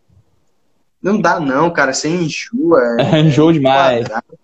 [1.03, 2.97] não dá não, cara, você enjoa.
[2.99, 4.07] É, enjoa demais.
[4.07, 4.39] Quadrado.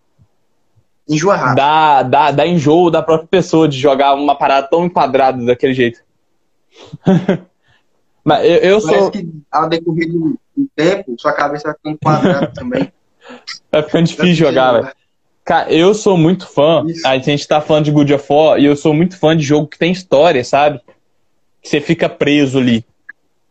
[1.08, 1.56] Enjoa rápido.
[1.56, 6.00] Dá, dá, dá enjoo da própria pessoa de jogar uma parada tão enquadrada daquele jeito.
[8.24, 9.10] Mas eu, eu Parece sou.
[9.10, 10.38] que ao decorrer do
[10.74, 12.90] tempo, sua cabeça vai ficando quadrada também.
[13.70, 14.92] Vai ficando difícil jogar, velho.
[15.44, 16.82] Cara, eu sou muito fã.
[16.86, 17.06] Isso.
[17.06, 19.68] A gente tá falando de God of War e eu sou muito fã de jogo
[19.68, 20.80] que tem história, sabe?
[21.64, 22.84] Que você fica preso ali.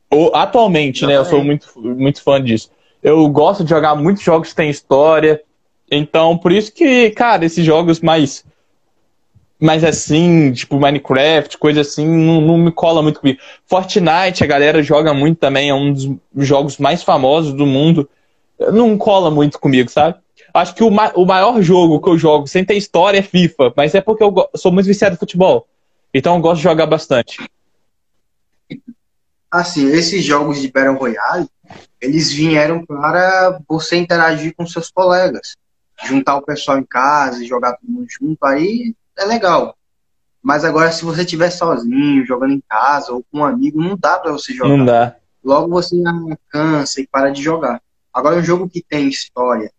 [0.09, 1.17] Ou, atualmente, né?
[1.17, 2.69] Eu sou muito, muito fã disso.
[3.01, 5.41] Eu gosto de jogar muitos jogos que tem história.
[5.91, 8.45] Então, por isso que, cara, esses jogos mais.
[9.59, 13.39] Mais assim, tipo Minecraft, coisa assim, não, não me cola muito comigo.
[13.65, 18.09] Fortnite, a galera joga muito também, é um dos jogos mais famosos do mundo.
[18.73, 20.17] Não cola muito comigo, sabe?
[20.53, 23.73] Acho que o, ma o maior jogo que eu jogo sem ter história é FIFA,
[23.75, 25.65] mas é porque eu sou muito viciado em futebol.
[26.13, 27.37] Então eu gosto de jogar bastante.
[29.51, 31.47] Assim, esses jogos de Battle Royale,
[32.01, 35.55] eles vieram para você interagir com seus colegas.
[36.03, 39.75] Juntar o pessoal em casa e jogar todo mundo junto, aí é legal.
[40.41, 44.19] Mas agora, se você estiver sozinho, jogando em casa ou com um amigo, não dá
[44.19, 44.77] para você jogar.
[44.77, 45.15] Não dá.
[45.43, 45.95] Logo você
[46.49, 47.81] cansa e para de jogar.
[48.13, 49.71] Agora, um jogo que tem história,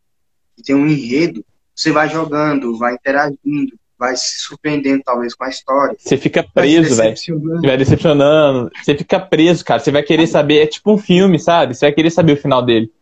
[0.57, 1.45] que tem um enredo,
[1.75, 5.97] você vai jogando, vai interagindo, vai se surpreendendo talvez com a história.
[5.99, 7.11] Você fica preso, velho.
[7.11, 7.63] decepcionando.
[7.63, 8.71] Vai decepcionando.
[8.83, 9.81] Você fica preso, cara.
[9.81, 10.59] Você vai querer saber.
[10.63, 11.75] É tipo um filme, sabe?
[11.75, 12.93] Você vai querer saber o final dele.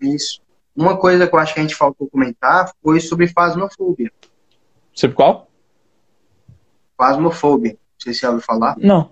[0.00, 0.40] Isso.
[0.74, 4.10] Uma coisa que eu acho que a gente faltou comentar foi sobre fasmofobia.
[4.92, 5.48] Sobre qual?
[6.96, 7.72] Fasmofobia.
[7.72, 8.76] Não sei se você ouviu falar.
[8.78, 9.10] Não.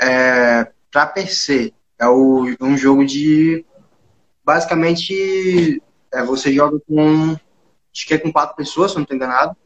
[0.00, 3.64] É, para PC, é o- um jogo de.
[4.44, 5.82] Basicamente,
[6.12, 7.36] é, você joga com.
[7.96, 9.56] Acho que é com quatro pessoas, se não estou enganado.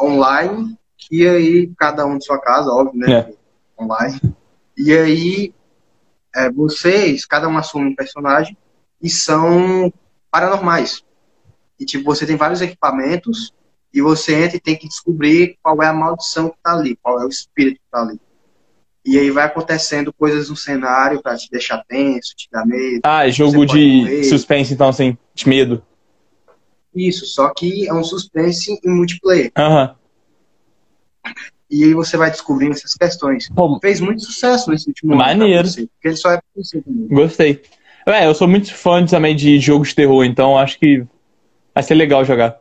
[0.00, 0.74] Online.
[1.10, 3.12] E aí, cada um de sua casa, óbvio, né?
[3.12, 3.82] É.
[3.82, 4.18] Online.
[4.74, 5.54] E aí,
[6.34, 8.56] é, vocês, cada um assume um personagem
[9.02, 9.92] e são
[10.30, 11.04] paranormais.
[11.78, 13.52] E, tipo, você tem vários equipamentos
[13.92, 17.20] e você entra e tem que descobrir qual é a maldição que tá ali, qual
[17.20, 18.18] é o espírito que tá ali.
[19.04, 23.02] E aí vai acontecendo coisas no cenário pra te deixar tenso, te dar medo.
[23.04, 24.24] Ah, é jogo de morrer.
[24.24, 25.82] suspense, então, assim, de medo.
[26.96, 29.52] Isso, só que é um suspense em multiplayer.
[29.56, 29.94] Aham.
[31.70, 33.48] E aí você vai descobrindo essas questões.
[33.50, 35.20] Pô, Fez muito sucesso nesse último ano.
[35.22, 35.68] pra Maneiro.
[35.68, 37.08] Porque ele só é pra você também.
[37.08, 37.62] gostei.
[38.06, 41.04] É, eu sou muito fã também de jogos de terror, então acho que
[41.74, 42.60] vai ser legal jogar.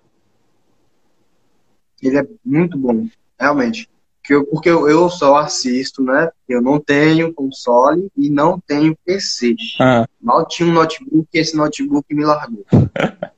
[2.02, 3.07] Ele é muito bom,
[3.40, 3.88] realmente.
[4.24, 6.30] Que eu- porque eu, eu só assisto, né?
[6.49, 9.56] Eu não tenho console e não tenho PC.
[9.80, 12.66] Ah, Mal tinha um notebook e esse notebook me largou.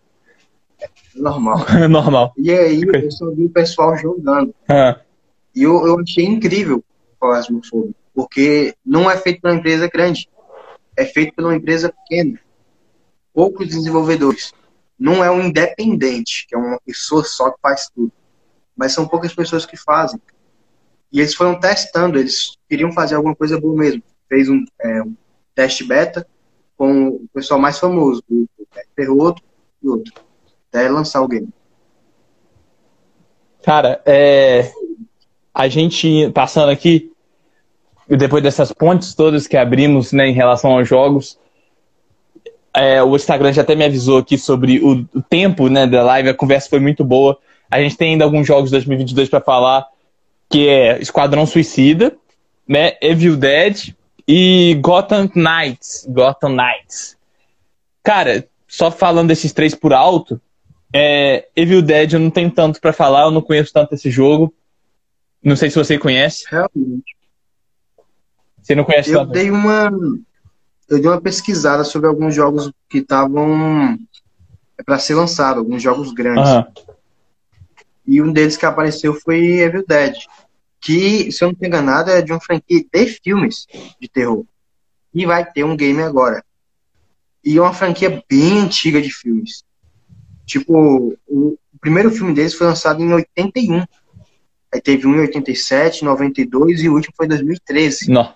[1.18, 1.66] Normal.
[1.90, 2.34] normal.
[2.38, 4.54] E aí eu só vi o pessoal jogando.
[4.68, 5.00] Ah,
[5.56, 10.30] E eu, eu achei incrível o Phasmophobia, porque não é feito por uma empresa grande,
[10.96, 12.40] é feito por uma empresa pequena.
[13.34, 14.54] Poucos desenvolvedores.
[15.00, 18.12] Não é um independente, que é uma pessoa só que faz tudo.
[18.76, 20.20] Mas são poucas pessoas que fazem.
[21.12, 24.02] E eles foram testando, eles queriam fazer alguma coisa boa mesmo.
[24.28, 25.16] Fez um, é, um
[25.54, 26.28] teste beta
[26.76, 28.48] com o pessoal mais famoso, o
[28.96, 29.42] Terroto
[29.82, 30.14] e outro.
[30.70, 31.50] Até lançar o game.
[33.64, 34.72] Cara, é...
[35.54, 37.12] a gente passando aqui,
[38.08, 41.38] depois dessas pontes todas que abrimos né, em relação aos jogos,
[42.78, 46.30] é, o Instagram já até me avisou aqui sobre o, o tempo né, da live,
[46.30, 47.38] a conversa foi muito boa.
[47.72, 49.86] A gente tem ainda alguns jogos de 2022 para falar,
[50.50, 52.16] que é Esquadrão Suicida,
[52.68, 53.96] né, Evil Dead
[54.28, 56.06] e Gotham Knights.
[56.08, 57.18] Gotham Knights.
[58.04, 60.40] Cara, só falando desses três por alto,
[60.94, 64.54] é, Evil Dead eu não tenho tanto pra falar, eu não conheço tanto esse jogo.
[65.44, 66.46] Não sei se você conhece.
[66.50, 67.16] Realmente.
[68.62, 69.32] Você não conhece Eu tanto?
[69.32, 69.90] dei uma
[70.90, 73.98] eu dei uma pesquisada sobre alguns jogos que estavam
[74.86, 76.50] para ser lançado, alguns jogos grandes.
[78.06, 80.16] E um deles que apareceu foi Evil Dead,
[80.80, 83.68] que, se eu não estou enganado, é de uma franquia de filmes
[84.00, 84.46] de terror.
[85.14, 86.44] E vai ter um game agora.
[87.44, 89.64] E é uma franquia bem antiga de filmes.
[90.48, 93.86] Tipo, o, primeiro filme deles foi lançado em 81.
[94.74, 98.10] Aí teve um em 87, 92 e o último foi em 2013.
[98.10, 98.34] Não.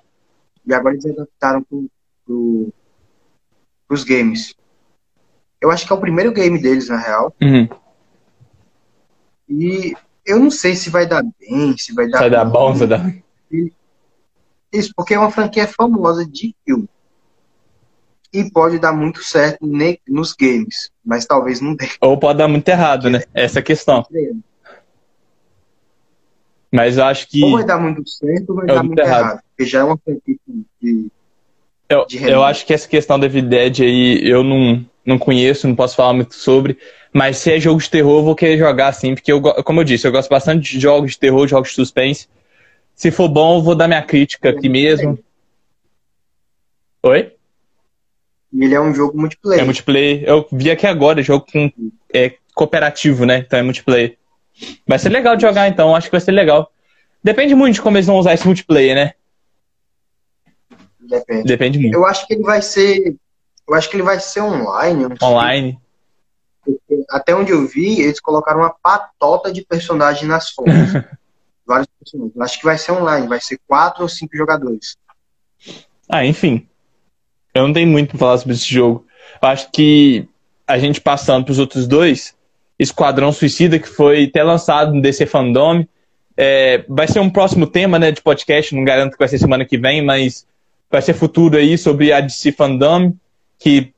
[0.66, 1.90] E agora eles adaptaram pro,
[2.26, 2.74] pro,
[3.88, 4.54] pros games.
[5.62, 7.34] Eu acho que é o primeiro game deles, na real.
[7.42, 7.70] Uhum.
[9.48, 9.94] E
[10.26, 13.16] eu não sei se vai dar bem, se vai dar Vai dar bom, vai dar.
[14.72, 16.90] Isso, porque é uma franquia famosa de filme.
[18.34, 21.90] E pode dar muito certo ne- nos games, mas talvez não dê.
[22.00, 23.24] Ou pode dar muito errado, né?
[23.34, 24.06] Essa é a questão.
[26.72, 27.44] Mas eu acho que.
[27.44, 29.20] Ou vai dar muito certo ou vai É dar muito errado.
[29.26, 29.42] errado.
[29.50, 30.36] Porque já é uma franquia
[30.82, 31.08] de.
[31.90, 35.68] Eu, de eu acho que essa questão da Evil Dead aí eu não, não conheço,
[35.68, 36.78] não posso falar muito sobre.
[37.14, 39.84] Mas se é jogo de terror, eu vou querer jogar assim, porque eu, como eu
[39.84, 42.30] disse, eu gosto bastante de jogos de terror, jogos de suspense.
[42.96, 45.20] Se for bom, eu vou dar minha crítica aqui mesmo.
[47.04, 47.34] Oi?
[48.54, 49.62] E ele é um jogo multiplayer.
[49.62, 50.24] É multiplayer.
[50.26, 51.72] Eu vi aqui agora, jogo com,
[52.14, 53.40] é cooperativo, né?
[53.40, 54.18] Então é multiplayer.
[54.86, 55.96] Vai ser legal de jogar, então.
[55.96, 56.72] Acho que vai ser legal.
[57.24, 59.14] Depende muito de como eles vão usar esse multiplayer, né?
[61.00, 61.44] Depende.
[61.44, 61.94] Depende muito.
[61.94, 63.16] Eu acho que ele vai ser.
[63.68, 65.08] Eu acho que ele vai ser online.
[65.22, 65.80] Online.
[66.64, 70.74] Porque Até onde eu vi, eles colocaram uma patota de personagens nas fotos.
[71.66, 72.36] Vários personagens.
[72.36, 74.98] Eu acho que vai ser online, vai ser quatro ou cinco jogadores.
[76.10, 76.68] Ah, enfim.
[77.54, 79.06] Eu não tenho muito pra falar sobre esse jogo.
[79.42, 80.28] Eu acho que
[80.68, 82.34] a gente passando pros outros dois,
[82.80, 85.86] Esquadrão Suicida, que foi até lançado no DC Fandom.
[86.38, 89.66] É, vai ser um próximo tema né, de podcast, não garanto que vai ser semana
[89.66, 90.46] que vem, mas
[90.90, 93.14] vai ser futuro aí sobre a DC Fandom,
[93.60, 93.94] que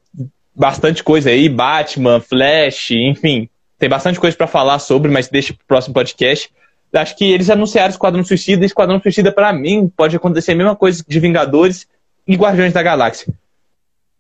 [0.55, 3.49] bastante coisa aí, Batman, Flash, enfim,
[3.80, 6.49] tem bastante coisa pra falar sobre, mas deixa pro próximo podcast.
[6.93, 10.75] Acho que eles anunciaram Esquadrão Suicida, e Esquadrão Suicida pra mim pode acontecer a mesma
[10.75, 11.88] coisa de Vingadores
[12.27, 13.34] e Guardiões da Galáxia.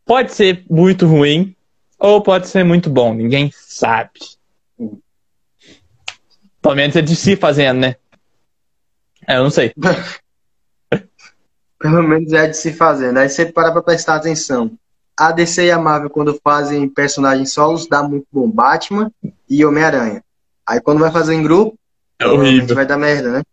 [0.05, 1.55] Pode ser muito ruim
[1.97, 4.11] ou pode ser muito bom, ninguém sabe.
[6.61, 7.95] Pelo menos é de si fazendo, né?
[9.27, 9.73] É, eu não sei.
[11.79, 13.15] Pelo menos é de se fazer.
[13.17, 14.71] Aí você para pra prestar atenção.
[15.17, 18.49] A DC e a Marvel, quando fazem personagens solos, dá muito bom.
[18.49, 19.11] Batman
[19.49, 20.23] e Homem-Aranha.
[20.65, 21.77] Aí quando vai fazer em grupo,
[22.17, 22.73] É horrível.
[22.75, 23.43] vai dar merda, né?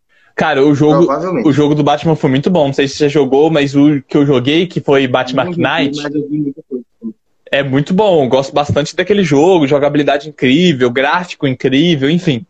[0.40, 1.06] Cara, o jogo,
[1.44, 2.68] o jogo do Batman foi muito bom.
[2.68, 6.00] Não sei se você já jogou, mas o que eu joguei, que foi Batman Knight,
[7.52, 8.26] é muito bom.
[8.26, 12.46] Gosto bastante daquele jogo, jogabilidade incrível, gráfico incrível, enfim.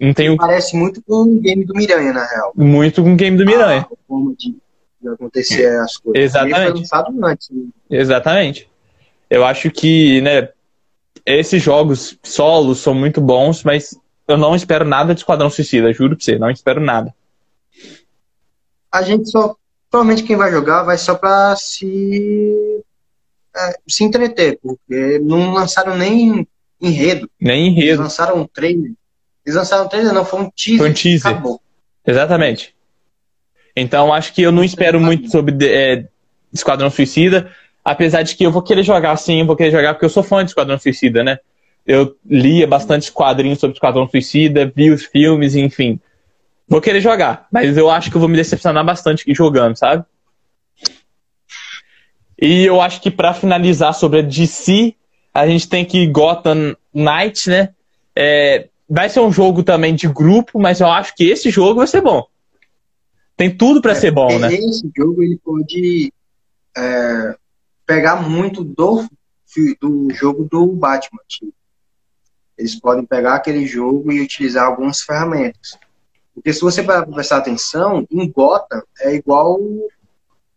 [0.00, 2.52] Não tenho Parece muito com o game do Miranha, na real.
[2.54, 3.80] muito com o game do Miranha.
[3.80, 4.54] A forma de,
[5.02, 6.22] de acontecer as coisas.
[6.22, 6.70] Exatamente.
[6.70, 7.50] Foi lançado antes.
[7.50, 7.64] né?
[7.90, 8.70] Exatamente.
[9.28, 10.50] Eu acho que, né,
[11.26, 13.98] esses jogos solos são muito bons, mas
[14.28, 17.14] eu não espero nada de Esquadrão Suicida, juro pra você, não espero nada.
[18.92, 19.54] A gente só.
[19.90, 22.82] Provavelmente quem vai jogar vai só pra se.
[23.56, 26.46] é, se entreter, porque não lançaram nem
[26.80, 27.30] enredo.
[27.40, 28.02] Nem Eles enredo.
[28.02, 28.92] lançaram um trailer.
[29.44, 30.78] Eles lançaram um trailer, não, foi um teaser.
[30.78, 31.30] Foi um teaser.
[31.30, 31.60] Acabou.
[32.06, 32.74] Exatamente.
[33.76, 36.06] Então acho que eu não espero muito sobre é,
[36.52, 37.50] Esquadrão Suicida,
[37.84, 40.22] apesar de que eu vou querer jogar sim, eu vou querer jogar porque eu sou
[40.22, 41.38] fã de Esquadrão Suicida, né?
[41.86, 46.00] Eu lia bastante quadrinhos sobre Esquadrão Suicida, vi os filmes, enfim.
[46.68, 50.04] Vou querer jogar, mas eu acho que eu vou me decepcionar bastante jogando, sabe?
[52.40, 54.94] E eu acho que pra finalizar sobre a DC,
[55.32, 57.70] a gente tem que Gotham Knight, né?
[58.14, 61.86] É, vai ser um jogo também de grupo, mas eu acho que esse jogo vai
[61.86, 62.26] ser bom.
[63.36, 64.52] Tem tudo pra ser bom, né?
[64.52, 66.12] Esse jogo ele pode
[66.76, 67.36] é,
[67.86, 69.06] pegar muito do,
[69.80, 71.20] do jogo do Batman.
[71.28, 71.54] tipo.
[72.58, 75.78] Eles podem pegar aquele jogo e utilizar algumas ferramentas.
[76.34, 79.58] Porque se você parar pra prestar atenção, em Gotham é igual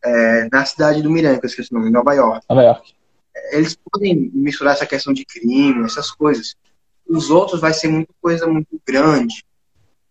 [0.04, 2.46] é, na cidade do Miranha, que eu esqueci o nome, em Nova York.
[2.50, 2.94] Nova York.
[3.52, 6.56] Eles podem misturar essa questão de crime, essas coisas.
[7.08, 9.44] Os outros vai ser muita coisa muito grande.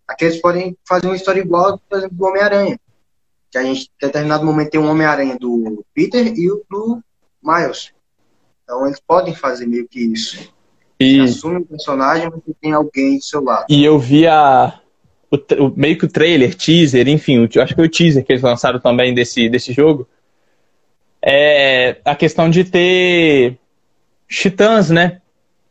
[0.06, 2.81] Aqui eles podem fazer uma história igual, por exemplo, do Homem-Aranha.
[3.51, 7.02] Que a gente, em determinado momento, tem um Homem-Aranha do Peter e o do
[7.43, 7.93] Miles.
[8.65, 10.52] Então eles podem fazer meio que isso.
[11.01, 13.66] E, Assume um personagem, mas tem alguém do seu lado.
[13.69, 14.81] e eu vi a,
[15.31, 18.33] o, o- meio que o trailer, teaser, enfim, o- acho que foi o teaser que
[18.33, 20.09] eles lançaram também desse, desse jogo.
[21.23, 23.57] É a questão de ter
[24.29, 25.20] titãs, né?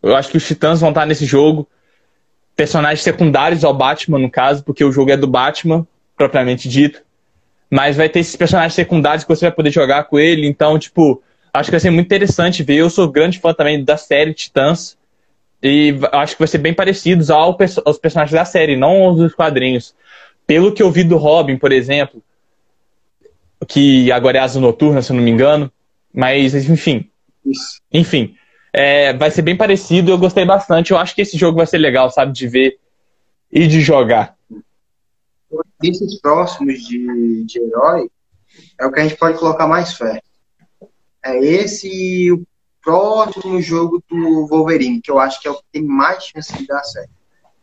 [0.03, 1.67] Eu acho que os titãs vão estar nesse jogo.
[2.55, 7.01] Personagens secundários ao Batman, no caso, porque o jogo é do Batman, propriamente dito.
[7.69, 10.47] Mas vai ter esses personagens secundários que você vai poder jogar com ele.
[10.47, 11.21] Então, tipo,
[11.53, 12.75] acho que vai ser muito interessante ver.
[12.77, 14.96] Eu sou grande fã também da série Titãs.
[15.61, 19.33] E acho que vai ser bem parecidos ao, aos personagens da série, não aos dos
[19.33, 19.95] quadrinhos.
[20.45, 22.21] Pelo que eu vi do Robin, por exemplo,
[23.67, 25.71] que agora é Asa Noturna, se eu não me engano.
[26.13, 27.09] Mas, enfim,
[27.45, 27.81] Isso.
[27.91, 28.35] enfim,
[28.71, 30.11] é, vai ser bem parecido.
[30.11, 30.91] Eu gostei bastante.
[30.91, 32.79] Eu acho que esse jogo vai ser legal, sabe, de ver
[33.51, 34.35] e de jogar.
[35.81, 38.09] desses próximos de, de herói,
[38.79, 40.21] é o que a gente pode colocar mais fé.
[41.23, 42.45] É esse e o
[42.87, 46.65] próximo jogo do Wolverine, que eu acho que é o que tem mais chance de
[46.65, 47.09] dar certo.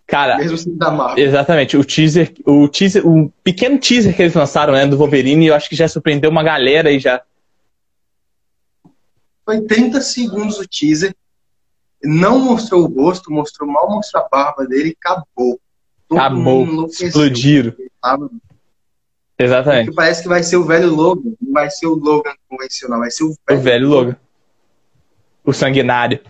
[0.06, 1.24] Cara, Mesmo sem da Marvel.
[1.24, 1.78] exatamente.
[1.78, 5.66] O teaser, o teaser, o pequeno teaser que eles lançaram, né, do Wolverine, eu acho
[5.66, 7.22] que já surpreendeu uma galera e já.
[9.46, 11.14] Foi 30 segundos o teaser.
[12.02, 15.58] Não mostrou o rosto, mostrou mal, mostrou a barba dele e acabou.
[16.06, 16.86] Todo acabou.
[16.86, 17.74] Explodiram.
[19.38, 19.86] Exatamente.
[19.86, 21.32] Porque parece que vai ser o velho Logan.
[21.40, 24.16] Não vai ser o Logan convencional, vai ser o velho, o velho Logan.
[25.44, 26.20] O sanguinário.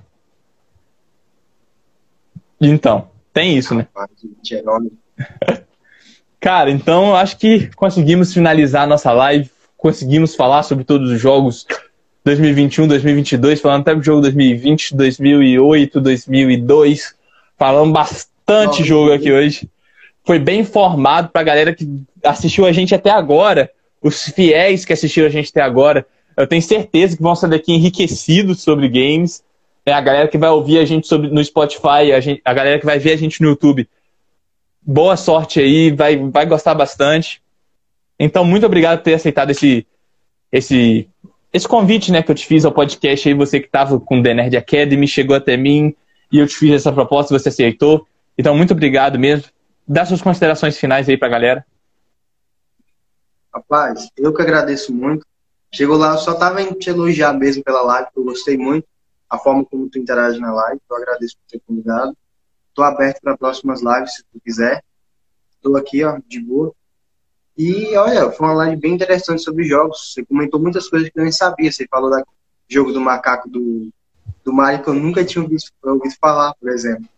[2.60, 3.08] Então.
[3.32, 3.86] Tem isso, né?
[6.40, 11.66] Cara, então acho que conseguimos finalizar a nossa live, conseguimos falar sobre todos os jogos
[12.24, 17.14] 2021, 2022, falando até do jogo 2020, 2008, 2002.
[17.58, 19.68] Falamos bastante jogo aqui hoje.
[20.24, 23.70] Foi bem informado pra galera que assistiu a gente até agora,
[24.00, 26.06] os fiéis que assistiram a gente até agora.
[26.36, 29.42] Eu tenho certeza que vão sair daqui enriquecidos sobre games
[29.86, 32.78] é a galera que vai ouvir a gente sobre, no Spotify, a, gente, a galera
[32.78, 33.88] que vai ver a gente no YouTube.
[34.80, 37.42] Boa sorte aí, vai, vai gostar bastante.
[38.18, 39.86] Então, muito obrigado por ter aceitado esse,
[40.50, 41.08] esse,
[41.52, 44.22] esse convite né, que eu te fiz ao podcast aí, você que estava com o
[44.22, 45.94] The Nerd Academy, chegou até mim
[46.32, 48.06] e eu te fiz essa proposta, você aceitou.
[48.38, 49.50] Então, muito obrigado mesmo.
[49.86, 51.64] Dá suas considerações finais aí pra galera.
[53.54, 55.26] Rapaz, eu que agradeço muito.
[55.74, 58.86] Chegou lá, eu só tava indo te elogiar mesmo pela live, que eu gostei muito
[59.28, 60.80] a forma como tu interage na live.
[60.88, 62.16] Eu agradeço por ter convidado.
[62.68, 64.84] Estou aberto para próximas lives, se tu quiser.
[65.56, 66.72] Estou aqui, ó, de boa.
[67.58, 70.12] E olha, foi uma live bem interessante sobre jogos.
[70.12, 71.72] Você comentou muitas coisas que eu nem sabia.
[71.72, 72.24] Você falou do
[72.68, 73.90] jogo do macaco do,
[74.44, 77.08] do Mario que eu nunca tinha ouvido, ouvido falar, por exemplo.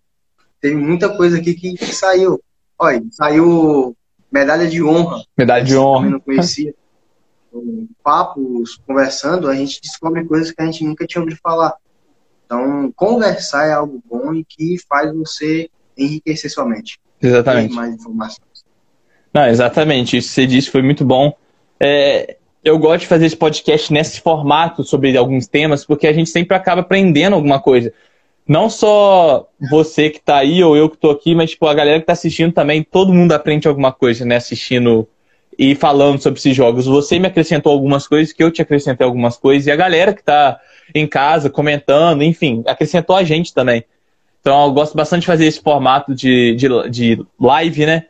[0.63, 2.41] Teve muita coisa aqui que, que saiu.
[2.79, 3.95] Olha, saiu
[4.33, 5.23] medalha de honra.
[5.37, 6.07] Medalha de honra.
[6.07, 6.75] Eu não conhecia.
[8.03, 11.75] Papos, conversando, a gente descobre coisas que a gente nunca tinha ouvido falar.
[12.45, 16.99] Então, conversar é algo bom e que faz você enriquecer sua mente.
[17.21, 17.75] Exatamente.
[17.75, 18.65] mais informações.
[19.33, 20.17] Não, exatamente.
[20.17, 21.33] Isso que você disse foi muito bom.
[21.81, 26.31] É, eu gosto de fazer esse podcast nesse formato sobre alguns temas, porque a gente
[26.31, 27.93] sempre acaba aprendendo alguma coisa.
[28.47, 31.99] Não só você que está aí ou eu que estou aqui, mas tipo, a galera
[31.99, 34.37] que está assistindo também, todo mundo aprende alguma coisa, né?
[34.37, 35.09] Assistindo
[35.59, 36.87] e falando sobre esses jogos.
[36.87, 40.21] Você me acrescentou algumas coisas, que eu te acrescentei algumas coisas, e a galera que
[40.21, 40.61] está
[40.95, 43.85] em casa, comentando, enfim, acrescentou a gente também.
[44.41, 48.07] Então eu gosto bastante de fazer esse formato de, de, de live, né?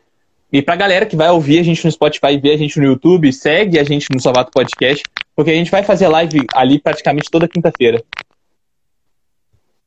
[0.51, 2.85] E pra galera que vai ouvir a gente no Spotify e ver a gente no
[2.85, 5.03] YouTube, segue a gente no Salvato Podcast,
[5.35, 8.01] porque a gente vai fazer live ali praticamente toda quinta-feira.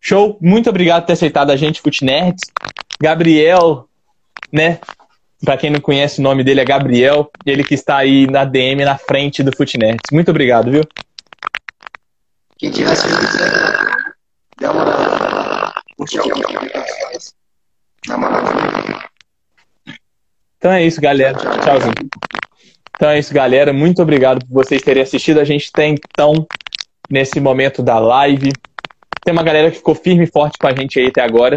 [0.00, 0.38] Show!
[0.40, 2.50] Muito obrigado por ter aceitado a gente, Futnerds.
[3.00, 3.86] Gabriel,
[4.52, 4.80] né?
[5.44, 8.84] Pra quem não conhece o nome dele é Gabriel, ele que está aí na DM
[8.84, 10.10] na frente do Futnerds.
[10.12, 10.82] Muito obrigado, viu?
[12.58, 12.94] Quem tiver
[14.60, 14.84] dá uma
[20.58, 21.38] Então é isso, galera.
[21.38, 21.94] Tchauzinho.
[22.94, 23.72] Então é isso, galera.
[23.72, 25.40] Muito obrigado por vocês terem assistido.
[25.40, 26.46] A gente tem, então,
[27.08, 28.52] nesse momento da live.
[29.22, 31.56] Tem uma galera que ficou firme e forte com a gente aí até agora.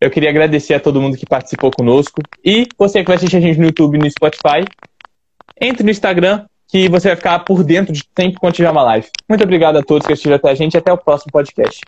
[0.00, 2.20] Eu queria agradecer a todo mundo que participou conosco.
[2.44, 4.64] E você que vai assistir a gente no YouTube e no Spotify,
[5.58, 9.08] entre no Instagram, que você vai ficar por dentro de sempre quando tiver uma live.
[9.28, 11.80] Muito obrigado a todos que assistiram até a gente e até o próximo podcast.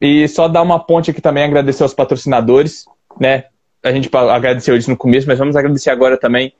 [0.00, 2.84] E só dar uma ponte aqui também, agradecer aos patrocinadores,
[3.18, 3.44] né?
[3.82, 6.52] A gente agradeceu eles no começo, mas vamos agradecer agora também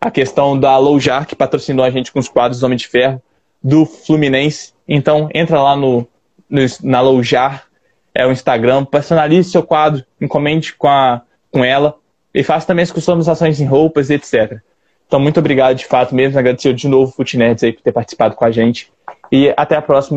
[0.00, 3.22] a questão da Loujar, que patrocinou a gente com os quadros Homem de Ferro,
[3.64, 4.74] do Fluminense.
[4.86, 6.06] Então, entra lá no,
[6.48, 7.64] no na Loujar,
[8.14, 11.96] é o Instagram, personalize seu quadro, encomende com, a, com ela
[12.34, 14.58] e faça também as customizações em roupas, etc.
[15.06, 16.38] Então, muito obrigado de fato mesmo.
[16.38, 18.92] Agradecer de novo o Futinerds aí por ter participado com a gente.
[19.32, 20.12] E até a próxima.